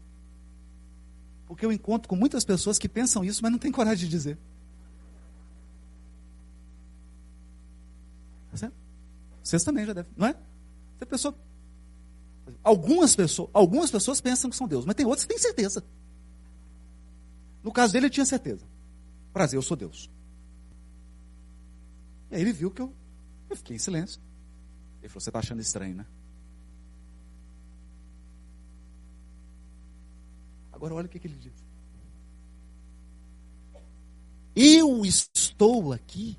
Porque 1.45 1.65
eu 1.65 1.71
encontro 1.71 2.07
com 2.07 2.15
muitas 2.15 2.45
pessoas 2.45 2.79
que 2.79 2.87
pensam 2.87 3.25
isso, 3.25 3.41
mas 3.43 3.51
não 3.51 3.59
têm 3.59 3.73
coragem 3.73 4.05
de 4.05 4.09
dizer. 4.09 4.37
Tá 8.57 8.71
Vocês 9.43 9.65
também 9.65 9.85
já 9.85 9.91
devem, 9.91 10.09
não 10.15 10.27
é? 10.27 10.33
Tem 10.97 11.05
pessoa. 11.05 11.35
Algumas 12.63 13.13
pessoas, 13.13 13.49
algumas 13.53 13.91
pessoas 13.91 14.21
pensam 14.21 14.49
que 14.49 14.55
são 14.55 14.69
Deus, 14.69 14.85
mas 14.85 14.95
tem 14.95 15.05
outras 15.05 15.25
que 15.25 15.33
têm 15.33 15.39
certeza. 15.39 15.83
No 17.61 17.71
caso 17.71 17.91
dele, 17.91 18.05
ele 18.05 18.13
tinha 18.13 18.25
certeza. 18.25 18.65
Prazer, 19.33 19.57
eu 19.57 19.61
sou 19.61 19.75
Deus. 19.75 20.09
E 22.29 22.35
aí 22.35 22.41
ele 22.41 22.53
viu 22.53 22.71
que 22.71 22.81
eu, 22.81 22.93
eu 23.49 23.57
fiquei 23.57 23.75
em 23.75 23.79
silêncio. 23.79 24.21
Ele 25.01 25.09
falou: 25.09 25.21
Você 25.21 25.29
está 25.29 25.39
achando 25.39 25.61
estranho, 25.61 25.95
né? 25.95 26.05
Agora 30.71 30.95
olha 30.95 31.05
o 31.05 31.09
que, 31.09 31.19
que 31.19 31.27
ele 31.27 31.37
diz. 31.37 31.53
Eu 34.55 35.05
estou 35.05 35.93
aqui 35.93 36.37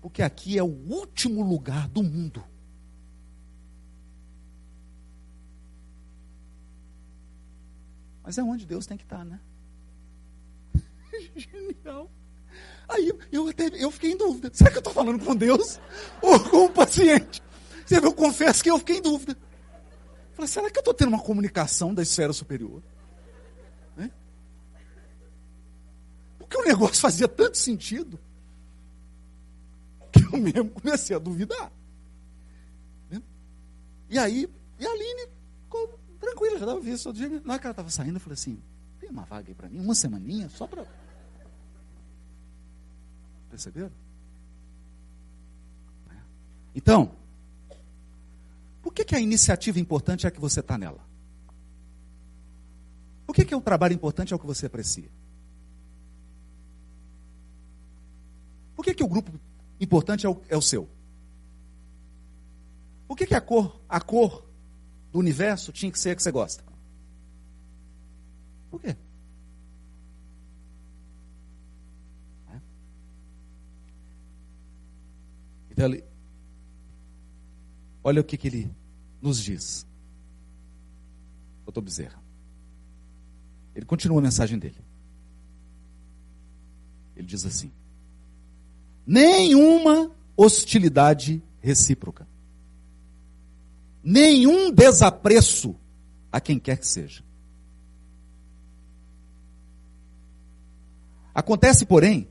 porque 0.00 0.22
aqui 0.22 0.56
é 0.56 0.62
o 0.62 0.66
último 0.66 1.42
lugar 1.42 1.88
do 1.88 2.02
mundo. 2.02 2.42
Mas 8.22 8.38
é 8.38 8.42
onde 8.42 8.66
Deus 8.66 8.86
tem 8.86 8.96
que 8.96 9.04
estar, 9.04 9.24
né? 9.24 9.40
Genial. 11.34 12.10
Aí 12.88 13.12
eu 13.30 13.48
até 13.48 13.66
eu 13.74 13.90
fiquei 13.90 14.12
em 14.12 14.16
dúvida. 14.16 14.50
Será 14.52 14.70
que 14.70 14.76
eu 14.76 14.80
estou 14.80 14.92
falando 14.92 15.22
com 15.22 15.36
Deus 15.36 15.78
ou 16.22 16.40
com 16.40 16.64
o 16.64 16.70
paciente? 16.70 17.42
Eu 17.90 18.12
confesso 18.12 18.62
que 18.62 18.70
eu 18.70 18.78
fiquei 18.78 18.98
em 18.98 19.02
dúvida. 19.02 19.36
Falei, 20.32 20.48
será 20.48 20.70
que 20.70 20.78
eu 20.78 20.80
estou 20.80 20.94
tendo 20.94 21.08
uma 21.08 21.22
comunicação 21.22 21.92
da 21.92 22.02
esfera 22.02 22.32
superior? 22.32 22.82
É? 23.98 24.08
Porque 26.38 26.56
o 26.56 26.64
negócio 26.64 27.00
fazia 27.00 27.26
tanto 27.26 27.58
sentido 27.58 28.18
que 30.12 30.24
eu 30.24 30.38
mesmo 30.38 30.70
comecei 30.70 31.14
a 31.16 31.18
duvidar. 31.18 31.72
Né? 33.10 33.22
E 34.08 34.18
aí, 34.18 34.48
e 34.78 34.86
a 34.86 34.90
Aline 34.90 35.28
tranquila, 36.20 36.58
já 36.58 36.66
todo 36.66 37.14
dia. 37.14 37.28
Na 37.44 37.54
hora 37.54 37.58
que 37.58 37.66
ela 37.66 37.72
estava 37.72 37.90
saindo, 37.90 38.16
eu 38.16 38.20
falei 38.20 38.34
assim, 38.34 38.62
tem 39.00 39.10
uma 39.10 39.24
vaga 39.24 39.48
aí 39.48 39.54
para 39.54 39.68
mim, 39.68 39.80
uma 39.80 39.94
semaninha, 39.94 40.48
só 40.50 40.66
para... 40.66 40.86
Perceberam? 43.48 43.92
É. 46.10 46.16
Então, 46.74 47.12
por 48.82 48.92
que, 48.92 49.04
que 49.04 49.14
a 49.14 49.20
iniciativa 49.20 49.78
importante 49.78 50.26
é 50.26 50.28
a 50.28 50.30
que 50.30 50.40
você 50.40 50.60
está 50.60 50.78
nela? 50.78 51.06
Por 53.26 53.34
que, 53.34 53.44
que 53.44 53.54
o 53.54 53.60
trabalho 53.60 53.92
importante 53.92 54.32
é 54.32 54.36
o 54.36 54.38
que 54.38 54.46
você 54.46 54.66
aprecia? 54.66 55.10
Por 58.74 58.84
que, 58.84 58.94
que 58.94 59.04
o 59.04 59.08
grupo 59.08 59.32
importante 59.80 60.24
é 60.24 60.28
o, 60.28 60.40
é 60.48 60.56
o 60.56 60.62
seu? 60.62 60.88
Por 63.06 63.16
que, 63.16 63.26
que 63.26 63.34
a, 63.34 63.40
cor, 63.40 63.80
a 63.88 64.00
cor 64.00 64.46
do 65.12 65.18
universo 65.18 65.72
tinha 65.72 65.90
que 65.90 65.98
ser 65.98 66.10
a 66.10 66.16
que 66.16 66.22
você 66.22 66.30
gosta? 66.30 66.64
Por 68.70 68.80
quê? 68.80 68.96
Olha 78.02 78.20
o 78.20 78.24
que, 78.24 78.36
que 78.36 78.48
ele 78.48 78.70
nos 79.20 79.42
diz. 79.42 79.86
Doutor 81.64 81.82
Bezerra. 81.82 82.22
Ele 83.74 83.86
continua 83.86 84.18
a 84.18 84.22
mensagem 84.22 84.58
dele. 84.58 84.78
Ele 87.14 87.26
diz 87.26 87.44
assim: 87.44 87.70
nenhuma 89.06 90.10
hostilidade 90.36 91.42
recíproca, 91.60 92.26
nenhum 94.02 94.70
desapreço 94.70 95.76
a 96.30 96.40
quem 96.40 96.58
quer 96.58 96.78
que 96.78 96.86
seja. 96.86 97.22
Acontece, 101.34 101.86
porém, 101.86 102.28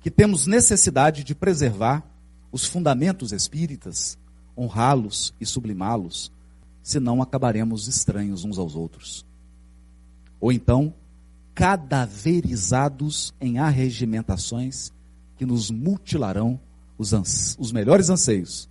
que 0.00 0.10
temos 0.10 0.46
necessidade 0.46 1.22
de 1.22 1.34
preservar 1.34 2.04
os 2.54 2.66
fundamentos 2.66 3.32
espíritas 3.32 4.16
honrá-los 4.56 5.34
e 5.40 5.44
sublimá-los, 5.44 6.30
senão 6.84 7.20
acabaremos 7.20 7.88
estranhos 7.88 8.44
uns 8.44 8.58
aos 8.58 8.76
outros. 8.76 9.26
Ou 10.40 10.52
então, 10.52 10.94
cadaverizados 11.52 13.34
em 13.40 13.58
arregimentações 13.58 14.92
que 15.36 15.44
nos 15.44 15.68
mutilarão 15.68 16.60
os, 16.96 17.12
os 17.58 17.72
melhores 17.72 18.08
anseios, 18.08 18.68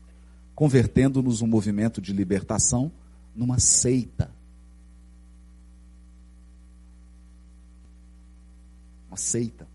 convertendo-nos 0.56 1.42
um 1.42 1.48
movimento 1.48 2.00
de 2.00 2.14
libertação 2.14 2.90
numa 3.36 3.60
seita. 3.60 4.32
Uma 9.10 9.18
seita. 9.18 9.73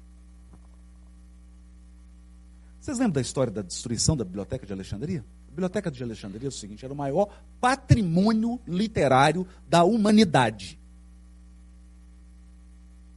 Vocês 2.89 2.99
lembram 2.99 3.13
da 3.13 3.21
história 3.21 3.53
da 3.53 3.61
destruição 3.61 4.17
da 4.17 4.25
biblioteca 4.25 4.65
de 4.67 4.73
Alexandria? 4.73 5.23
Biblioteca 5.51 5.91
de 5.91 6.03
Alexandria 6.03 6.47
é 6.47 6.49
o 6.49 6.51
seguinte: 6.51 6.87
era 6.87 6.95
o 6.95 6.97
maior 6.97 7.29
patrimônio 7.61 8.59
literário 8.67 9.47
da 9.69 9.85
humanidade. 9.85 10.81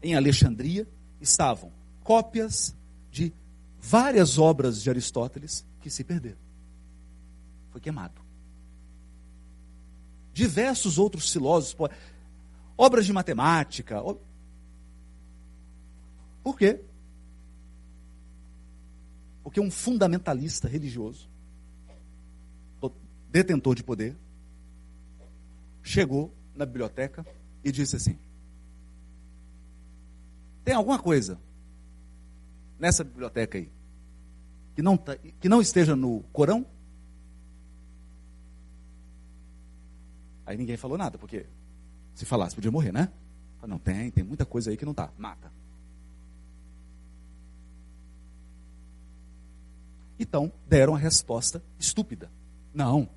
Em 0.04 0.14
Alexandria 0.14 0.86
estavam 1.22 1.72
cópias 2.04 2.76
de 3.10 3.32
várias 3.80 4.38
obras 4.38 4.84
de 4.84 4.90
Aristóteles 4.90 5.66
que 5.80 5.90
se 5.90 6.04
perderam. 6.04 6.36
Foi 7.70 7.80
queimado. 7.80 8.22
Diversos 10.34 10.98
outros 10.98 11.32
filósofos, 11.32 11.88
obras 12.78 13.06
de 13.06 13.14
matemática. 13.14 14.04
Por 16.44 16.58
quê? 16.58 16.82
Porque 19.44 19.60
um 19.60 19.72
fundamentalista 19.72 20.68
religioso 20.68 21.32
detentor 23.32 23.74
de 23.74 23.84
poder, 23.84 24.16
chegou 25.82 26.34
na 26.54 26.66
biblioteca 26.66 27.26
e 27.64 27.72
disse 27.72 27.96
assim: 27.96 28.20
Tem 30.64 30.76
alguma 30.76 31.00
coisa 31.00 31.40
nessa 32.78 33.04
biblioteca 33.04 33.58
aí 33.58 33.72
que 34.76 34.82
não, 34.82 34.98
tá, 34.98 35.16
que 35.16 35.48
não 35.48 35.62
esteja 35.62 35.96
no 35.96 36.22
Corão? 36.34 36.66
Aí 40.46 40.58
ninguém 40.58 40.76
falou 40.76 40.98
nada, 40.98 41.18
porque 41.18 41.46
se 42.14 42.26
falasse 42.26 42.56
podia 42.56 42.72
morrer, 42.72 42.92
né? 42.92 43.10
Não, 43.66 43.78
tem, 43.78 44.10
tem 44.12 44.24
muita 44.24 44.46
coisa 44.46 44.72
aí 44.72 44.78
que 44.78 44.84
não 44.84 44.92
está. 44.92 45.14
Mata. 45.18 45.52
Então 50.22 50.52
deram 50.68 50.94
a 50.94 51.00
resposta 51.00 51.64
estúpida. 51.80 52.30
Não, 52.72 53.10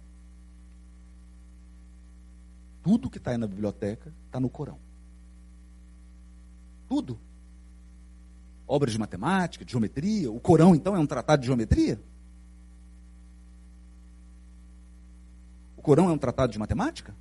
tudo 2.83 3.11
que 3.11 3.19
está 3.19 3.31
aí 3.33 3.37
na 3.37 3.47
biblioteca 3.47 4.11
está 4.25 4.41
no 4.41 4.49
Corão. 4.49 4.79
Tudo. 6.89 7.21
Obras 8.67 8.95
de 8.95 8.99
matemática, 8.99 9.67
de 9.67 9.71
geometria. 9.71 10.33
O 10.33 10.41
Corão, 10.41 10.75
então, 10.75 10.97
é 10.97 10.99
um 10.99 11.07
tratado 11.07 11.41
de 11.41 11.47
geometria? 11.47 12.01
O 15.77 15.83
Corão 15.83 16.09
é 16.09 16.13
um 16.13 16.19
tratado 16.19 16.53
de 16.53 16.59
matemática? 16.59 17.15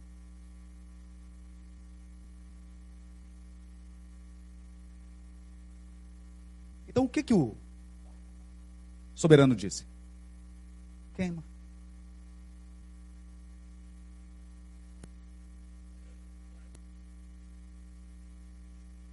Então, 6.87 7.03
o 7.03 7.09
que, 7.09 7.21
que 7.21 7.33
o 7.33 7.57
soberano 9.15 9.55
disse? 9.55 9.85
Queima. 11.13 11.43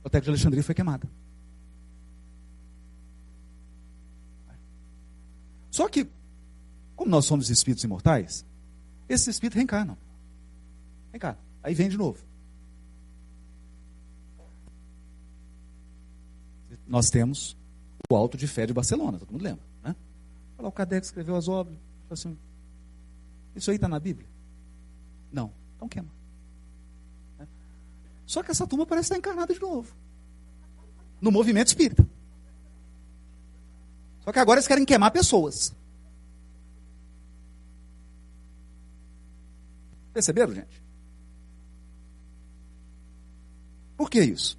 A 0.03 0.09
biblioteca 0.09 0.25
de 0.25 0.31
Alexandria 0.31 0.63
foi 0.63 0.75
queimada. 0.75 1.09
Só 5.71 5.89
que, 5.89 6.09
como 6.97 7.11
nós 7.11 7.25
somos 7.25 7.49
espíritos 7.49 7.85
imortais, 7.85 8.45
esses 9.09 9.29
espíritos 9.29 9.57
reencarnam. 9.57 9.97
Reencarnam. 11.13 11.41
Aí 11.63 11.75
vem 11.75 11.89
de 11.89 11.97
novo. 11.97 12.19
Nós 16.87 17.09
temos 17.09 17.57
o 18.11 18.17
Alto 18.17 18.37
de 18.37 18.49
Fé 18.49 18.67
de 18.67 18.73
Barcelona, 18.73 19.19
todo 19.19 19.31
mundo 19.31 19.45
lembra? 19.45 19.70
Olha 20.61 20.65
lá, 20.65 20.69
o 20.69 20.73
Kardec 20.73 21.07
escreveu 21.07 21.37
as 21.37 21.49
obras. 21.49 21.79
Assim, 22.11 22.37
isso 23.57 23.71
aí 23.71 23.77
está 23.77 23.89
na 23.89 23.99
Bíblia? 23.99 24.29
Não. 25.33 25.51
Então 25.75 25.89
queima. 25.89 26.11
Só 28.27 28.43
que 28.43 28.51
essa 28.51 28.67
turma 28.67 28.85
parece 28.85 29.07
estar 29.07 29.17
encarnada 29.17 29.55
de 29.55 29.61
novo. 29.61 29.95
No 31.19 31.33
movimento 31.33 31.69
espírita. 31.69 32.07
Só 34.21 34.33
que 34.33 34.39
agora 34.39 34.59
eles 34.59 34.69
querem 34.69 34.85
queimar 34.85 35.11
pessoas. 35.11 35.75
Perceberam, 40.13 40.53
gente? 40.55 40.83
Por 43.97 44.11
que 44.11 44.23
isso? 44.23 44.59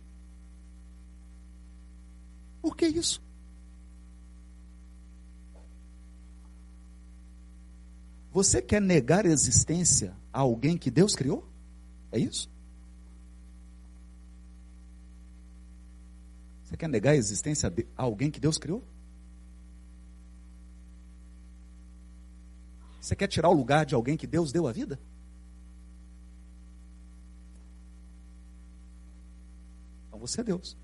Por 2.60 2.76
que 2.76 2.88
isso? 2.88 3.22
Você 8.32 8.62
quer 8.62 8.82
negar 8.82 9.26
a 9.26 9.30
existência 9.30 10.16
a 10.32 10.40
alguém 10.40 10.78
que 10.78 10.90
Deus 10.90 11.16
criou? 11.16 11.46
É 12.12 12.18
isso? 12.18 12.50
Você 16.64 16.78
quer 16.78 16.88
negar 16.88 17.12
a 17.12 17.18
existência 17.18 17.74
a 17.98 18.04
alguém 18.04 18.32
que 18.32 18.40
Deus 18.40 18.58
criou? 18.58 18.82
Você 23.02 23.16
quer 23.16 23.28
tirar 23.28 23.50
o 23.50 23.54
lugar 23.54 23.86
de 23.86 23.94
alguém 23.94 24.16
que 24.16 24.26
Deus 24.26 24.54
deu 24.54 24.66
a 24.66 24.72
vida? 24.72 24.98
Então 30.08 30.20
você 30.20 30.40
é 30.40 30.44
Deus. 30.46 30.78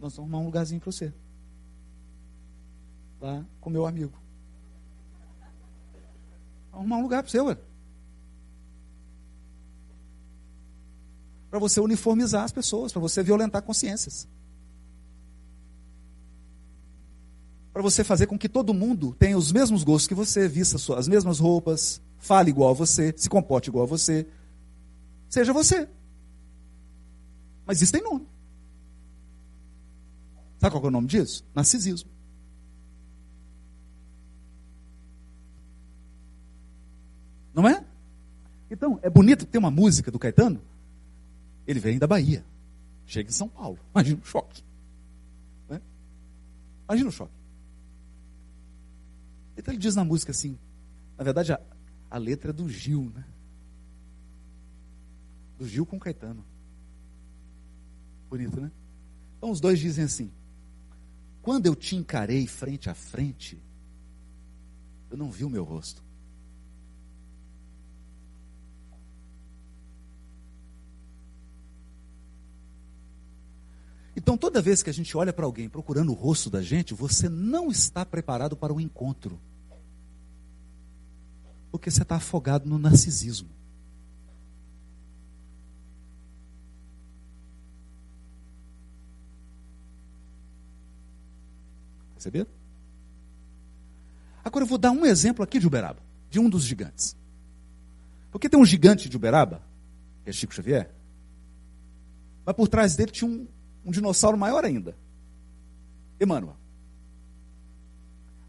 Nós 0.00 0.16
vamos 0.16 0.18
arrumar 0.18 0.38
um 0.38 0.46
lugarzinho 0.46 0.80
para 0.80 0.90
você. 0.90 1.14
Lá 3.20 3.46
com 3.60 3.70
meu 3.70 3.86
amigo. 3.86 4.20
Arrumar 6.72 6.96
um 6.96 7.02
lugar 7.02 7.22
para 7.22 7.30
você, 7.30 7.38
para 11.52 11.58
você 11.58 11.80
uniformizar 11.80 12.44
as 12.44 12.50
pessoas, 12.50 12.92
para 12.92 13.00
você 13.00 13.22
violentar 13.22 13.62
consciências. 13.62 14.26
Para 17.74 17.82
você 17.82 18.02
fazer 18.02 18.26
com 18.26 18.38
que 18.38 18.48
todo 18.48 18.72
mundo 18.72 19.14
tenha 19.18 19.36
os 19.36 19.52
mesmos 19.52 19.84
gostos 19.84 20.06
que 20.06 20.14
você, 20.14 20.48
vista 20.48 20.78
as 20.96 21.06
mesmas 21.06 21.38
roupas, 21.38 22.00
fale 22.16 22.48
igual 22.48 22.70
a 22.70 22.72
você, 22.72 23.12
se 23.14 23.28
comporte 23.28 23.68
igual 23.68 23.84
a 23.84 23.86
você. 23.86 24.26
Seja 25.28 25.52
você. 25.52 25.86
Mas 27.66 27.82
isso 27.82 27.92
tem 27.92 28.02
nome. 28.02 28.26
Sabe 30.58 30.70
qual 30.72 30.84
é 30.84 30.86
o 30.86 30.90
nome 30.90 31.08
disso? 31.08 31.44
Narcisismo. 31.54 32.11
Não 37.54 37.68
é? 37.68 37.84
Então, 38.70 38.98
é 39.02 39.10
bonito 39.10 39.46
ter 39.46 39.58
uma 39.58 39.70
música 39.70 40.10
do 40.10 40.18
Caetano 40.18 40.60
ele 41.66 41.80
vem 41.80 41.98
da 41.98 42.06
Bahia. 42.06 42.44
Chega 43.06 43.28
em 43.28 43.32
São 43.32 43.48
Paulo. 43.48 43.78
Imagina 43.94 44.20
o 44.20 44.24
choque. 44.24 44.62
Né? 45.68 45.80
Imagina 46.88 47.08
o 47.08 47.12
choque. 47.12 47.32
Então 49.56 49.72
ele 49.72 49.80
diz 49.80 49.94
na 49.94 50.04
música 50.04 50.32
assim, 50.32 50.58
na 51.16 51.24
verdade 51.24 51.52
a, 51.52 51.60
a 52.10 52.18
letra 52.18 52.50
é 52.50 52.52
do 52.52 52.68
Gil, 52.68 53.12
né? 53.14 53.24
Do 55.58 55.66
Gil 55.66 55.84
com 55.84 56.00
Caetano. 56.00 56.44
Bonito, 58.28 58.60
né? 58.60 58.70
Então 59.36 59.50
os 59.50 59.60
dois 59.60 59.78
dizem 59.78 60.04
assim: 60.04 60.32
Quando 61.42 61.66
eu 61.66 61.76
te 61.76 61.94
encarei 61.94 62.46
frente 62.46 62.88
a 62.88 62.94
frente, 62.94 63.62
eu 65.10 65.16
não 65.18 65.30
vi 65.30 65.44
o 65.44 65.50
meu 65.50 65.64
rosto. 65.64 66.02
Então, 74.14 74.36
toda 74.36 74.60
vez 74.60 74.82
que 74.82 74.90
a 74.90 74.92
gente 74.92 75.16
olha 75.16 75.32
para 75.32 75.46
alguém 75.46 75.68
procurando 75.68 76.10
o 76.10 76.14
rosto 76.14 76.50
da 76.50 76.60
gente, 76.60 76.92
você 76.92 77.28
não 77.28 77.70
está 77.70 78.04
preparado 78.04 78.56
para 78.56 78.72
o 78.72 78.80
encontro. 78.80 79.40
Porque 81.70 81.90
você 81.90 82.02
está 82.02 82.16
afogado 82.16 82.68
no 82.68 82.78
narcisismo. 82.78 83.48
Perceberam? 92.12 92.50
Agora 94.44 94.64
eu 94.64 94.68
vou 94.68 94.78
dar 94.78 94.90
um 94.90 95.06
exemplo 95.06 95.42
aqui 95.42 95.58
de 95.58 95.66
Uberaba, 95.66 96.02
de 96.28 96.38
um 96.38 96.50
dos 96.50 96.64
gigantes. 96.64 97.16
Porque 98.30 98.48
tem 98.48 98.60
um 98.60 98.64
gigante 98.64 99.08
de 99.08 99.16
Uberaba, 99.16 99.62
que 100.22 100.30
é 100.30 100.32
Chico 100.32 100.54
Xavier, 100.54 100.90
mas 102.44 102.54
por 102.54 102.68
trás 102.68 102.96
dele 102.96 103.12
tinha 103.12 103.30
um, 103.30 103.46
um 103.84 103.90
dinossauro 103.90 104.36
maior 104.36 104.64
ainda. 104.64 104.96
Emmanuel. 106.20 106.56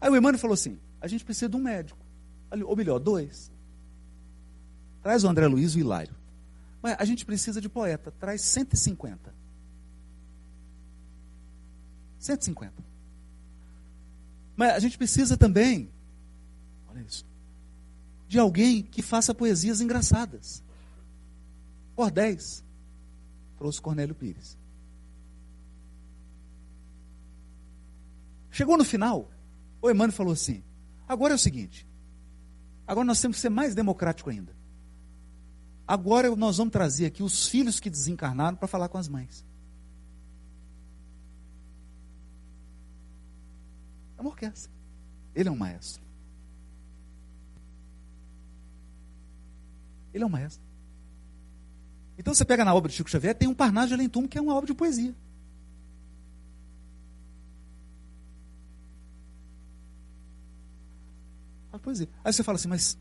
Aí 0.00 0.10
o 0.10 0.16
Emmanuel 0.16 0.38
falou 0.38 0.54
assim: 0.54 0.78
a 1.00 1.08
gente 1.08 1.24
precisa 1.24 1.48
de 1.48 1.56
um 1.56 1.60
médico. 1.60 1.98
Ou 2.64 2.76
melhor, 2.76 2.98
dois. 2.98 3.50
Traz 5.02 5.24
o 5.24 5.28
André 5.28 5.46
Luiz 5.46 5.72
e 5.72 5.78
o 5.78 5.80
Hilário. 5.80 6.14
Mas 6.80 6.96
a 6.98 7.04
gente 7.04 7.26
precisa 7.26 7.60
de 7.60 7.68
poeta. 7.68 8.10
Traz 8.12 8.42
150. 8.42 9.34
150. 12.18 12.72
Mas 14.56 14.72
a 14.72 14.78
gente 14.78 14.96
precisa 14.96 15.36
também, 15.36 15.90
olha 16.88 17.00
isso, 17.02 17.26
de 18.28 18.38
alguém 18.38 18.82
que 18.82 19.02
faça 19.02 19.34
poesias 19.34 19.80
engraçadas. 19.80 20.62
10. 22.12 22.64
Trouxe 23.58 23.80
Cornélio 23.80 24.14
Pires. 24.14 24.56
Chegou 28.54 28.78
no 28.78 28.84
final, 28.84 29.28
o 29.82 29.90
Emmanuel 29.90 30.12
falou 30.12 30.32
assim: 30.32 30.62
agora 31.08 31.32
é 31.32 31.34
o 31.34 31.38
seguinte, 31.38 31.84
agora 32.86 33.04
nós 33.04 33.20
temos 33.20 33.36
que 33.36 33.40
ser 33.40 33.48
mais 33.48 33.74
democrático 33.74 34.30
ainda. 34.30 34.54
Agora 35.84 36.34
nós 36.36 36.58
vamos 36.58 36.70
trazer 36.70 37.06
aqui 37.06 37.20
os 37.20 37.48
filhos 37.48 37.80
que 37.80 37.90
desencarnaram 37.90 38.56
para 38.56 38.68
falar 38.68 38.88
com 38.88 38.96
as 38.96 39.08
mães. 39.08 39.44
É 44.16 44.20
uma 44.20 44.30
orquestra. 44.30 44.70
Ele 45.34 45.48
é 45.48 45.52
um 45.52 45.56
maestro. 45.56 46.00
Ele 50.12 50.22
é 50.22 50.26
um 50.28 50.30
maestro. 50.30 50.64
Então 52.16 52.32
você 52.32 52.44
pega 52.44 52.64
na 52.64 52.72
obra 52.72 52.88
de 52.88 52.94
Chico 52.94 53.10
Xavier, 53.10 53.34
tem 53.34 53.48
um 53.48 53.54
Parnaso 53.54 53.88
de 53.88 53.94
Além 53.94 54.08
que 54.28 54.38
é 54.38 54.40
uma 54.40 54.54
obra 54.54 54.68
de 54.68 54.74
poesia. 54.74 55.12
Poesia. 61.84 62.08
Aí 62.24 62.32
você 62.32 62.42
fala 62.42 62.56
assim, 62.56 62.68
mas, 62.68 62.98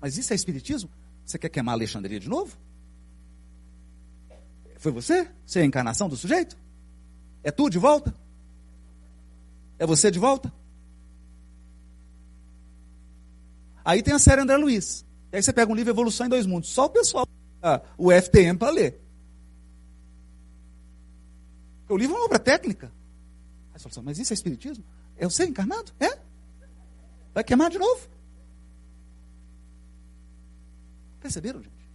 mas 0.00 0.16
isso 0.16 0.32
é 0.32 0.36
espiritismo? 0.36 0.90
Você 1.24 1.38
quer 1.38 1.48
queimar 1.48 1.74
Alexandria 1.74 2.18
de 2.18 2.28
novo? 2.28 2.56
Foi 4.78 4.92
você? 4.92 5.28
Você 5.44 5.60
é 5.60 5.62
a 5.62 5.66
encarnação 5.66 6.08
do 6.08 6.16
sujeito? 6.16 6.56
É 7.42 7.50
tu 7.50 7.68
de 7.68 7.78
volta? 7.78 8.14
É 9.78 9.86
você 9.86 10.10
de 10.10 10.18
volta? 10.18 10.52
Aí 13.84 14.02
tem 14.02 14.14
a 14.14 14.18
série 14.18 14.40
André 14.40 14.56
Luiz. 14.56 15.04
Aí 15.32 15.42
você 15.42 15.52
pega 15.52 15.70
um 15.70 15.74
livro 15.74 15.92
Evolução 15.92 16.26
em 16.26 16.28
Dois 16.28 16.46
Mundos, 16.46 16.70
só 16.70 16.86
o 16.86 16.90
pessoal, 16.90 17.26
o 17.96 18.10
FTM, 18.10 18.58
para 18.58 18.70
ler. 18.70 19.00
O 21.88 21.96
livro 21.96 22.16
é 22.16 22.18
uma 22.18 22.24
obra 22.24 22.38
técnica. 22.38 22.92
Aí 23.72 23.78
você 23.78 23.82
fala 23.82 23.92
assim, 23.92 24.02
mas 24.02 24.18
isso 24.18 24.32
é 24.32 24.34
espiritismo? 24.34 24.84
É 25.16 25.26
o 25.26 25.30
ser 25.30 25.46
encarnado? 25.46 25.92
É? 26.00 26.18
Vai 27.36 27.44
queimar 27.44 27.68
de 27.68 27.78
novo? 27.78 28.08
Perceberam, 31.20 31.62
gente? 31.62 31.90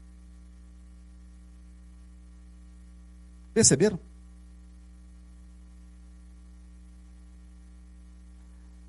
Perceberam? 3.52 4.00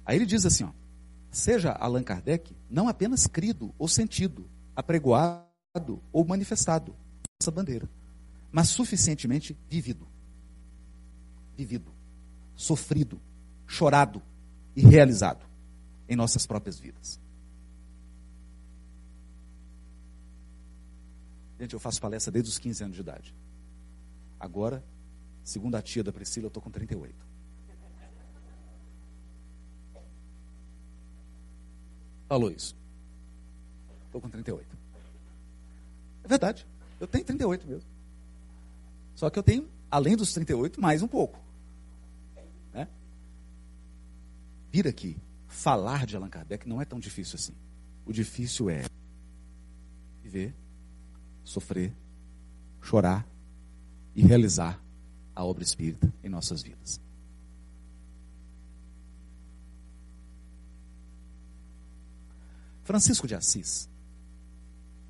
Aí 0.04 0.16
ele 0.16 0.26
diz 0.26 0.44
assim, 0.44 0.64
ó, 0.64 0.72
seja 1.30 1.72
Allan 1.72 2.02
Kardec 2.02 2.54
não 2.68 2.86
apenas 2.86 3.26
crido 3.26 3.74
ou 3.78 3.88
sentido, 3.88 4.46
apregoado 4.76 6.02
ou 6.12 6.22
manifestado 6.22 6.94
essa 7.40 7.50
bandeira, 7.50 7.88
mas 8.50 8.68
suficientemente 8.68 9.56
vivido. 9.70 10.06
Vivido, 11.56 11.90
sofrido, 12.54 13.18
chorado 13.66 14.20
e 14.76 14.82
realizado 14.82 15.50
em 16.12 16.16
nossas 16.16 16.46
próprias 16.46 16.78
vidas. 16.78 17.18
Gente, 21.58 21.72
eu 21.72 21.80
faço 21.80 22.00
palestra 22.00 22.30
desde 22.30 22.50
os 22.50 22.58
15 22.58 22.84
anos 22.84 22.96
de 22.96 23.00
idade. 23.00 23.34
Agora, 24.38 24.84
segundo 25.42 25.74
a 25.74 25.80
tia 25.80 26.04
da 26.04 26.12
Priscila, 26.12 26.46
eu 26.46 26.48
estou 26.48 26.62
com 26.62 26.70
38. 26.70 27.14
Falou 32.28 32.50
isso. 32.50 32.76
Estou 34.06 34.20
com 34.20 34.28
38. 34.28 34.66
É 36.24 36.28
verdade. 36.28 36.66
Eu 37.00 37.06
tenho 37.06 37.24
38 37.24 37.66
mesmo. 37.66 37.88
Só 39.14 39.30
que 39.30 39.38
eu 39.38 39.42
tenho, 39.42 39.66
além 39.90 40.14
dos 40.14 40.34
38, 40.34 40.78
mais 40.78 41.00
um 41.00 41.08
pouco. 41.08 41.38
Né? 42.74 42.86
Aqui, 44.88 45.16
falar 45.52 46.06
de 46.06 46.16
Allan 46.16 46.28
Kardec 46.28 46.68
não 46.68 46.80
é 46.80 46.84
tão 46.84 46.98
difícil 46.98 47.36
assim. 47.36 47.54
O 48.04 48.12
difícil 48.12 48.68
é 48.68 48.84
viver, 50.22 50.54
sofrer, 51.44 51.94
chorar 52.80 53.26
e 54.14 54.22
realizar 54.22 54.82
a 55.34 55.44
obra 55.44 55.62
espírita 55.62 56.12
em 56.22 56.28
nossas 56.28 56.62
vidas. 56.62 57.00
Francisco 62.82 63.28
de 63.28 63.34
Assis, 63.34 63.88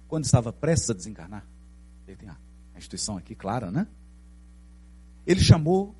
quando 0.06 0.24
estava 0.24 0.52
prestes 0.52 0.90
a 0.90 0.92
desencarnar, 0.94 1.46
ele 2.06 2.16
tem 2.16 2.28
a 2.28 2.36
instituição 2.76 3.16
aqui 3.16 3.34
clara, 3.34 3.70
né? 3.70 3.86
Ele 5.26 5.40
chamou 5.40 5.96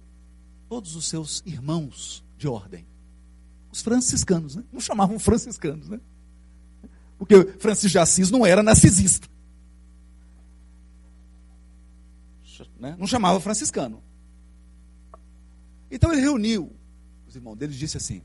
todos 0.68 0.94
os 0.96 1.08
seus 1.08 1.42
irmãos 1.46 2.22
de 2.36 2.46
ordem, 2.46 2.86
os 3.72 3.80
franciscanos, 3.80 4.54
né? 4.54 4.64
Não 4.70 4.80
chamavam 4.80 5.18
franciscanos, 5.18 5.88
né? 5.88 5.98
Porque 7.18 7.44
Francisco 7.58 7.88
de 7.92 7.98
Assis 7.98 8.30
não 8.30 8.44
era 8.44 8.62
narcisista. 8.62 9.26
Né? 12.78 12.96
Não 12.98 13.06
chamava 13.06 13.40
franciscano. 13.40 14.02
Então 15.90 16.12
ele 16.12 16.20
reuniu 16.20 16.72
os 17.26 17.34
irmãos 17.34 17.56
dele 17.56 17.72
e 17.72 17.78
disse 17.78 17.96
assim: 17.96 18.22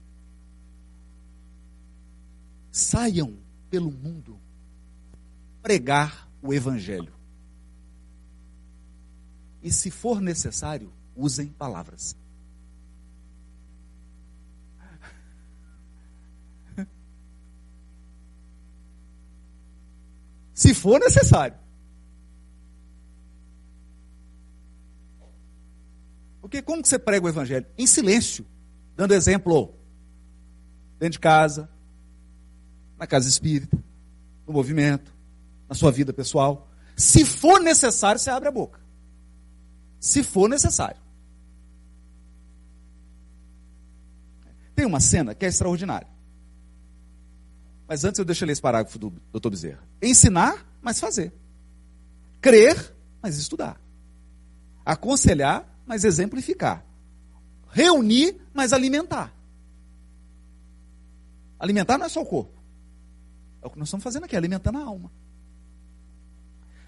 saiam 2.72 3.38
pelo 3.70 3.92
mundo 3.92 4.40
pregar 5.62 6.28
o 6.42 6.54
evangelho. 6.54 7.14
E 9.62 9.72
se 9.72 9.92
for 9.92 10.20
necessário, 10.22 10.92
usem 11.16 11.48
palavras. 11.48 12.16
Se 20.58 20.74
for 20.74 21.00
necessário. 21.00 21.56
Porque 26.42 26.64
como 26.64 26.82
que 26.82 26.90
você 26.90 26.98
prega 26.98 27.28
o 27.28 27.30
evangelho? 27.30 27.68
Em 27.78 27.86
silêncio, 27.86 28.44
dando 28.96 29.14
exemplo. 29.14 29.76
Dentro 30.98 31.12
de 31.12 31.20
casa, 31.20 31.70
na 32.98 33.06
casa 33.06 33.30
espírita, 33.30 33.78
no 34.48 34.54
movimento, 34.54 35.14
na 35.70 35.76
sua 35.76 35.92
vida 35.92 36.12
pessoal. 36.12 36.68
Se 36.96 37.24
for 37.24 37.62
necessário, 37.62 38.20
você 38.20 38.32
abre 38.32 38.50
a 38.50 38.52
boca. 38.52 38.80
Se 40.00 40.24
for 40.24 40.50
necessário. 40.50 41.00
Tem 44.74 44.88
uma 44.88 45.00
cena 45.00 45.36
que 45.36 45.46
é 45.46 45.50
extraordinária. 45.50 46.17
Mas 47.88 48.04
antes 48.04 48.20
eu 48.20 48.26
deixo 48.26 48.46
ler 48.46 48.52
esse 48.52 48.62
parágrafo 48.62 49.00
do 49.00 49.10
Dr. 49.32 49.50
Bezerra. 49.50 49.80
Ensinar, 50.02 50.66
mas 50.82 51.00
fazer. 51.00 51.34
Crer, 52.42 52.94
mas 53.22 53.38
estudar. 53.38 53.80
Aconselhar, 54.86 55.68
mas 55.86 56.04
exemplificar. 56.04 56.86
Reunir, 57.70 58.36
mas 58.54 58.74
alimentar. 58.74 59.34
Alimentar 61.60 61.98
não 61.98 62.06
é 62.06 62.10
só 62.10 62.22
o 62.22 62.26
corpo. 62.26 62.62
É 63.62 63.68
o 63.68 63.70
que 63.70 63.80
nós 63.80 63.88
estamos 63.88 64.04
fazendo 64.04 64.26
aqui, 64.26 64.36
alimentando 64.36 64.78
a 64.78 64.84
alma. 64.84 65.12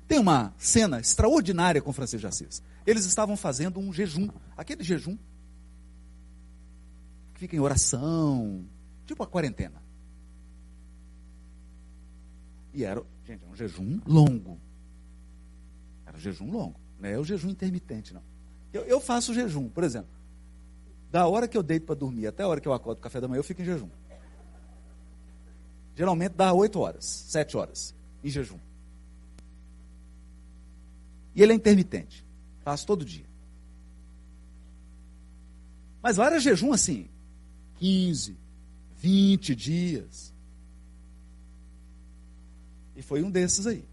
Tem 0.08 0.20
uma 0.20 0.54
cena 0.58 1.00
extraordinária 1.00 1.82
com 1.82 1.94
Francisco 1.94 2.22
de 2.22 2.28
Assis. 2.28 2.64
Eles 2.86 3.06
estavam 3.06 3.38
fazendo 3.38 3.80
um 3.80 3.94
jejum, 3.94 4.28
aquele 4.58 4.84
jejum 4.84 5.18
que 7.34 7.40
fica 7.40 7.56
em 7.56 7.60
oração, 7.60 8.66
tipo 9.06 9.22
a 9.24 9.28
quarentena. 9.28 9.82
E 12.80 12.86
era, 12.86 13.04
gente, 13.26 13.44
um 13.44 13.54
jejum 13.54 14.00
longo. 14.08 14.58
Era 16.06 16.16
um 16.16 16.20
jejum 16.20 16.50
longo, 16.50 16.80
não 16.98 17.10
é 17.10 17.20
o 17.20 17.26
jejum 17.26 17.50
intermitente, 17.50 18.14
não. 18.14 18.24
Eu, 18.72 18.84
eu 18.84 19.02
faço 19.02 19.34
jejum, 19.34 19.68
por 19.68 19.84
exemplo. 19.84 20.10
Da 21.12 21.28
hora 21.28 21.46
que 21.46 21.58
eu 21.58 21.62
deito 21.62 21.86
para 21.86 21.96
dormir 21.96 22.28
até 22.28 22.42
a 22.42 22.48
hora 22.48 22.62
que 22.62 22.68
eu 22.70 22.72
acordo 22.72 23.00
o 23.00 23.02
café 23.02 23.20
da 23.20 23.28
manhã, 23.28 23.40
eu 23.40 23.44
fico 23.44 23.62
em 23.62 23.66
jejum. 23.66 23.90
Geralmente 25.94 26.36
dá 26.38 26.54
8 26.54 26.80
horas, 26.80 27.04
7 27.04 27.58
horas, 27.58 27.94
em 28.24 28.30
jejum. 28.30 28.60
E 31.36 31.44
ele 31.44 31.52
é 31.52 31.56
intermitente. 31.56 32.26
Faço 32.62 32.88
todo 32.88 33.04
dia. 33.04 33.26
Mas 36.02 36.16
lá 36.16 36.28
era 36.28 36.40
jejum 36.40 36.72
assim, 36.72 37.10
15, 37.76 38.38
20 38.96 39.54
dias. 39.54 40.34
E 43.00 43.02
foi 43.02 43.24
um 43.24 43.32
desses 43.32 43.66
aí. 43.66 43.88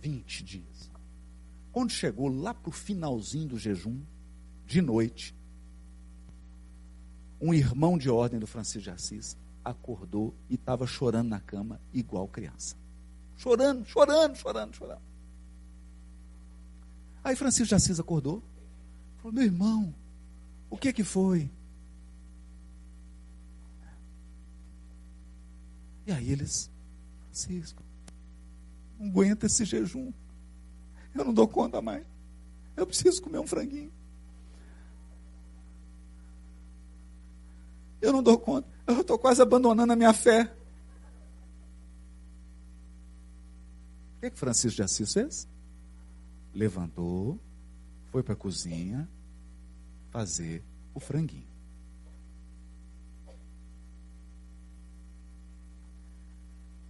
20 0.00 0.44
dias. 0.44 0.88
Quando 1.72 1.90
chegou 1.90 2.28
lá 2.28 2.54
para 2.54 2.68
o 2.68 2.72
finalzinho 2.72 3.48
do 3.48 3.58
jejum, 3.58 4.00
de 4.64 4.80
noite, 4.80 5.34
um 7.40 7.52
irmão 7.52 7.98
de 7.98 8.08
ordem 8.08 8.38
do 8.38 8.46
Francisco 8.46 8.82
de 8.82 8.90
Assis 8.90 9.36
acordou 9.64 10.32
e 10.48 10.54
estava 10.54 10.86
chorando 10.86 11.28
na 11.28 11.40
cama, 11.40 11.80
igual 11.92 12.28
criança. 12.28 12.76
Chorando, 13.36 13.84
chorando, 13.84 14.36
chorando, 14.36 14.76
chorando. 14.76 15.02
Aí 17.24 17.34
Francisco 17.34 17.70
de 17.70 17.74
Assis 17.74 17.98
acordou, 17.98 18.40
falou: 19.16 19.32
Meu 19.32 19.42
irmão, 19.42 19.92
o 20.70 20.76
que 20.76 20.92
que 20.92 21.02
foi? 21.02 21.50
E 26.06 26.12
aí 26.12 26.30
eles, 26.30 26.70
Francisco, 27.24 27.82
não 28.98 29.08
aguenta 29.08 29.46
esse 29.46 29.64
jejum. 29.64 30.12
Eu 31.14 31.24
não 31.24 31.32
dou 31.32 31.46
conta 31.46 31.80
mais. 31.80 32.04
Eu 32.76 32.86
preciso 32.86 33.22
comer 33.22 33.38
um 33.38 33.46
franguinho. 33.46 33.92
Eu 38.00 38.12
não 38.12 38.22
dou 38.22 38.38
conta. 38.38 38.68
Eu 38.86 39.00
estou 39.00 39.18
quase 39.18 39.40
abandonando 39.40 39.92
a 39.92 39.96
minha 39.96 40.12
fé. 40.12 40.52
O 44.16 44.20
que, 44.20 44.30
que 44.30 44.38
Francisco 44.38 44.76
de 44.76 44.82
Assis 44.82 45.12
fez? 45.12 45.48
Levantou, 46.54 47.38
foi 48.10 48.22
para 48.22 48.34
a 48.34 48.36
cozinha 48.36 49.08
fazer 50.10 50.62
o 50.94 51.00
franguinho. 51.00 51.53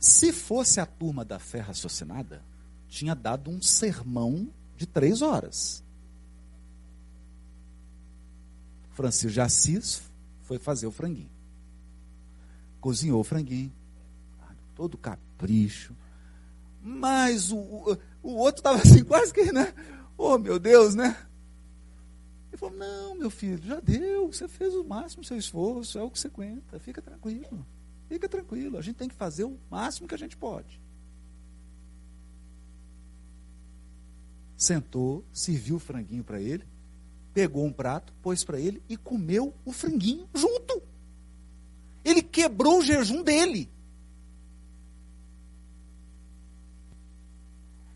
Se 0.05 0.35
fosse 0.35 0.81
a 0.81 0.85
turma 0.85 1.25
da 1.25 1.39
fé 1.39 1.61
raciocinada, 1.61 2.43
tinha 2.87 3.15
dado 3.15 3.51
um 3.51 3.63
sermão 3.63 4.51
de 4.77 4.85
três 4.85 5.23
horas. 5.23 5.83
Francisco 8.91 9.33
de 9.33 9.41
Assis 9.41 10.03
foi 10.43 10.59
fazer 10.59 10.87
o 10.87 10.91
franguinho. 10.91 11.31
Cozinhou 12.83 13.19
o 13.19 13.25
franguinho, 13.25 13.73
todo 14.75 14.99
capricho, 14.99 15.97
Mas 16.83 17.51
o, 17.51 17.57
o, 17.57 17.99
o 18.23 18.35
outro 18.35 18.61
estava 18.61 18.77
assim, 18.77 19.03
quase 19.05 19.33
que, 19.33 19.51
né? 19.53 19.73
Oh, 20.19 20.37
meu 20.37 20.59
Deus, 20.59 20.95
né? 20.95 21.17
Ele 22.49 22.59
falou: 22.59 22.77
Não, 22.77 23.15
meu 23.15 23.31
filho, 23.31 23.67
já 23.67 23.81
deu. 23.81 24.31
Você 24.31 24.47
fez 24.49 24.75
o 24.75 24.85
máximo 24.85 25.23
do 25.23 25.27
seu 25.27 25.39
esforço, 25.39 25.99
é 25.99 26.03
o 26.03 26.11
que 26.11 26.19
você 26.19 26.27
aguenta. 26.27 26.79
Fica 26.79 27.01
tranquilo. 27.01 27.65
Fica 28.09 28.29
tranquilo. 28.29 28.79
A 28.79 28.83
gente 28.83 28.97
tem 28.97 29.09
que 29.09 29.15
fazer 29.15 29.45
o 29.45 29.59
máximo 29.71 30.09
que 30.09 30.15
a 30.15 30.19
gente 30.19 30.37
pode. 30.37 30.81
Sentou, 34.57 35.25
serviu 35.33 35.77
o 35.77 35.81
franguinho 35.81 36.25
para 36.25 36.41
ele, 36.41 36.65
pegou 37.33 37.65
um 37.65 37.73
prato, 37.73 38.13
pôs 38.23 38.45
para 38.45 38.59
ele 38.59 38.83
e 38.89 38.97
comeu 38.97 39.53
o 39.65 39.73
franguinho 39.73 40.29
junto. 40.35 40.83
Ele 42.05 42.23
quebrou 42.23 42.79
o 42.79 42.83
jejum 42.83 43.23
dele. 43.23 43.69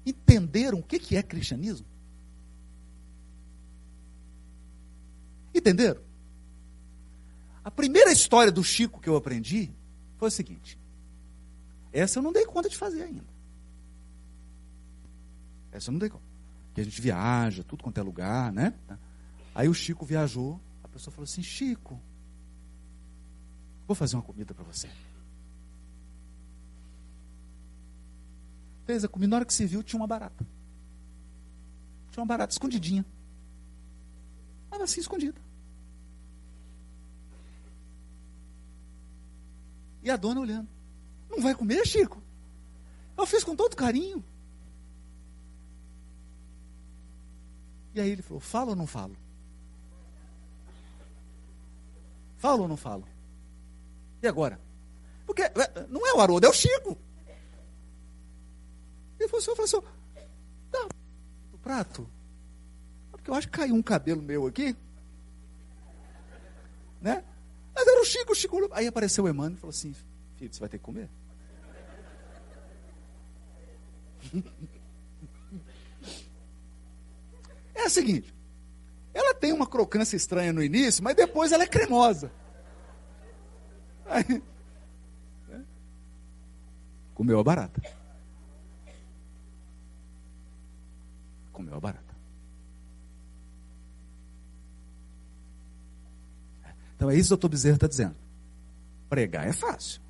Entenderam 0.05 0.79
o 0.79 0.83
que 0.83 1.17
é 1.17 1.23
cristianismo? 1.23 1.87
Entenderam? 5.55 6.01
A 7.63 7.71
primeira 7.71 8.11
história 8.11 8.51
do 8.51 8.65
Chico 8.65 9.01
que 9.01 9.09
eu 9.09 9.17
aprendi 9.17 9.71
foi 10.19 10.29
o 10.29 10.31
seguinte: 10.31 10.79
essa 11.93 12.19
eu 12.19 12.23
não 12.23 12.33
dei 12.33 12.45
conta 12.45 12.69
de 12.69 12.77
fazer 12.77 13.03
ainda. 13.03 13.27
Essa 15.73 15.89
eu 15.89 15.93
não 15.93 15.99
dei 15.99 16.11
conta. 16.11 16.25
Que 16.75 16.81
a 16.81 16.85
gente 16.85 17.01
viaja, 17.01 17.65
tudo 17.65 17.83
quanto 17.83 17.99
é 17.99 18.03
lugar, 18.03 18.53
né? 18.53 18.75
Aí 19.55 19.69
o 19.69 19.75
Chico 19.75 20.05
viajou, 20.05 20.61
a 20.83 20.89
pessoa 20.89 21.13
falou 21.13 21.25
assim: 21.25 21.43
Chico, 21.43 22.01
vou 23.87 23.95
fazer 23.95 24.17
uma 24.17 24.23
comida 24.23 24.53
para 24.53 24.65
você. 24.65 24.91
Fez 28.85 29.05
a 29.05 29.09
comida, 29.09 29.31
na 29.31 29.37
hora 29.37 29.45
que 29.45 29.55
se 29.55 29.67
viu, 29.67 29.83
tinha 29.83 30.01
uma 30.01 30.07
barata. 30.07 30.47
Tinha 32.11 32.23
uma 32.23 32.27
barata 32.27 32.53
escondidinha. 32.53 33.05
Estava 34.65 34.85
assim 34.85 35.01
escondida. 35.01 35.48
E 40.03 40.11
a 40.11 40.17
dona 40.17 40.41
olhando. 40.41 40.69
Não 41.29 41.41
vai 41.41 41.55
comer, 41.55 41.87
Chico? 41.87 42.23
Eu 43.17 43.27
fiz 43.27 43.43
com 43.45 43.57
todo 43.57 43.77
carinho. 43.77 44.25
E 47.95 48.01
aí 48.01 48.11
ele 48.11 48.23
falou: 48.23 48.41
falo 48.41 48.71
ou 48.71 48.77
não 48.77 48.87
falo? 48.87 49.17
Falo 52.37 52.63
ou 52.63 52.69
não 52.69 52.77
falo? 52.77 53.05
E 54.23 54.29
agora? 54.29 54.61
Porque 55.27 55.43
é, 55.43 55.53
não 55.89 56.07
é 56.07 56.15
o 56.15 56.21
Haroldo, 56.21 56.47
é 56.47 56.49
o 56.49 56.53
Chico. 56.53 56.97
Ele 59.19 59.29
falou 59.29 59.43
assim: 59.43 59.51
eu 59.51 59.65
assim, 59.65 59.87
dá 60.71 60.89
o 61.53 61.59
prato. 61.59 62.09
Porque 63.11 63.31
eu 63.31 63.35
acho 63.35 63.49
que 63.49 63.59
caiu 63.59 63.75
um 63.75 63.83
cabelo 63.83 64.23
meu 64.23 64.47
aqui. 64.47 64.77
Né? 67.01 67.25
Mas 67.79 67.87
era 67.87 68.01
o 68.01 68.05
Chico, 68.05 68.33
o 68.33 68.35
Chico. 68.35 68.69
Aí 68.73 68.89
apareceu 68.89 69.23
o 69.23 69.29
Emmanuel 69.29 69.57
e 69.57 69.61
falou 69.61 69.71
assim: 69.71 69.95
Filho, 70.37 70.53
você 70.53 70.59
vai 70.59 70.69
ter 70.69 70.79
que 70.79 70.85
comer. 70.85 71.09
É 77.75 77.85
o 77.85 77.91
seguinte: 77.91 78.35
ela 79.15 79.33
tem 79.33 79.53
uma 79.53 79.65
crocância 79.65 80.17
estranha 80.17 80.53
no 80.53 80.61
início, 80.61 81.03
mas 81.03 81.15
depois 81.15 81.53
ela 81.53 81.63
é 81.63 81.67
cremosa. 81.67 82.33
Aí, 84.05 84.43
né? 85.47 85.65
Comeu 87.15 87.39
a 87.39 87.45
barata. 87.45 87.81
Comeu 91.53 91.77
a 91.77 91.81
barata. 91.81 92.08
Então 96.99 97.09
é 97.09 97.15
isso 97.15 97.29
que 97.29 97.35
o 97.35 97.37
doutor 97.37 97.51
Bezerra 97.51 97.77
está 97.77 97.87
dizendo. 97.87 98.17
Pregar 99.09 99.47
é 99.47 99.53
fácil. 99.53 100.03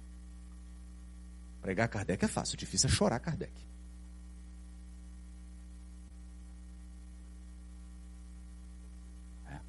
Pregar 1.60 1.86
Kardec 1.86 2.24
é 2.24 2.28
fácil, 2.28 2.56
difícil 2.56 2.88
é 2.88 2.90
chorar 2.90 3.20
Kardec. 3.20 3.52
É. 9.50 9.60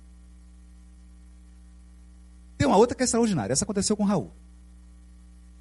Tem 2.57 2.65
uma 2.65 2.78
outra 2.78 2.95
que 2.95 3.03
é 3.03 3.05
extraordinária. 3.05 3.51
Essa 3.51 3.65
aconteceu 3.65 3.97
com 3.97 4.05
Raul. 4.05 4.32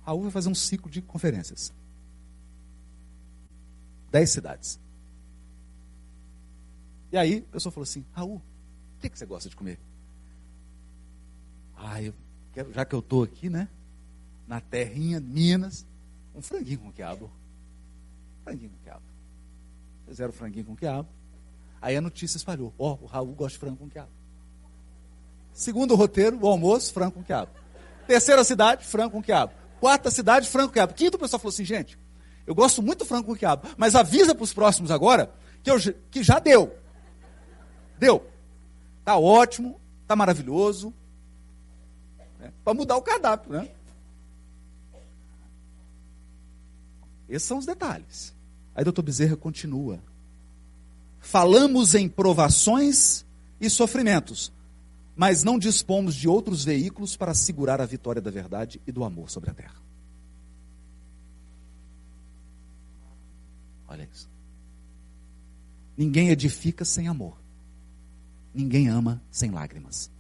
Raul 0.02 0.22
vai 0.22 0.30
fazer 0.30 0.50
um 0.50 0.54
ciclo 0.54 0.88
de 0.88 1.02
conferências. 1.02 1.74
Dez 4.12 4.30
cidades. 4.30 4.78
E 7.10 7.18
aí, 7.18 7.44
a 7.48 7.52
pessoa 7.52 7.72
falou 7.72 7.82
assim: 7.82 8.06
Raul, 8.12 8.36
o 8.36 9.00
que, 9.00 9.10
que 9.10 9.18
você 9.18 9.26
gosta 9.26 9.48
de 9.48 9.56
comer? 9.56 9.80
Ah, 11.78 12.02
eu 12.02 12.12
quero, 12.52 12.72
já 12.72 12.84
que 12.84 12.94
eu 12.94 12.98
estou 12.98 13.22
aqui, 13.22 13.48
né? 13.48 13.68
Na 14.46 14.60
terrinha, 14.60 15.20
Minas, 15.20 15.86
um 16.34 16.42
franguinho 16.42 16.80
com 16.80 16.92
quiabo. 16.92 17.30
Franguinho 18.42 18.70
com 18.70 18.78
quiabo. 18.78 19.02
Fizeram 20.06 20.32
franguinho 20.32 20.64
com 20.64 20.76
quiabo. 20.76 21.08
Aí 21.80 21.96
a 21.96 22.00
notícia 22.00 22.36
espalhou. 22.36 22.74
Ó, 22.78 22.98
oh, 23.00 23.04
o 23.04 23.06
Raul 23.06 23.32
gosta 23.34 23.52
de 23.52 23.58
frango 23.58 23.76
com 23.76 23.88
quiabo. 23.88 24.10
Segundo 25.52 25.94
roteiro, 25.94 26.38
o 26.40 26.48
almoço, 26.48 26.92
frango 26.92 27.12
com 27.12 27.22
quiabo. 27.22 27.50
Terceira 28.06 28.42
cidade, 28.42 28.84
frango 28.84 29.12
com 29.12 29.22
quiabo. 29.22 29.52
Quarta 29.80 30.10
cidade, 30.10 30.48
frango 30.48 30.68
com 30.68 30.72
quiabo. 30.74 30.94
Quinto, 30.94 31.16
o 31.16 31.20
pessoal 31.20 31.38
falou 31.38 31.52
assim, 31.52 31.64
gente, 31.64 31.98
eu 32.46 32.54
gosto 32.54 32.82
muito 32.82 33.00
do 33.00 33.04
frango 33.04 33.26
com 33.26 33.36
quiabo, 33.36 33.68
mas 33.76 33.94
avisa 33.94 34.34
para 34.34 34.44
os 34.44 34.52
próximos 34.52 34.90
agora 34.90 35.32
que, 35.62 35.70
eu, 35.70 35.76
que 36.10 36.22
já 36.22 36.38
deu. 36.38 36.74
Deu. 37.98 38.26
Tá 39.04 39.16
ótimo, 39.16 39.80
tá 40.06 40.16
maravilhoso, 40.16 40.94
né? 42.38 42.52
Para 42.64 42.74
mudar 42.74 42.96
o 42.96 43.02
cardápio, 43.02 43.52
né? 43.52 43.68
Esses 47.28 47.46
são 47.46 47.58
os 47.58 47.66
detalhes. 47.66 48.34
Aí 48.74 48.84
doutor 48.84 49.02
Bezerra 49.02 49.36
continua. 49.36 50.00
Falamos 51.20 51.94
em 51.94 52.08
provações 52.08 53.24
e 53.60 53.68
sofrimentos, 53.68 54.52
mas 55.16 55.42
não 55.42 55.58
dispomos 55.58 56.14
de 56.14 56.28
outros 56.28 56.64
veículos 56.64 57.16
para 57.16 57.32
assegurar 57.32 57.80
a 57.80 57.86
vitória 57.86 58.22
da 58.22 58.30
verdade 58.30 58.80
e 58.86 58.92
do 58.92 59.04
amor 59.04 59.30
sobre 59.30 59.50
a 59.50 59.54
terra. 59.54 59.76
Olha 63.88 64.08
isso. 64.12 64.28
Ninguém 65.96 66.28
edifica 66.28 66.84
sem 66.84 67.08
amor. 67.08 67.36
Ninguém 68.54 68.88
ama 68.88 69.20
sem 69.30 69.50
lágrimas. 69.50 70.10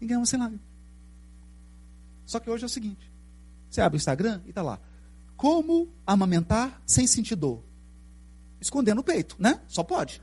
E 0.00 0.06
ganhamos 0.06 0.28
sem 0.28 0.38
lágrimas. 0.38 0.64
Só 2.24 2.40
que 2.40 2.50
hoje 2.50 2.64
é 2.64 2.66
o 2.66 2.70
seguinte: 2.70 3.12
você 3.68 3.80
abre 3.80 3.96
o 3.96 3.98
Instagram 3.98 4.40
e 4.46 4.50
está 4.50 4.62
lá. 4.62 4.80
Como 5.36 5.92
amamentar 6.06 6.80
sem 6.86 7.06
sentir 7.06 7.36
dor? 7.36 7.62
Escondendo 8.60 9.00
o 9.00 9.04
peito, 9.04 9.36
né? 9.38 9.60
Só 9.66 9.82
pode. 9.82 10.22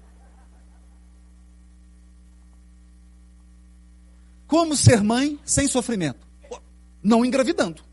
Como 4.47 4.75
ser 4.75 5.01
mãe 5.01 5.39
sem 5.45 5.67
sofrimento? 5.67 6.27
Não 7.03 7.23
engravidando. 7.23 7.83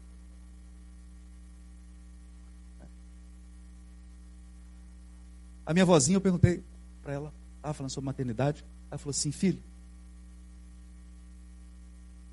A 5.65 5.75
minha 5.75 5.85
vozinha, 5.85 6.17
eu 6.17 6.21
perguntei 6.21 6.65
para 7.03 7.13
ela, 7.13 7.35
estava 7.57 7.75
falando 7.75 7.91
sobre 7.91 8.07
maternidade, 8.07 8.65
ela 8.91 8.97
falou 8.97 9.11
assim, 9.11 9.31
filho, 9.31 9.63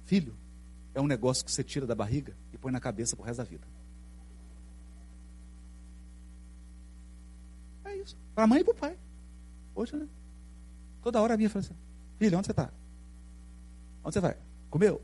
Filho 0.05 0.35
é 0.93 1.01
um 1.01 1.07
negócio 1.07 1.43
que 1.43 1.51
você 1.51 1.63
tira 1.63 1.85
da 1.85 1.93
barriga 1.93 2.35
e 2.53 2.57
põe 2.57 2.71
na 2.71 2.79
cabeça 2.79 3.15
pro 3.15 3.25
resto 3.25 3.39
da 3.39 3.43
vida. 3.43 3.67
É 7.83 7.97
isso. 7.97 8.17
Para 8.33 8.45
a 8.45 8.47
mãe 8.47 8.61
e 8.61 8.63
para 8.63 8.71
o 8.71 8.75
pai. 8.75 8.97
Hoje, 9.75 9.95
né? 9.95 10.07
Toda 11.01 11.21
hora 11.21 11.33
a 11.33 11.37
minha 11.37 11.49
fala 11.49 11.65
assim: 11.65 11.75
Filho, 12.17 12.37
onde 12.37 12.45
você 12.45 12.51
está? 12.51 12.71
Onde 14.03 14.13
você 14.13 14.19
vai? 14.19 14.37
Comeu? 14.69 15.01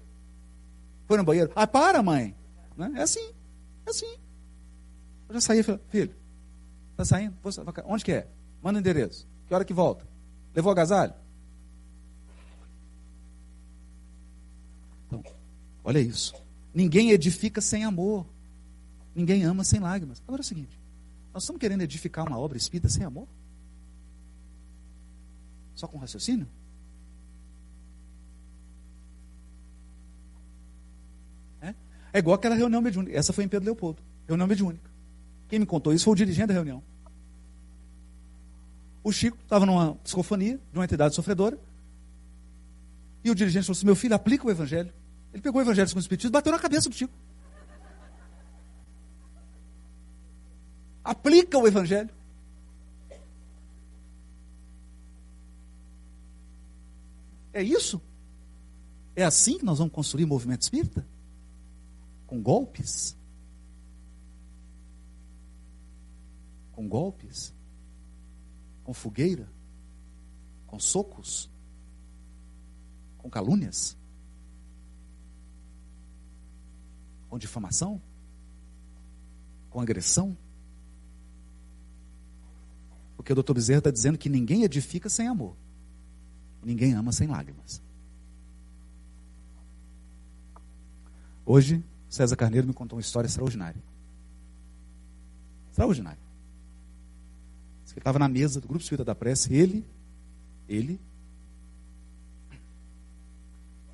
Foi 1.07 1.17
no 1.17 1.23
banheiro? 1.23 1.51
Ah, 1.55 1.67
para, 1.67 2.01
mãe. 2.01 2.35
Né? 2.77 2.93
É 2.95 3.01
assim. 3.01 3.33
É 3.85 3.89
assim. 3.89 4.17
Eu 5.27 5.33
já 5.35 5.41
saí 5.41 5.59
e 5.59 5.63
falei: 5.63 5.81
Filho, 5.89 6.15
está 6.91 7.05
saindo? 7.05 7.35
Onde 7.85 8.05
que 8.05 8.13
é? 8.13 8.27
Manda 8.61 8.77
o 8.77 8.79
endereço. 8.79 9.27
Que 9.47 9.53
hora 9.53 9.65
que 9.65 9.73
volta? 9.73 10.07
Levou 10.55 10.71
agasalho? 10.71 11.13
Olha 15.83 15.99
isso. 15.99 16.33
Ninguém 16.73 17.11
edifica 17.11 17.59
sem 17.59 17.83
amor. 17.83 18.25
Ninguém 19.15 19.43
ama 19.43 19.63
sem 19.63 19.79
lágrimas. 19.79 20.21
Agora 20.27 20.41
é 20.41 20.43
o 20.43 20.47
seguinte: 20.47 20.79
nós 21.33 21.43
estamos 21.43 21.59
querendo 21.59 21.81
edificar 21.81 22.27
uma 22.27 22.37
obra 22.37 22.57
espírita 22.57 22.89
sem 22.89 23.03
amor? 23.03 23.27
Só 25.75 25.87
com 25.87 25.97
raciocínio? 25.97 26.47
É 32.13 32.19
igual 32.19 32.35
aquela 32.35 32.55
reunião 32.55 32.81
mediúnica. 32.81 33.17
Essa 33.17 33.31
foi 33.31 33.43
em 33.43 33.47
Pedro 33.47 33.65
Leopoldo. 33.65 34.01
Reunião 34.27 34.47
mediúnica. 34.47 34.89
Quem 35.47 35.59
me 35.59 35.65
contou 35.65 35.93
isso 35.93 36.05
foi 36.05 36.13
o 36.13 36.15
dirigente 36.15 36.47
da 36.47 36.53
reunião. 36.53 36.83
O 39.03 39.11
Chico 39.11 39.37
estava 39.41 39.65
numa 39.65 39.95
psicofonia 39.95 40.59
de 40.71 40.77
uma 40.77 40.83
entidade 40.83 41.15
sofredora. 41.15 41.57
E 43.23 43.31
o 43.31 43.35
dirigente 43.35 43.65
falou 43.65 43.77
assim: 43.77 43.85
Meu 43.85 43.95
filho, 43.95 44.13
aplica 44.13 44.45
o 44.45 44.51
evangelho. 44.51 44.93
Ele 45.33 45.41
pegou 45.41 45.59
o 45.59 45.63
evangelho 45.63 45.89
com 45.89 45.97
o 45.97 45.99
Espiritismo 45.99 46.31
e 46.31 46.33
bateu 46.33 46.51
na 46.51 46.59
cabeça 46.59 46.89
do 46.89 46.95
Chico. 46.95 47.13
Aplica 51.03 51.57
o 51.57 51.67
evangelho. 51.67 52.13
É 57.53 57.61
isso? 57.61 58.01
É 59.15 59.23
assim 59.23 59.57
que 59.57 59.65
nós 59.65 59.77
vamos 59.77 59.93
construir 59.93 60.25
movimento 60.25 60.61
espírita? 60.61 61.05
Com 62.25 62.41
golpes? 62.41 63.17
Com 66.71 66.87
golpes? 66.87 67.53
Com 68.83 68.93
fogueira? 68.93 69.51
Com 70.65 70.79
socos? 70.79 71.49
Com 73.17 73.29
calúnias? 73.29 73.97
Com 77.31 77.37
difamação? 77.37 78.01
Com 79.69 79.79
agressão? 79.79 80.37
Porque 83.15 83.31
o 83.31 83.35
doutor 83.35 83.53
Bezerra 83.53 83.77
está 83.77 83.89
dizendo 83.89 84.17
que 84.17 84.27
ninguém 84.27 84.63
edifica 84.63 85.07
sem 85.07 85.29
amor. 85.29 85.55
Ninguém 86.61 86.93
ama 86.93 87.13
sem 87.13 87.29
lágrimas. 87.29 87.81
Hoje, 91.45 91.81
César 92.09 92.35
Carneiro 92.35 92.67
me 92.67 92.73
contou 92.73 92.97
uma 92.97 93.01
história 93.01 93.27
extraordinária. 93.27 93.81
Extraordinária. 95.69 96.19
Ele 97.91 97.97
estava 97.97 98.19
na 98.19 98.27
mesa 98.27 98.59
do 98.59 98.67
Grupo 98.67 98.83
Espírita 98.83 99.05
da 99.05 99.15
Prece, 99.15 99.53
ele, 99.53 99.85
ele, 100.67 100.99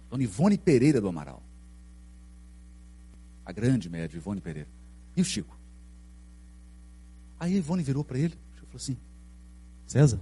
Dona 0.09 0.23
Ivone 0.23 0.57
Pereira 0.57 0.99
do 0.99 1.07
Amaral. 1.07 1.47
A 3.48 3.54
grande 3.54 3.89
média, 3.89 4.18
Ivone 4.18 4.41
Pereira. 4.41 4.68
E 5.16 5.22
o 5.22 5.24
Chico. 5.24 5.58
Aí 7.39 7.54
a 7.54 7.58
Ivone 7.58 7.82
virou 7.82 8.04
para 8.04 8.20
ele 8.20 8.38
e 8.54 8.58
falou 8.58 8.76
assim: 8.76 8.98
César, 9.86 10.20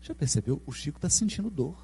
já 0.00 0.14
percebeu? 0.14 0.62
O 0.64 0.70
Chico 0.70 0.96
está 0.96 1.10
sentindo 1.10 1.50
dor. 1.50 1.76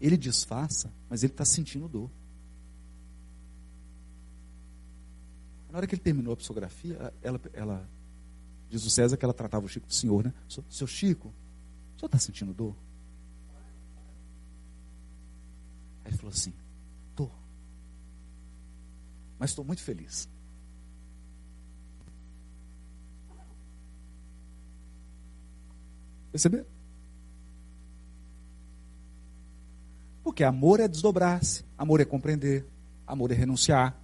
Ele 0.00 0.16
disfarça, 0.16 0.92
mas 1.08 1.24
ele 1.24 1.32
está 1.32 1.44
sentindo 1.44 1.88
dor. 1.88 2.08
Na 5.72 5.78
hora 5.78 5.88
que 5.88 5.96
ele 5.96 6.02
terminou 6.02 6.34
a 6.34 6.36
psicografia, 6.36 7.12
ela, 7.20 7.40
ela 7.52 7.90
diz 8.68 8.84
o 8.84 8.90
César 8.90 9.16
que 9.16 9.24
ela 9.24 9.34
tratava 9.34 9.66
o 9.66 9.68
Chico 9.68 9.88
de 9.88 9.96
senhor, 9.96 10.22
né? 10.22 10.32
Seu 10.68 10.86
Chico, 10.86 11.34
o 11.96 11.98
senhor 11.98 12.06
está 12.06 12.18
sentindo 12.20 12.54
dor? 12.54 12.76
Aí 16.04 16.10
ele 16.10 16.16
falou 16.16 16.32
assim: 16.32 16.52
estou. 17.10 17.30
Mas 19.38 19.50
estou 19.50 19.64
muito 19.64 19.82
feliz. 19.82 20.28
Perceberam? 26.30 26.66
Porque 30.22 30.44
amor 30.44 30.78
é 30.78 30.86
desdobrar-se, 30.86 31.64
amor 31.76 32.00
é 32.00 32.04
compreender, 32.04 32.64
amor 33.06 33.32
é 33.32 33.34
renunciar, 33.34 33.98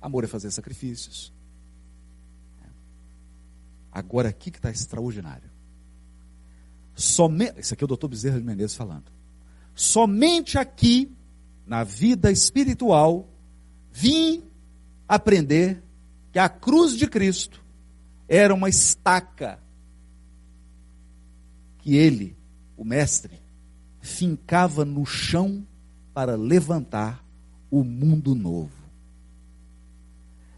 amor 0.00 0.24
é 0.24 0.26
fazer 0.26 0.50
sacrifícios. 0.50 1.32
Agora 3.92 4.28
aqui 4.28 4.50
que 4.50 4.58
está 4.58 4.70
extraordinário. 4.70 5.50
Somente, 6.94 7.60
isso 7.60 7.74
aqui 7.74 7.82
é 7.82 7.86
o 7.86 7.88
doutor 7.88 8.08
Bezerra 8.08 8.38
de 8.38 8.44
Menezes 8.44 8.76
falando. 8.76 9.17
Somente 9.78 10.58
aqui, 10.58 11.08
na 11.64 11.84
vida 11.84 12.32
espiritual, 12.32 13.28
vim 13.92 14.42
aprender 15.06 15.80
que 16.32 16.38
a 16.40 16.48
cruz 16.48 16.96
de 16.96 17.06
Cristo 17.06 17.64
era 18.26 18.52
uma 18.52 18.68
estaca 18.68 19.62
que 21.78 21.94
ele, 21.94 22.36
o 22.76 22.84
mestre, 22.84 23.40
fincava 24.00 24.84
no 24.84 25.06
chão 25.06 25.64
para 26.12 26.34
levantar 26.34 27.24
o 27.70 27.84
mundo 27.84 28.34
novo. 28.34 28.72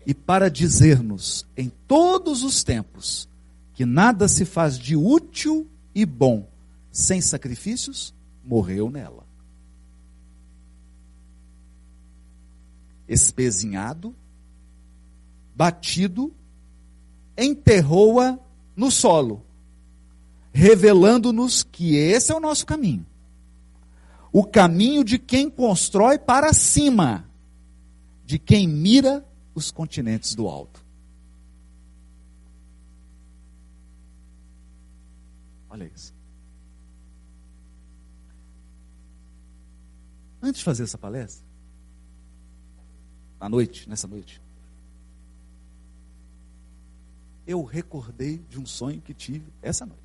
E 0.07 0.15
para 0.15 0.49
dizer-nos 0.49 1.45
em 1.59 1.71
todos 1.87 2.43
os 2.43 2.65
tempos 2.65 3.29
que 3.75 3.85
nada 3.85 4.27
se 4.29 4.47
faz 4.47 4.79
de 4.79 4.97
útil 4.97 5.69
e 5.95 6.07
bom 6.07 6.49
sem 6.91 7.21
sacrifícios, 7.21 8.15
morreu 8.45 8.91
nela. 8.91 9.27
Espezinhado, 13.09 14.15
batido, 15.55 16.33
enterrou-a 17.37 18.39
no 18.77 18.91
solo 18.91 19.45
revelando-nos 20.53 21.63
que 21.63 21.97
esse 21.97 22.33
é 22.33 22.35
o 22.35 22.41
nosso 22.41 22.67
caminho. 22.67 23.07
O 24.33 24.45
caminho 24.45 25.03
de 25.03 25.19
quem 25.19 25.51
constrói 25.51 26.19
para 26.19 26.53
cima, 26.53 27.29
de 28.25 28.39
quem 28.39 28.67
mira 28.67 29.27
os 29.55 29.71
continentes 29.71 30.35
do 30.35 30.47
alto. 30.47 30.85
Olha 35.69 35.91
isso. 35.95 36.15
Antes 40.43 40.61
de 40.61 40.65
fazer 40.65 40.85
essa 40.85 40.97
palestra, 40.97 41.45
à 43.39 43.49
noite, 43.49 43.89
nessa 43.89 44.07
noite, 44.07 44.41
eu 47.47 47.63
recordei 47.63 48.39
de 48.49 48.59
um 48.59 48.67
sonho 48.67 49.01
que 49.01 49.13
tive 49.13 49.45
essa 49.61 49.85
noite. 49.85 50.01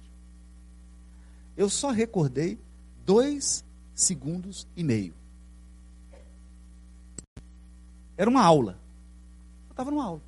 Eu 1.55 1.69
só 1.69 1.91
recordei 1.91 2.59
dois 3.05 3.63
segundos 3.93 4.67
e 4.75 4.83
meio. 4.83 5.13
Era 8.17 8.29
uma 8.29 8.43
aula. 8.43 8.79
Eu 9.67 9.71
estava 9.71 9.91
numa 9.91 10.03
aula. 10.03 10.21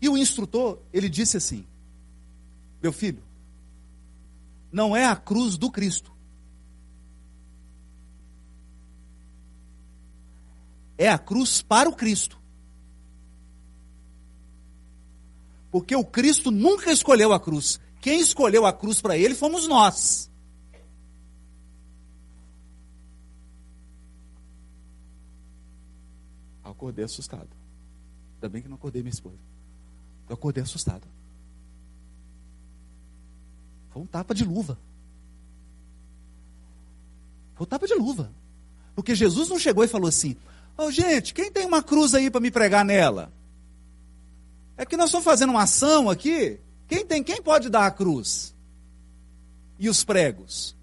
E 0.00 0.08
o 0.08 0.18
instrutor, 0.18 0.78
ele 0.92 1.08
disse 1.08 1.36
assim: 1.36 1.64
Meu 2.82 2.92
filho, 2.92 3.22
não 4.70 4.96
é 4.96 5.06
a 5.06 5.14
cruz 5.14 5.56
do 5.56 5.70
Cristo. 5.70 6.12
É 11.02 11.08
a 11.08 11.18
cruz 11.18 11.60
para 11.60 11.88
o 11.88 11.96
Cristo. 11.96 12.40
Porque 15.68 15.96
o 15.96 16.04
Cristo 16.04 16.52
nunca 16.52 16.92
escolheu 16.92 17.32
a 17.32 17.40
cruz. 17.40 17.80
Quem 18.00 18.20
escolheu 18.20 18.64
a 18.64 18.72
cruz 18.72 19.00
para 19.00 19.18
ele 19.18 19.34
fomos 19.34 19.66
nós. 19.66 20.30
Acordei 26.62 27.04
assustado. 27.04 27.50
Ainda 28.34 28.48
bem 28.48 28.62
que 28.62 28.68
não 28.68 28.76
acordei 28.76 29.02
minha 29.02 29.12
esposa. 29.12 29.40
Eu 30.28 30.34
acordei 30.34 30.62
assustado. 30.62 31.08
Foi 33.90 34.02
um 34.02 34.06
tapa 34.06 34.36
de 34.36 34.44
luva. 34.44 34.78
Foi 37.56 37.66
um 37.66 37.68
tapa 37.68 37.88
de 37.88 37.94
luva. 37.94 38.32
Porque 38.94 39.16
Jesus 39.16 39.48
não 39.48 39.58
chegou 39.58 39.82
e 39.82 39.88
falou 39.88 40.08
assim: 40.08 40.36
Ô 40.76 40.84
oh, 40.84 40.90
gente, 40.90 41.34
quem 41.34 41.50
tem 41.50 41.66
uma 41.66 41.82
cruz 41.82 42.14
aí 42.14 42.30
para 42.30 42.40
me 42.40 42.50
pregar 42.50 42.84
nela? 42.84 43.32
É 44.76 44.86
que 44.86 44.96
nós 44.96 45.06
estamos 45.06 45.24
fazendo 45.24 45.50
uma 45.50 45.62
ação 45.62 46.08
aqui 46.08 46.60
quem 46.92 47.06
tem, 47.06 47.24
quem 47.24 47.40
pode 47.40 47.70
dar 47.70 47.86
a 47.86 47.90
cruz? 47.90 48.54
E 49.78 49.88
os 49.88 50.04
pregos? 50.04 50.76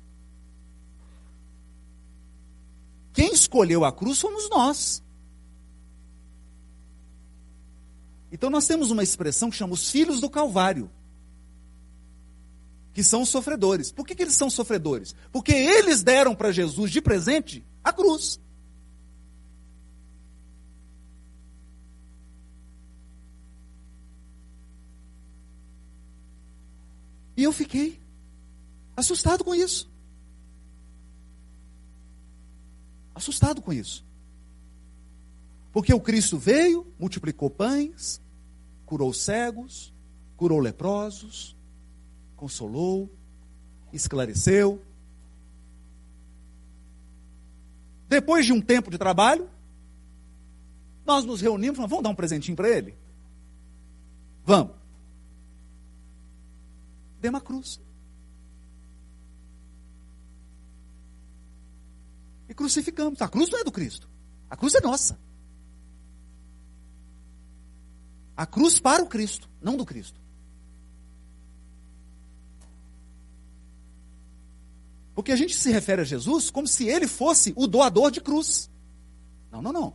Quem 3.13 3.31
escolheu 3.31 3.85
a 3.85 3.91
cruz 3.91 4.19
fomos 4.19 4.49
nós. 4.49 5.03
Então 8.31 8.49
nós 8.49 8.65
temos 8.65 8.89
uma 8.89 9.03
expressão 9.03 9.51
que 9.51 9.57
chama 9.57 9.73
os 9.73 9.91
filhos 9.91 10.19
do 10.19 10.31
Calvário, 10.31 10.89
que 12.91 13.03
são 13.03 13.21
os 13.21 13.29
sofredores. 13.29 13.91
Por 13.91 14.03
que, 14.03 14.15
que 14.15 14.23
eles 14.23 14.35
são 14.35 14.49
sofredores? 14.49 15.13
Porque 15.31 15.53
eles 15.53 16.01
deram 16.01 16.33
para 16.33 16.51
Jesus 16.51 16.89
de 16.89 17.03
presente 17.03 17.63
a 17.83 17.93
cruz. 17.93 18.39
E 27.39 27.43
eu 27.43 27.53
fiquei 27.53 27.97
assustado 28.97 29.45
com 29.45 29.55
isso. 29.55 29.89
assustado 33.15 33.61
com 33.61 33.71
isso. 33.71 34.05
Porque 35.71 35.93
o 35.93 36.01
Cristo 36.01 36.37
veio, 36.37 36.85
multiplicou 36.99 37.49
pães, 37.49 38.21
curou 38.85 39.13
cegos, 39.13 39.93
curou 40.35 40.59
leprosos, 40.59 41.55
consolou, 42.35 43.09
esclareceu. 43.93 44.81
Depois 48.09 48.45
de 48.45 48.51
um 48.51 48.59
tempo 48.61 48.91
de 48.91 48.97
trabalho, 48.97 49.49
nós 51.05 51.23
nos 51.23 51.39
reunimos 51.39 51.77
e 51.77 51.81
vamos 51.87 52.03
dar 52.03 52.09
um 52.09 52.15
presentinho 52.15 52.57
para 52.57 52.69
ele? 52.69 52.97
Vamos. 54.45 54.78
Dê 57.19 57.29
uma 57.29 57.41
cruz. 57.41 57.79
E 62.47 62.53
crucificamos. 62.53 63.21
A 63.21 63.27
cruz 63.27 63.49
não 63.49 63.59
é 63.59 63.63
do 63.63 63.71
Cristo. 63.71 64.09
A 64.49 64.57
cruz 64.57 64.73
é 64.73 64.81
nossa. 64.81 65.19
A 68.35 68.45
cruz 68.45 68.79
para 68.79 69.03
o 69.03 69.07
Cristo, 69.07 69.49
não 69.61 69.75
do 69.75 69.85
Cristo. 69.85 70.19
Porque 75.13 75.33
a 75.33 75.35
gente 75.35 75.53
se 75.53 75.69
refere 75.69 76.01
a 76.01 76.05
Jesus 76.05 76.49
como 76.49 76.65
se 76.65 76.87
ele 76.87 77.05
fosse 77.05 77.53
o 77.57 77.67
doador 77.67 78.09
de 78.09 78.21
cruz. 78.21 78.71
Não, 79.51 79.61
não, 79.61 79.73
não. 79.73 79.93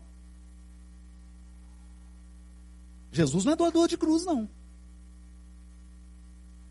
Jesus 3.11 3.45
não 3.45 3.55
é 3.55 3.57
doador 3.57 3.89
de 3.89 3.97
cruz, 3.97 4.27
não. 4.27 4.51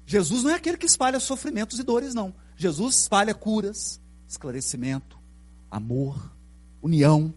Jesus 0.05 0.43
não 0.43 0.51
é 0.51 0.55
aquele 0.55 0.77
que 0.77 0.85
espalha 0.85 1.19
sofrimentos 1.19 1.79
e 1.79 1.83
dores, 1.83 2.13
não. 2.13 2.33
Jesus 2.55 2.95
espalha 2.99 3.33
curas, 3.33 4.01
esclarecimento, 4.27 5.17
amor, 5.69 6.31
união, 6.81 7.33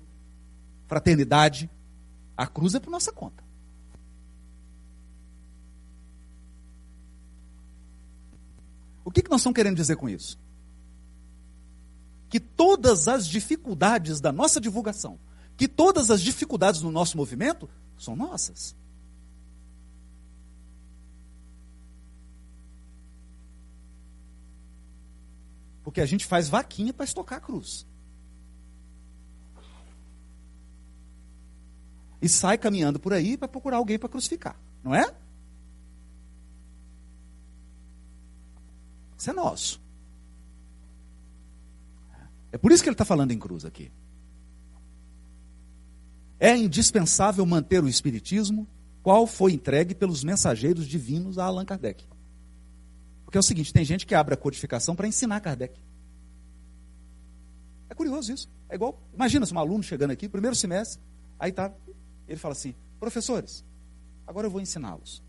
fraternidade. 0.87 1.71
A 2.37 2.47
cruz 2.47 2.75
é 2.75 2.81
por 2.81 2.91
nossa 2.91 3.13
conta. 3.13 3.45
O 9.05 9.11
que, 9.11 9.23
que 9.23 9.31
nós 9.31 9.41
estamos 9.41 9.55
querendo 9.55 9.77
dizer 9.77 9.97
com 9.97 10.09
isso? 10.09 10.39
Que 12.29 12.41
todas 12.41 13.07
as 13.07 13.27
dificuldades 13.27 14.21
da 14.21 14.33
nossa 14.33 14.61
divulgação, 14.61 15.19
que 15.57 15.69
todas 15.69 16.11
as 16.11 16.21
dificuldades 16.21 16.81
do 16.81 16.91
nosso 16.91 17.17
movimento 17.17 17.71
são 17.97 18.17
nossas. 18.17 18.75
Porque 25.87 26.01
a 26.01 26.05
gente 26.05 26.27
faz 26.27 26.49
vaquinha 26.49 26.93
para 26.93 27.05
estocar 27.05 27.39
a 27.39 27.41
cruz. 27.41 27.87
E 32.21 32.29
sai 32.29 32.59
caminhando 32.59 32.99
por 32.99 33.13
aí 33.13 33.37
para 33.37 33.47
procurar 33.47 33.77
alguém 33.77 33.97
para 33.97 34.09
crucificar, 34.09 34.61
não 34.83 34.93
é? 34.93 35.15
Isso 39.17 39.31
é 39.31 39.33
nosso. 39.33 39.81
É 42.51 42.59
por 42.59 42.73
isso 42.73 42.83
que 42.83 42.89
ele 42.89 42.95
está 42.95 43.05
falando 43.05 43.31
em 43.31 43.39
cruz 43.39 43.65
aqui. 43.65 43.93
É 46.41 46.57
indispensável 46.57 47.47
manter 47.47 47.85
o 47.85 47.89
Espiritismo, 47.89 48.67
qual 49.05 49.25
foi 49.25 49.53
entregue 49.53 49.95
pelos 49.95 50.25
mensageiros 50.25 50.89
divinos 50.89 51.39
a 51.39 51.45
Allan 51.45 51.65
Kardec. 51.65 52.09
Porque 53.37 53.39
é 53.39 53.41
o 53.41 53.43
seguinte: 53.43 53.71
tem 53.71 53.85
gente 53.85 54.07
que 54.07 54.15
abre 54.15 54.33
a 54.33 54.37
codificação 54.37 54.97
para 54.97 55.07
ensinar 55.07 55.41
Kardec. 55.41 55.79
É 57.91 57.95
curioso 57.95 58.33
isso. 58.33 58.49
É 58.67 58.77
igual, 58.77 58.99
imagina 59.13 59.45
se 59.45 59.53
um 59.53 59.59
aluno 59.59 59.83
chegando 59.83 60.11
aqui, 60.11 60.27
primeiro 60.27 60.57
semestre, 60.57 61.03
aí 61.39 61.53
tá, 61.53 61.71
ele 62.27 62.39
fala 62.39 62.53
assim: 62.53 62.75
professores, 62.99 63.63
agora 64.27 64.47
eu 64.47 64.51
vou 64.51 64.59
ensiná-los. 64.59 65.23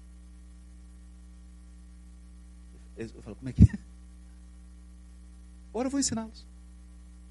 Eu 2.96 3.22
falo, 3.22 3.36
como 3.36 3.50
é 3.50 3.54
que 3.54 3.64
é? 3.64 3.78
Agora 5.70 5.86
eu 5.86 5.92
vou 5.92 6.00
ensiná-los. 6.00 6.48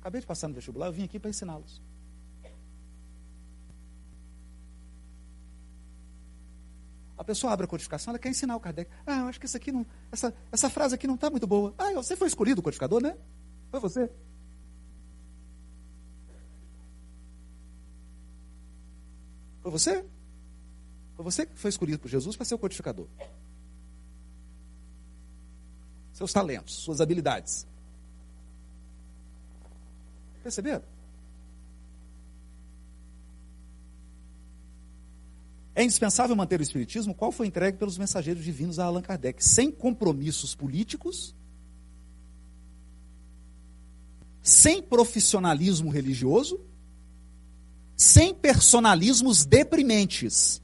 Acabei 0.01 0.21
de 0.21 0.27
passar 0.27 0.47
no 0.47 0.55
vestibular, 0.55 0.87
eu 0.87 0.93
vim 0.93 1.03
aqui 1.03 1.19
para 1.19 1.31
ensiná-los. 1.31 1.83
A 7.17 7.25
pessoa 7.25 7.53
abre 7.53 7.65
a 7.65 7.69
codificação, 7.69 8.13
ela 8.13 8.19
quer 8.19 8.29
ensinar 8.29 8.57
o 8.57 8.61
Kardec. 8.61 8.91
Ah, 9.07 9.21
eu 9.21 9.27
acho 9.29 9.41
que 9.41 9.47
isso 9.47 9.57
aqui 9.57 9.73
não, 9.73 9.87
essa, 10.13 10.35
essa 10.53 10.69
frase 10.69 10.95
aqui 10.95 11.07
não 11.07 11.15
está 11.15 11.31
muito 11.31 11.47
boa. 11.47 11.75
Ah, 11.79 11.93
você 11.95 12.17
foi 12.17 12.29
escolhido 12.29 12.61
o 12.61 12.63
codificador, 12.63 13.01
né? 13.01 13.17
Foi 13.71 13.81
você? 13.81 14.11
Foi 19.63 19.71
você? 19.71 20.05
Foi 21.15 21.25
você 21.25 21.47
que 21.47 21.59
foi 21.59 21.71
escolhido 21.71 21.99
por 21.99 22.09
Jesus 22.09 22.37
para 22.37 22.45
ser 22.45 22.55
o 22.55 22.59
codificador 22.59 23.09
seus 26.17 26.33
talentos, 26.33 26.77
suas 26.77 27.03
habilidades. 27.03 27.67
Perceberam? 30.43 30.83
É 35.77 35.85
indispensável 35.85 36.35
manter 36.35 36.59
o 36.59 36.63
Espiritismo, 36.63 37.15
qual 37.15 37.31
foi 37.31 37.47
entregue 37.47 37.77
pelos 37.77 37.99
mensageiros 37.99 38.43
divinos 38.43 38.79
a 38.79 38.87
Allan 38.87 39.03
Kardec, 39.03 39.45
sem 39.45 39.71
compromissos 39.71 40.55
políticos, 40.55 41.37
sem 44.43 44.83
profissionalismo 44.83 45.91
religioso, 45.91 46.59
sem 47.95 48.35
personalismos 48.35 49.45
deprimentes? 49.45 50.63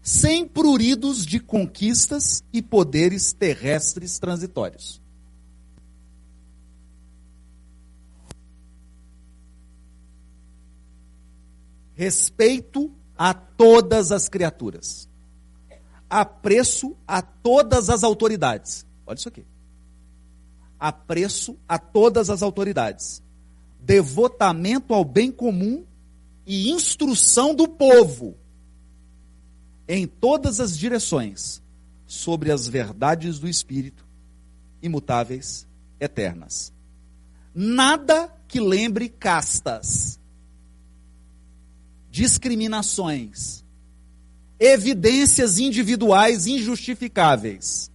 Sem 0.00 0.46
pruridos 0.46 1.26
de 1.26 1.40
conquistas 1.40 2.44
e 2.52 2.62
poderes 2.62 3.32
terrestres 3.32 4.20
transitórios. 4.20 5.02
Respeito 11.92 12.94
a 13.18 13.32
todas 13.32 14.12
as 14.12 14.28
criaturas. 14.28 15.08
Apreço 16.08 16.96
a 17.06 17.20
todas 17.20 17.90
as 17.90 18.04
autoridades. 18.04 18.86
Olha 19.06 19.16
isso 19.16 19.28
aqui. 19.28 19.44
Apreço 20.78 21.56
a 21.68 21.78
todas 21.78 22.30
as 22.30 22.42
autoridades. 22.42 23.22
Devotamento 23.80 24.92
ao 24.94 25.04
bem 25.04 25.32
comum 25.32 25.84
e 26.46 26.70
instrução 26.70 27.54
do 27.54 27.66
povo 27.66 28.36
em 29.88 30.06
todas 30.06 30.60
as 30.60 30.76
direções 30.76 31.62
sobre 32.06 32.50
as 32.50 32.68
verdades 32.68 33.38
do 33.38 33.48
Espírito, 33.48 34.06
imutáveis, 34.82 35.66
eternas. 36.00 36.72
Nada 37.54 38.32
que 38.46 38.60
lembre 38.60 39.08
castas, 39.08 40.20
discriminações, 42.16 43.62
evidências 44.58 45.58
individuais 45.58 46.46
injustificáveis, 46.46 47.90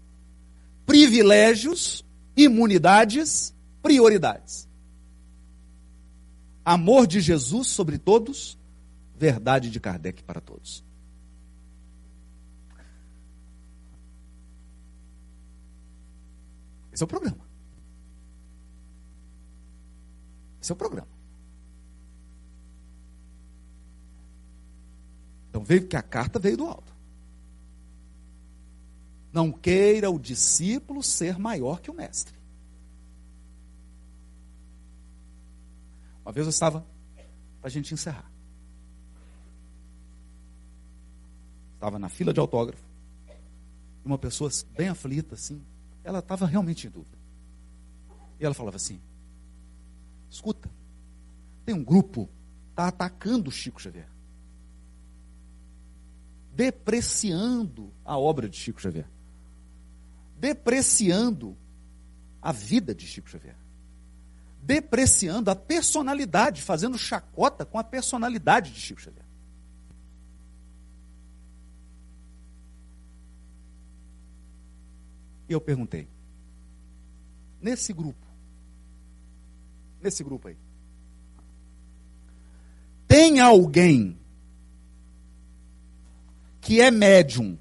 privilégios, 0.86 2.05
imunidades, 2.38 3.51
prioridades. 3.82 4.69
Amor 6.63 7.07
de 7.07 7.19
Jesus 7.19 7.69
sobre 7.69 7.97
todos, 7.97 8.59
verdade 9.17 9.72
de 9.72 9.80
Kardec 9.80 10.22
para 10.22 10.39
todos. 10.39 10.84
Esse 16.93 17.01
é 17.01 17.05
o 17.05 17.07
programa. 17.07 17.43
Esse 20.61 20.72
é 20.72 20.76
o 20.76 20.78
programa. 20.78 21.20
Então 25.52 25.66
veio 25.66 25.86
que 25.86 25.97
a 25.97 26.02
carta 26.02 26.39
veio 26.39 26.56
do 26.56 26.66
alto. 26.66 26.95
Não 29.34 29.52
queira 29.52 30.10
o 30.10 30.18
discípulo 30.18 31.04
ser 31.04 31.38
maior 31.38 31.82
que 31.82 31.91
o 31.91 31.93
mestre. 31.93 32.34
Uma 36.24 36.32
vez 36.32 36.47
eu 36.47 36.52
estava, 36.52 36.86
para 37.60 37.68
a 37.68 37.70
gente 37.70 37.93
encerrar. 37.93 38.32
Estava 41.74 41.99
na 41.99 42.08
fila 42.08 42.34
de 42.34 42.39
autógrafo. 42.39 42.84
Uma 44.06 44.18
pessoa 44.18 44.49
bem 44.74 44.88
aflita, 44.88 45.36
assim, 45.36 45.62
ela 46.02 46.20
estava 46.20 46.45
realmente 46.45 46.88
em 46.88 46.89
dúvida. 46.89 47.18
E 48.39 48.45
ela 48.45 48.54
falava 48.54 48.78
assim: 48.78 49.02
escuta, 50.30 50.72
tem 51.66 51.76
um 51.76 51.84
grupo 51.84 52.30
está 52.70 52.88
atacando 52.88 53.49
o 53.49 53.52
Chico 53.52 53.82
Xavier, 53.82 54.08
depreciando 56.54 57.93
a 58.04 58.18
obra 58.18 58.49
de 58.49 58.58
Chico 58.58 58.82
Xavier, 58.82 59.08
depreciando 60.38 61.58
a 62.41 62.52
vida 62.52 62.93
de 62.93 63.06
Chico 63.06 63.30
Xavier, 63.30 63.56
depreciando 64.62 65.49
a 65.49 65.56
personalidade, 65.56 66.62
fazendo 66.62 66.97
chacota 66.97 67.66
com 67.66 67.78
a 67.78 67.84
personalidade 67.84 68.72
de 68.72 68.80
Chico 68.80 69.02
Xavier. 69.02 69.26
E 75.47 75.54
eu 75.54 75.60
perguntei, 75.60 76.08
nesse 77.62 77.91
grupo, 77.91 78.26
nesse 80.02 80.24
grupo 80.24 80.47
aí, 80.47 80.58
tem 83.06 83.41
alguém 83.41 84.20
que 86.62 86.80
é 86.80 86.91
médium 86.91 87.57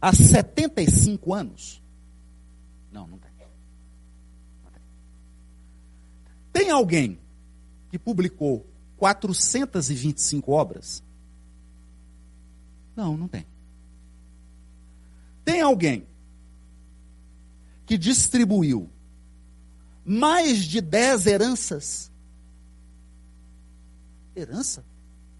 há 0.00 0.12
75 0.12 1.34
anos? 1.34 1.82
Não, 2.90 3.06
não 3.06 3.18
tem. 3.18 3.30
tem. 3.32 4.82
Tem 6.52 6.70
alguém 6.70 7.18
que 7.90 7.98
publicou 7.98 8.64
425 8.96 10.52
obras? 10.52 11.02
Não, 12.96 13.16
não 13.16 13.26
tem. 13.26 13.44
Tem 15.44 15.60
alguém 15.60 16.06
que 17.84 17.98
distribuiu 17.98 18.88
mais 20.04 20.64
de 20.64 20.80
10 20.80 21.26
heranças? 21.26 22.12
Herança? 24.36 24.84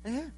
É. 0.02 0.30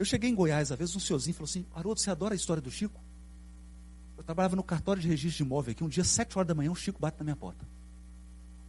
Eu 0.00 0.06
cheguei 0.06 0.30
em 0.30 0.34
Goiás, 0.34 0.72
às 0.72 0.78
vezes, 0.78 0.96
um 0.96 0.98
senhorzinho 0.98 1.34
falou 1.34 1.44
assim: 1.44 1.66
Haroldo, 1.74 2.00
você 2.00 2.10
adora 2.10 2.32
a 2.32 2.34
história 2.34 2.62
do 2.62 2.70
Chico? 2.70 2.98
Eu 4.16 4.24
trabalhava 4.24 4.56
no 4.56 4.62
cartório 4.62 5.02
de 5.02 5.06
registro 5.06 5.36
de 5.36 5.42
imóvel 5.42 5.72
aqui. 5.72 5.84
Um 5.84 5.90
dia, 5.90 6.04
sete 6.04 6.38
horas 6.38 6.48
da 6.48 6.54
manhã, 6.54 6.72
o 6.72 6.74
Chico 6.74 6.98
bate 6.98 7.18
na 7.18 7.24
minha 7.24 7.36
porta. 7.36 7.68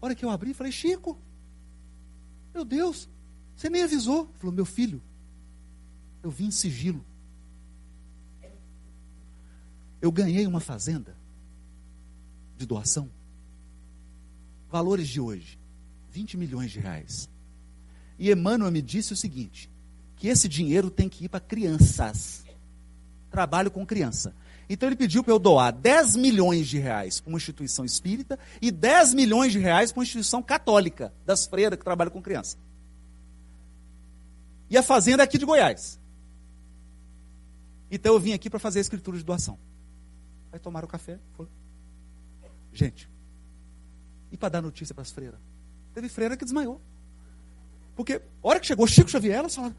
A 0.02 0.06
hora 0.06 0.14
que 0.14 0.26
eu 0.26 0.30
abri, 0.30 0.54
falei: 0.54 0.74
Chico, 0.74 1.18
meu 2.54 2.66
Deus, 2.66 3.08
você 3.56 3.70
nem 3.70 3.82
avisou. 3.82 4.24
Ele 4.24 4.40
falou: 4.40 4.54
Meu 4.54 4.66
filho, 4.66 5.02
eu 6.22 6.30
vim 6.30 6.48
em 6.48 6.52
sigilo. 6.52 7.02
Eu 10.02 10.12
ganhei 10.12 10.46
uma 10.46 10.60
fazenda 10.60 11.16
de 12.58 12.66
doação. 12.66 13.10
Valores 14.70 15.08
de 15.08 15.22
hoje: 15.22 15.58
20 16.10 16.36
milhões 16.36 16.72
de 16.72 16.80
reais. 16.82 17.30
E 18.20 18.30
Emmanuel 18.30 18.70
me 18.70 18.82
disse 18.82 19.14
o 19.14 19.16
seguinte: 19.16 19.71
que 20.22 20.28
esse 20.28 20.48
dinheiro 20.48 20.92
tem 20.92 21.10
que 21.10 21.26
ir 21.26 21.30
para 21.30 21.40
crianças. 21.40 22.46
Trabalho 23.32 23.72
com 23.72 23.84
criança. 23.84 24.36
Então 24.70 24.88
ele 24.88 24.96
pediu 24.96 25.24
para 25.24 25.34
eu 25.34 25.40
doar 25.40 25.74
10 25.74 26.16
milhões 26.16 26.68
de 26.68 26.78
reais 26.78 27.20
para 27.20 27.30
uma 27.30 27.38
instituição 27.38 27.84
espírita 27.84 28.38
e 28.62 28.70
10 28.70 29.16
milhões 29.16 29.52
de 29.52 29.58
reais 29.58 29.92
para 29.92 30.00
uma 30.00 30.04
instituição 30.04 30.44
católica, 30.44 31.12
das 31.26 31.48
freiras 31.48 31.76
que 31.80 31.84
trabalham 31.84 32.12
com 32.12 32.22
criança. 32.22 32.56
E 34.70 34.78
a 34.78 34.84
fazenda 34.84 35.24
é 35.24 35.26
aqui 35.26 35.40
de 35.40 35.46
Goiás. 35.46 36.00
Então 37.90 38.14
eu 38.14 38.20
vim 38.20 38.34
aqui 38.34 38.48
para 38.48 38.60
fazer 38.60 38.78
a 38.78 38.82
escritura 38.82 39.18
de 39.18 39.24
doação. 39.24 39.58
Aí 40.54 40.60
tomaram 40.60 40.86
o 40.86 40.92
café. 40.92 41.18
Foi. 41.34 41.48
Gente, 42.72 43.10
e 44.32 44.38
para 44.38 44.50
dar 44.50 44.62
notícia 44.62 44.94
para 44.94 45.02
as 45.02 45.10
freiras? 45.10 45.40
Teve 45.96 46.08
freira 46.10 46.38
que 46.38 46.46
desmaiou. 46.46 46.80
Porque, 47.96 48.22
a 48.44 48.48
hora 48.48 48.60
que 48.60 48.68
chegou 48.68 48.86
Chico 48.86 49.10
Xavier, 49.10 49.40
elas 49.40 49.56
falaram: 49.56 49.76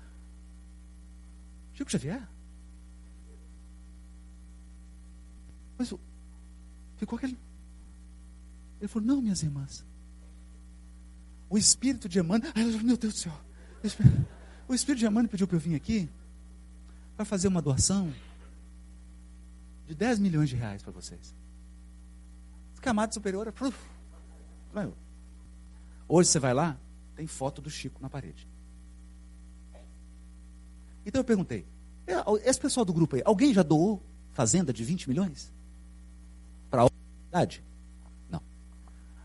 Chico 1.82 1.90
Xavier? 1.90 2.28
Mas 5.76 5.92
ficou 6.96 7.16
aquele. 7.16 7.36
Ele 8.80 8.88
falou: 8.88 9.06
Não, 9.08 9.20
minhas 9.20 9.42
irmãs. 9.42 9.84
O 11.50 11.58
espírito 11.58 12.08
de 12.08 12.20
Emmanuel. 12.20 12.52
Meu 12.84 12.96
Deus 12.96 13.14
do 13.14 13.18
céu. 13.18 13.40
O 14.68 14.74
espírito 14.74 15.00
de 15.00 15.06
Emmanuel 15.06 15.28
pediu 15.28 15.46
para 15.46 15.56
eu 15.56 15.60
vir 15.60 15.74
aqui 15.74 16.08
para 17.16 17.24
fazer 17.24 17.48
uma 17.48 17.60
doação 17.60 18.12
de 19.86 19.94
10 19.94 20.20
milhões 20.20 20.48
de 20.48 20.56
reais 20.56 20.82
para 20.82 20.92
vocês. 20.92 21.34
Camada 22.80 23.12
superior. 23.12 23.52
Hoje 26.08 26.28
você 26.28 26.38
vai 26.38 26.54
lá, 26.54 26.78
tem 27.14 27.26
foto 27.26 27.60
do 27.60 27.70
Chico 27.70 28.00
na 28.00 28.08
parede. 28.08 28.48
Então 31.04 31.20
eu 31.20 31.24
perguntei: 31.24 31.60
é, 31.60 31.71
esse 32.44 32.60
pessoal 32.60 32.84
do 32.84 32.92
grupo 32.92 33.16
aí, 33.16 33.22
alguém 33.24 33.52
já 33.54 33.62
doou 33.62 34.02
fazenda 34.32 34.72
de 34.72 34.84
20 34.84 35.08
milhões? 35.08 35.52
Para 36.70 36.84
a 36.84 36.88
cidade? 37.26 37.64
Não. 38.30 38.42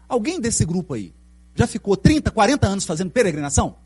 Alguém 0.07 0.39
desse 0.39 0.65
grupo 0.65 0.93
aí 0.93 1.13
já 1.55 1.65
ficou 1.65 1.97
30, 1.97 2.30
40 2.32 2.67
anos 2.67 2.86
fazendo 2.86 3.09
peregrinação? 3.09 3.78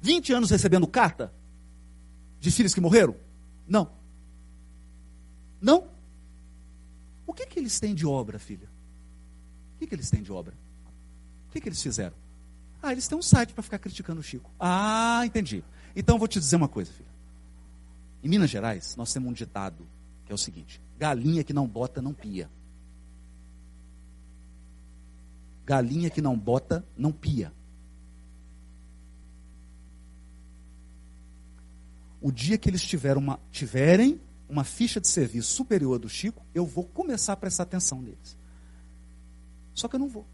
20 0.00 0.32
anos 0.32 0.50
recebendo 0.50 0.86
carta 0.86 1.32
de 2.40 2.50
filhos 2.50 2.72
que 2.72 2.80
morreram? 2.80 3.16
Não. 3.68 3.90
Não? 5.60 5.88
O 7.26 7.32
que, 7.32 7.44
que 7.46 7.58
eles 7.58 7.78
têm 7.78 7.94
de 7.94 8.06
obra, 8.06 8.38
filha? 8.38 8.68
O 9.74 9.78
que, 9.78 9.86
que 9.86 9.94
eles 9.94 10.08
têm 10.08 10.22
de 10.22 10.32
obra? 10.32 10.54
O 11.48 11.52
que, 11.52 11.60
que 11.60 11.68
eles 11.68 11.82
fizeram? 11.82 12.14
Ah, 12.82 12.92
eles 12.92 13.08
têm 13.08 13.18
um 13.18 13.22
site 13.22 13.52
para 13.52 13.62
ficar 13.62 13.78
criticando 13.78 14.20
o 14.20 14.22
Chico. 14.22 14.50
Ah, 14.60 15.22
entendi. 15.24 15.64
Então 15.96 16.16
eu 16.16 16.18
vou 16.18 16.28
te 16.28 16.38
dizer 16.38 16.56
uma 16.56 16.68
coisa, 16.68 16.92
filha. 16.92 17.08
Em 18.22 18.28
Minas 18.28 18.50
Gerais, 18.50 18.94
nós 18.96 19.10
temos 19.10 19.30
um 19.30 19.32
ditado 19.32 19.86
que 20.26 20.32
é 20.32 20.34
o 20.34 20.38
seguinte: 20.38 20.80
galinha 20.98 21.42
que 21.42 21.54
não 21.54 21.66
bota, 21.66 22.02
não 22.02 22.12
pia. 22.12 22.50
Galinha 25.64 26.10
que 26.10 26.20
não 26.20 26.38
bota, 26.38 26.84
não 26.96 27.10
pia. 27.10 27.52
O 32.20 32.30
dia 32.30 32.58
que 32.58 32.68
eles 32.68 32.84
tiverem 32.84 33.22
uma, 33.22 33.40
tiverem 33.50 34.20
uma 34.48 34.64
ficha 34.64 35.00
de 35.00 35.08
serviço 35.08 35.52
superior 35.52 35.98
do 35.98 36.08
Chico, 36.08 36.44
eu 36.54 36.66
vou 36.66 36.84
começar 36.84 37.32
a 37.32 37.36
prestar 37.36 37.64
atenção 37.64 38.02
neles. 38.02 38.36
Só 39.74 39.88
que 39.88 39.96
eu 39.96 40.00
não 40.00 40.08
vou. 40.08 40.26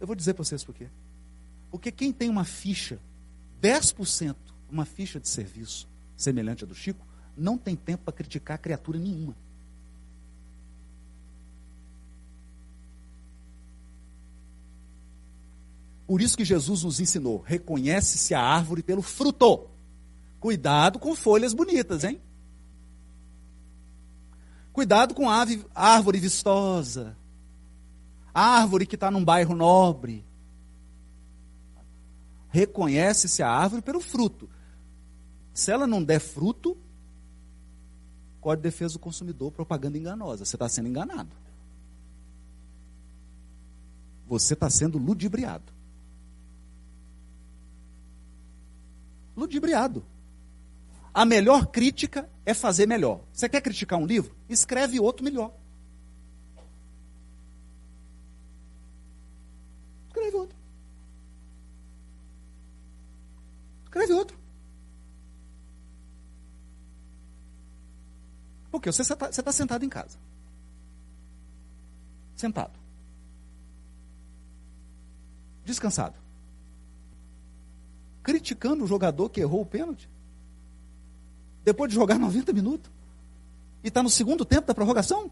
Eu 0.00 0.06
vou 0.06 0.16
dizer 0.16 0.34
para 0.34 0.44
vocês 0.44 0.64
por 0.64 0.74
quê. 0.74 0.88
Porque 1.70 1.92
quem 1.92 2.12
tem 2.12 2.28
uma 2.28 2.44
ficha, 2.44 2.98
10%, 3.60 4.36
uma 4.70 4.84
ficha 4.84 5.20
de 5.20 5.28
serviço 5.28 5.88
semelhante 6.16 6.64
à 6.64 6.66
do 6.66 6.74
Chico, 6.74 7.06
não 7.36 7.56
tem 7.56 7.74
tempo 7.74 8.04
para 8.04 8.12
criticar 8.12 8.58
criatura 8.58 8.98
nenhuma. 8.98 9.34
Por 16.06 16.20
isso 16.20 16.36
que 16.36 16.44
Jesus 16.44 16.82
nos 16.82 16.98
ensinou: 16.98 17.38
reconhece-se 17.38 18.34
a 18.34 18.42
árvore 18.42 18.82
pelo 18.82 19.00
fruto. 19.00 19.68
Cuidado 20.40 20.98
com 20.98 21.14
folhas 21.14 21.54
bonitas, 21.54 22.02
hein? 22.02 22.20
Cuidado 24.72 25.14
com 25.14 25.28
árvore 25.28 26.18
vistosa. 26.18 27.16
Árvore 28.34 28.86
que 28.86 28.94
está 28.94 29.10
num 29.10 29.24
bairro 29.24 29.54
nobre. 29.54 30.24
Reconhece-se 32.48 33.42
a 33.42 33.48
árvore 33.48 33.82
pelo 33.82 34.00
fruto. 34.00 34.48
Se 35.60 35.70
ela 35.70 35.86
não 35.86 36.02
der 36.02 36.20
fruto, 36.20 36.74
Código 38.40 38.62
de 38.62 38.70
Defesa 38.70 38.94
do 38.94 38.98
Consumidor, 38.98 39.52
propaganda 39.52 39.98
enganosa. 39.98 40.42
Você 40.42 40.56
está 40.56 40.66
sendo 40.70 40.88
enganado. 40.88 41.28
Você 44.26 44.54
está 44.54 44.70
sendo 44.70 44.96
ludibriado. 44.96 45.70
Ludibriado. 49.36 50.02
A 51.12 51.26
melhor 51.26 51.66
crítica 51.66 52.26
é 52.46 52.54
fazer 52.54 52.86
melhor. 52.86 53.20
Você 53.30 53.46
quer 53.46 53.60
criticar 53.60 53.98
um 53.98 54.06
livro? 54.06 54.34
Escreve 54.48 54.98
outro 54.98 55.22
melhor. 55.22 55.52
Escreve 60.08 60.36
outro. 60.38 60.56
Escreve 63.84 64.12
outro. 64.14 64.40
Porque 68.80 68.90
você 68.90 69.02
está 69.02 69.14
tá 69.28 69.52
sentado 69.52 69.84
em 69.84 69.90
casa. 69.90 70.16
Sentado. 72.34 72.72
Descansado. 75.66 76.16
Criticando 78.22 78.82
o 78.84 78.86
jogador 78.86 79.28
que 79.28 79.38
errou 79.38 79.60
o 79.60 79.66
pênalti 79.66 80.08
depois 81.62 81.90
de 81.90 81.94
jogar 81.94 82.16
90 82.18 82.54
minutos? 82.54 82.90
E 83.84 83.88
está 83.88 84.02
no 84.02 84.08
segundo 84.08 84.46
tempo 84.46 84.66
da 84.66 84.74
prorrogação? 84.74 85.30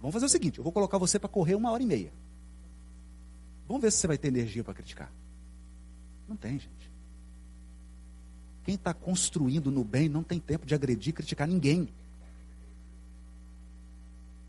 Vamos 0.00 0.14
fazer 0.14 0.24
o 0.24 0.30
seguinte: 0.30 0.56
eu 0.56 0.64
vou 0.64 0.72
colocar 0.72 0.96
você 0.96 1.18
para 1.18 1.28
correr 1.28 1.54
uma 1.54 1.70
hora 1.70 1.82
e 1.82 1.86
meia. 1.86 2.12
Vamos 3.68 3.82
ver 3.82 3.92
se 3.92 3.98
você 3.98 4.06
vai 4.06 4.16
ter 4.16 4.28
energia 4.28 4.64
para 4.64 4.72
criticar. 4.72 5.12
Não 6.26 6.34
tem, 6.34 6.58
gente. 6.58 6.91
Quem 8.64 8.74
está 8.74 8.94
construindo 8.94 9.70
no 9.70 9.84
bem 9.84 10.08
não 10.08 10.22
tem 10.22 10.38
tempo 10.38 10.64
de 10.64 10.74
agredir 10.74 11.10
e 11.10 11.12
criticar 11.12 11.48
ninguém. 11.48 11.88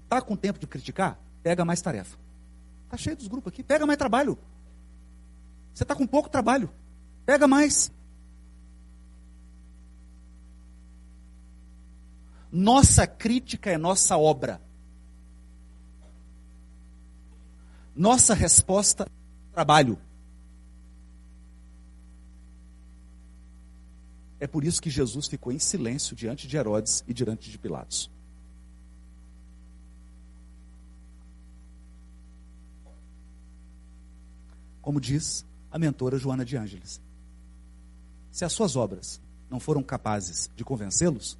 Está 0.03 0.21
com 0.21 0.35
tempo 0.35 0.59
de 0.59 0.67
criticar? 0.67 1.19
pega 1.43 1.65
mais 1.65 1.81
tarefa. 1.81 2.17
Está 2.85 2.97
cheio 2.97 3.17
dos 3.17 3.27
grupos 3.27 3.51
aqui, 3.51 3.61
pega 3.61 3.85
mais 3.85 3.97
trabalho. 3.97 4.39
Você 5.73 5.83
está 5.83 5.93
com 5.93 6.07
pouco 6.07 6.29
trabalho, 6.29 6.71
pega 7.25 7.47
mais. 7.47 7.91
Nossa 12.51 13.05
crítica 13.05 13.71
é 13.71 13.77
nossa 13.77 14.15
obra. 14.15 14.61
Nossa 17.95 18.33
resposta 18.33 19.03
é 19.03 19.53
trabalho. 19.53 19.99
É 24.43 24.47
por 24.47 24.65
isso 24.65 24.81
que 24.81 24.89
Jesus 24.89 25.25
ficou 25.27 25.53
em 25.53 25.57
silêncio 25.57 26.13
diante 26.17 26.49
de 26.49 26.57
Herodes 26.57 27.01
e 27.07 27.13
diante 27.13 27.49
de 27.49 27.57
Pilatos. 27.57 28.11
Como 34.81 34.99
diz 34.99 35.45
a 35.71 35.79
mentora 35.79 36.17
Joana 36.17 36.43
de 36.43 36.57
Ângeles. 36.57 36.99
Se 38.33 38.43
as 38.43 38.51
suas 38.51 38.75
obras 38.75 39.21
não 39.49 39.61
foram 39.61 39.81
capazes 39.81 40.51
de 40.57 40.65
convencê-los, 40.65 41.37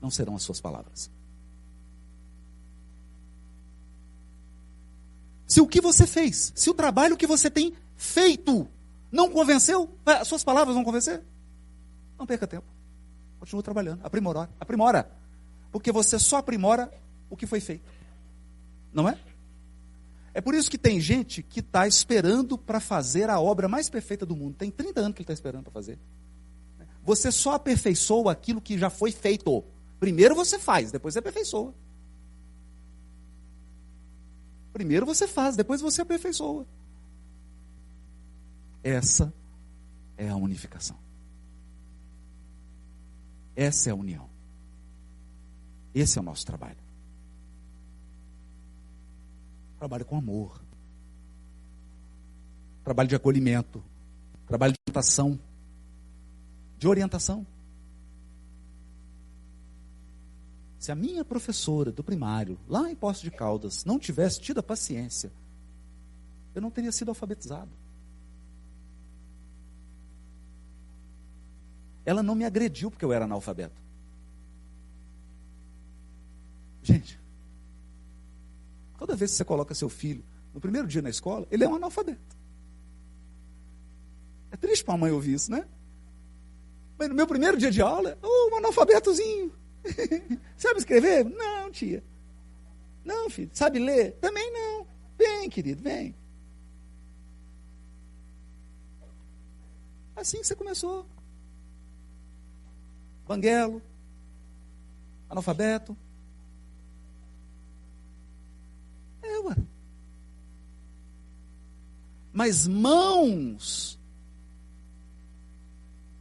não 0.00 0.10
serão 0.10 0.34
as 0.34 0.42
suas 0.42 0.60
palavras. 0.60 1.12
Se 5.46 5.60
o 5.60 5.68
que 5.68 5.80
você 5.80 6.08
fez, 6.08 6.52
se 6.56 6.68
o 6.68 6.74
trabalho 6.74 7.16
que 7.16 7.24
você 7.24 7.48
tem 7.48 7.72
feito 7.94 8.66
não 9.12 9.30
convenceu, 9.30 9.96
as 10.04 10.26
suas 10.26 10.42
palavras 10.42 10.74
vão 10.74 10.82
convencer? 10.82 11.22
Não 12.22 12.26
perca 12.26 12.46
tempo. 12.46 12.66
Continue 13.40 13.64
trabalhando, 13.64 14.00
aprimora, 14.04 14.48
aprimora. 14.60 15.10
Porque 15.72 15.90
você 15.90 16.20
só 16.20 16.36
aprimora 16.36 16.88
o 17.28 17.36
que 17.36 17.48
foi 17.48 17.58
feito. 17.58 17.90
Não 18.92 19.08
é? 19.08 19.18
É 20.32 20.40
por 20.40 20.54
isso 20.54 20.70
que 20.70 20.78
tem 20.78 21.00
gente 21.00 21.42
que 21.42 21.58
está 21.58 21.84
esperando 21.84 22.56
para 22.56 22.78
fazer 22.78 23.28
a 23.28 23.40
obra 23.40 23.66
mais 23.66 23.90
perfeita 23.90 24.24
do 24.24 24.36
mundo. 24.36 24.54
Tem 24.54 24.70
30 24.70 25.00
anos 25.00 25.14
que 25.14 25.22
ele 25.22 25.24
está 25.24 25.32
esperando 25.32 25.64
para 25.64 25.72
fazer. 25.72 25.98
Você 27.02 27.32
só 27.32 27.54
aperfeiçoa 27.54 28.30
aquilo 28.30 28.60
que 28.60 28.78
já 28.78 28.88
foi 28.88 29.10
feito. 29.10 29.64
Primeiro 29.98 30.36
você 30.36 30.60
faz, 30.60 30.92
depois 30.92 31.14
você 31.14 31.18
aperfeiçoa. 31.18 31.74
Primeiro 34.72 35.04
você 35.04 35.26
faz, 35.26 35.56
depois 35.56 35.80
você 35.80 36.02
aperfeiçoa. 36.02 36.68
Essa 38.80 39.34
é 40.16 40.28
a 40.28 40.36
unificação. 40.36 41.01
Essa 43.54 43.90
é 43.90 43.92
a 43.92 43.96
união. 43.96 44.28
Esse 45.94 46.18
é 46.18 46.20
o 46.22 46.24
nosso 46.24 46.44
trabalho. 46.46 46.78
Trabalho 49.78 50.04
com 50.04 50.16
amor. 50.16 50.60
Trabalho 52.84 53.08
de 53.08 53.16
acolhimento. 53.16 53.82
Trabalho 54.46 54.72
de 54.72 54.78
orientação. 54.88 55.38
De 56.78 56.88
orientação. 56.88 57.46
Se 60.78 60.90
a 60.90 60.96
minha 60.96 61.24
professora 61.24 61.92
do 61.92 62.02
primário, 62.02 62.58
lá 62.66 62.90
em 62.90 62.96
Poço 62.96 63.22
de 63.22 63.30
Caldas, 63.30 63.84
não 63.84 64.00
tivesse 64.00 64.40
tido 64.40 64.58
a 64.58 64.62
paciência, 64.64 65.30
eu 66.54 66.60
não 66.60 66.72
teria 66.72 66.90
sido 66.90 67.10
alfabetizado. 67.10 67.70
Ela 72.04 72.22
não 72.22 72.34
me 72.34 72.44
agrediu 72.44 72.90
porque 72.90 73.04
eu 73.04 73.12
era 73.12 73.24
analfabeto. 73.24 73.80
Gente, 76.82 77.18
toda 78.98 79.14
vez 79.14 79.30
que 79.30 79.36
você 79.36 79.44
coloca 79.44 79.74
seu 79.74 79.88
filho 79.88 80.24
no 80.52 80.60
primeiro 80.60 80.88
dia 80.88 81.00
na 81.00 81.10
escola, 81.10 81.46
ele 81.50 81.64
é 81.64 81.68
um 81.68 81.76
analfabeto. 81.76 82.36
É 84.50 84.56
triste 84.56 84.84
para 84.84 84.94
a 84.94 84.98
mãe 84.98 85.12
ouvir 85.12 85.34
isso, 85.34 85.50
né? 85.50 85.66
Mas 86.98 87.08
no 87.08 87.14
meu 87.14 87.26
primeiro 87.26 87.56
dia 87.56 87.70
de 87.70 87.80
aula, 87.80 88.18
oh, 88.22 88.50
um 88.52 88.58
analfabetozinho. 88.58 89.52
Sabe 90.56 90.78
escrever? 90.78 91.24
Não, 91.24 91.70
tia. 91.70 92.02
Não, 93.04 93.30
filho. 93.30 93.50
Sabe 93.52 93.78
ler? 93.78 94.12
Também 94.20 94.52
não. 94.52 94.86
Vem, 95.16 95.48
querido, 95.48 95.82
vem. 95.82 96.14
Assim 100.14 100.40
que 100.40 100.46
você 100.46 100.54
começou. 100.54 101.06
Banguelo, 103.26 103.82
analfabeto. 105.28 105.96
É, 109.22 109.38
ué. 109.38 109.56
Mas 112.32 112.66
mãos 112.66 113.98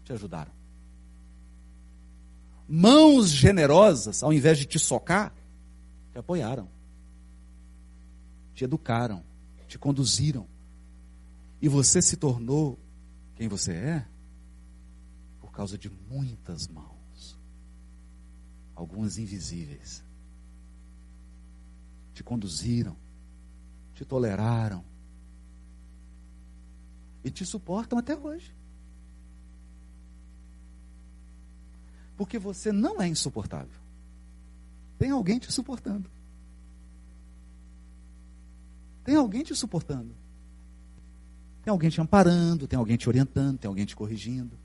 te 0.04 0.14
ajudaram 0.14 0.62
mãos 2.72 3.30
generosas, 3.30 4.24
ao 4.24 4.32
invés 4.32 4.58
de 4.58 4.66
te 4.66 4.80
socar, 4.80 5.34
te 6.14 6.18
apoiaram, 6.18 6.70
te 8.56 8.64
educaram, 8.64 9.22
te 9.68 9.78
conduziram. 9.78 10.48
E 11.62 11.68
você 11.68 12.02
se 12.02 12.16
tornou 12.16 12.80
quem 13.36 13.50
você 13.50 13.74
é 13.74 14.08
por 15.42 15.52
causa 15.52 15.78
de 15.78 15.92
muitas 16.10 16.66
mãos, 16.70 16.91
algumas 18.82 19.18
invisíveis. 19.18 20.04
Te 22.14 22.24
conduziram, 22.24 22.98
te 23.94 24.04
toleraram 24.04 24.84
e 27.24 27.30
te 27.30 27.46
suportam 27.46 28.00
até 28.00 28.18
hoje. 28.18 28.54
Porque 32.18 32.38
você 32.38 32.72
não 32.72 33.02
é 33.02 33.08
insuportável. 33.08 33.80
Tem 34.98 35.12
alguém 35.12 35.40
te 35.40 35.52
suportando. 35.52 36.10
Tem 39.04 39.16
alguém 39.16 39.44
te 39.44 39.56
suportando. 39.56 40.14
Tem 41.64 41.72
alguém 41.72 41.90
te 41.90 42.02
amparando, 42.02 42.68
tem 42.68 42.78
alguém 42.78 42.98
te 42.98 43.08
orientando, 43.08 43.60
tem 43.60 43.70
alguém 43.70 43.86
te 43.86 43.96
corrigindo. 43.96 44.58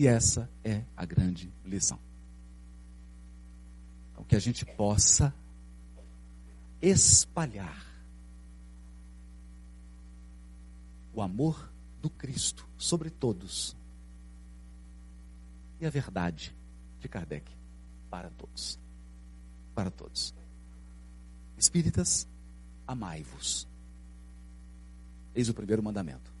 E 0.00 0.06
essa 0.06 0.48
é 0.64 0.82
a 0.96 1.04
grande 1.04 1.52
lição. 1.62 1.98
Então, 4.10 4.24
que 4.24 4.34
a 4.34 4.38
gente 4.38 4.64
possa 4.64 5.34
espalhar 6.80 7.84
o 11.12 11.20
amor 11.20 11.70
do 12.00 12.08
Cristo 12.08 12.66
sobre 12.78 13.10
todos. 13.10 13.76
E 15.78 15.84
a 15.84 15.90
verdade 15.90 16.56
de 16.98 17.06
Kardec 17.06 17.52
para 18.08 18.30
todos. 18.30 18.80
Para 19.74 19.90
todos. 19.90 20.32
Espíritas, 21.58 22.26
amai-vos. 22.86 23.68
Eis 25.34 25.50
o 25.50 25.52
primeiro 25.52 25.82
mandamento. 25.82 26.32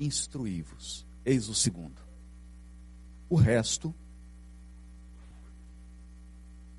Instruí-vos. 0.00 1.06
Eis 1.24 1.48
o 1.48 1.54
segundo. 1.54 2.05
O 3.28 3.36
resto 3.36 3.94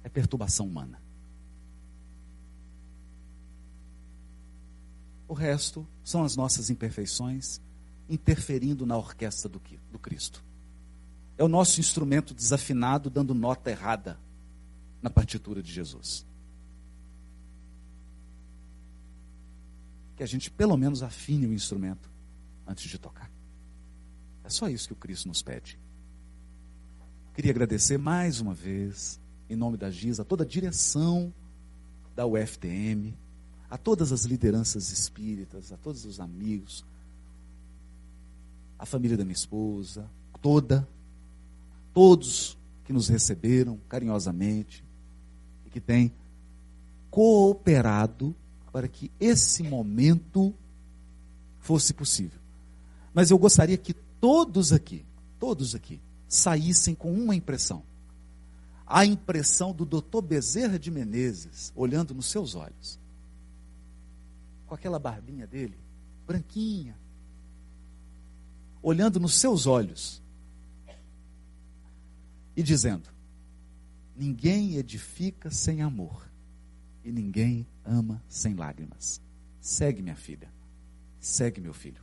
é 0.04 0.10
perturbação 0.10 0.66
humana. 0.66 1.02
O 5.28 5.34
resto 5.34 5.86
são 6.04 6.24
as 6.24 6.38
nossas 6.38 6.70
imperfeições 6.70 7.62
interferindo 8.10 8.86
na 8.86 8.96
orquestra 8.96 9.50
do, 9.50 9.62
do 9.92 10.00
Cristo. 10.00 10.44
É 11.38 11.44
o 11.44 11.50
nosso 11.50 11.82
instrumento 11.82 12.34
desafinado 12.34 13.10
dando 13.10 13.34
nota 13.34 13.70
errada 13.70 14.18
na 15.02 15.10
partitura 15.10 15.62
de 15.62 15.72
Jesus. 15.72 16.26
Que 20.16 20.24
a 20.24 20.26
gente 20.26 20.50
pelo 20.50 20.78
menos 20.78 21.04
afine 21.04 21.46
o 21.46 21.54
instrumento 21.54 22.10
antes 22.66 22.90
de 22.90 22.98
tocar. 22.98 23.30
É 24.44 24.50
só 24.50 24.70
isso 24.70 24.88
que 24.88 24.94
o 24.94 24.98
Cristo 24.98 25.28
nos 25.28 25.42
pede. 25.42 25.78
Queria 27.38 27.52
agradecer 27.52 28.00
mais 28.00 28.42
uma 28.42 28.56
vez, 28.56 29.20
em 29.48 29.56
nome 29.56 29.78
da 29.78 29.92
GIS, 29.92 30.20
a 30.20 30.24
toda 30.24 30.44
a 30.44 30.48
direção 30.48 31.32
da 32.16 32.26
UFTM, 32.26 33.16
a 33.70 33.78
todas 33.78 34.12
as 34.12 34.26
lideranças 34.26 34.92
espíritas, 34.92 35.72
a 35.72 35.78
todos 35.78 36.04
os 36.04 36.20
amigos, 36.20 36.84
a 38.80 38.88
família 38.88 39.16
da 39.16 39.24
minha 39.24 39.36
esposa, 39.36 40.10
toda, 40.42 40.88
todos 41.94 42.58
que 42.84 42.92
nos 42.92 43.08
receberam 43.08 43.78
carinhosamente 43.88 44.84
e 45.64 45.70
que 45.70 45.80
têm 45.80 46.12
cooperado 47.12 48.36
para 48.72 48.88
que 48.88 49.12
esse 49.20 49.62
momento 49.62 50.56
fosse 51.60 51.94
possível. 51.94 52.40
Mas 53.14 53.30
eu 53.30 53.38
gostaria 53.38 53.78
que 53.78 53.94
todos 53.94 54.74
aqui, 54.74 55.06
todos 55.40 55.76
aqui, 55.76 56.02
saíssem 56.28 56.94
com 56.94 57.14
uma 57.14 57.36
impressão. 57.36 57.84
a 58.90 59.06
impressão 59.06 59.74
do 59.74 59.84
doutor 59.84 60.22
Bezerra 60.22 60.80
de 60.80 60.90
Menezes 60.90 61.74
olhando 61.76 62.14
nos 62.16 62.28
seus 62.28 62.56
olhos. 62.56 62.98
Com 64.66 64.74
aquela 64.74 64.98
barbinha 64.98 65.46
dele, 65.46 65.78
branquinha, 66.26 66.98
olhando 68.82 69.20
nos 69.20 69.36
seus 69.36 69.66
olhos 69.66 70.22
e 72.56 72.64
dizendo: 72.64 73.10
Ninguém 74.16 74.78
edifica 74.78 75.52
sem 75.52 75.82
amor 75.82 76.28
e 77.04 77.12
ninguém 77.12 77.68
ama 77.86 78.24
sem 78.28 78.54
lágrimas. 78.56 79.22
Segue, 79.60 80.02
minha 80.02 80.16
filha. 80.16 80.52
Segue, 81.20 81.60
meu 81.60 81.74
filho. 81.74 82.02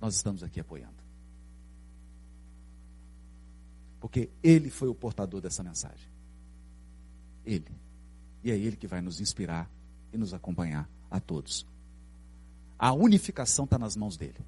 Nós 0.00 0.14
estamos 0.14 0.42
aqui 0.42 0.60
apoiando. 0.60 1.03
Porque 4.04 4.28
ele 4.42 4.68
foi 4.68 4.86
o 4.86 4.94
portador 4.94 5.40
dessa 5.40 5.62
mensagem. 5.62 6.10
Ele. 7.42 7.74
E 8.42 8.50
é 8.50 8.54
ele 8.54 8.76
que 8.76 8.86
vai 8.86 9.00
nos 9.00 9.18
inspirar 9.18 9.66
e 10.12 10.18
nos 10.18 10.34
acompanhar 10.34 10.86
a 11.10 11.18
todos. 11.18 11.66
A 12.78 12.92
unificação 12.92 13.64
está 13.64 13.78
nas 13.78 13.96
mãos 13.96 14.18
dele. 14.18 14.44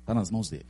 Está 0.00 0.12
nas 0.12 0.30
mãos 0.30 0.50
dele. 0.50 0.68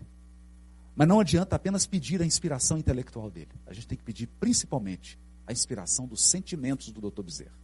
Mas 0.94 1.08
não 1.08 1.18
adianta 1.18 1.56
apenas 1.56 1.84
pedir 1.84 2.22
a 2.22 2.24
inspiração 2.24 2.78
intelectual 2.78 3.28
dele. 3.28 3.50
A 3.66 3.72
gente 3.72 3.88
tem 3.88 3.98
que 3.98 4.04
pedir 4.04 4.28
principalmente 4.38 5.18
a 5.48 5.52
inspiração 5.52 6.06
dos 6.06 6.22
sentimentos 6.22 6.92
do 6.92 7.10
Dr. 7.10 7.22
Bezerra. 7.22 7.58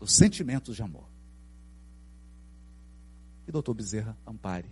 Dos 0.00 0.12
sentimentos 0.12 0.74
de 0.74 0.82
amor. 0.82 1.17
E 3.48 3.50
doutor 3.50 3.72
Bezerra 3.72 4.14
ampare 4.26 4.70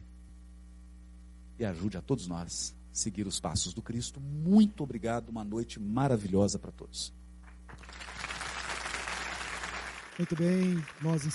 e 1.59 1.65
ajude 1.65 1.97
a 1.97 2.03
todos 2.03 2.28
nós 2.28 2.77
a 2.93 2.94
seguir 2.94 3.27
os 3.27 3.40
passos 3.40 3.73
do 3.73 3.81
Cristo. 3.81 4.20
Muito 4.20 4.85
obrigado, 4.85 5.31
uma 5.31 5.43
noite 5.43 5.81
maravilhosa 5.81 6.59
para 6.59 6.70
todos. 6.70 7.11
Muito 10.19 10.36
bem, 10.36 10.85
nós 11.01 11.27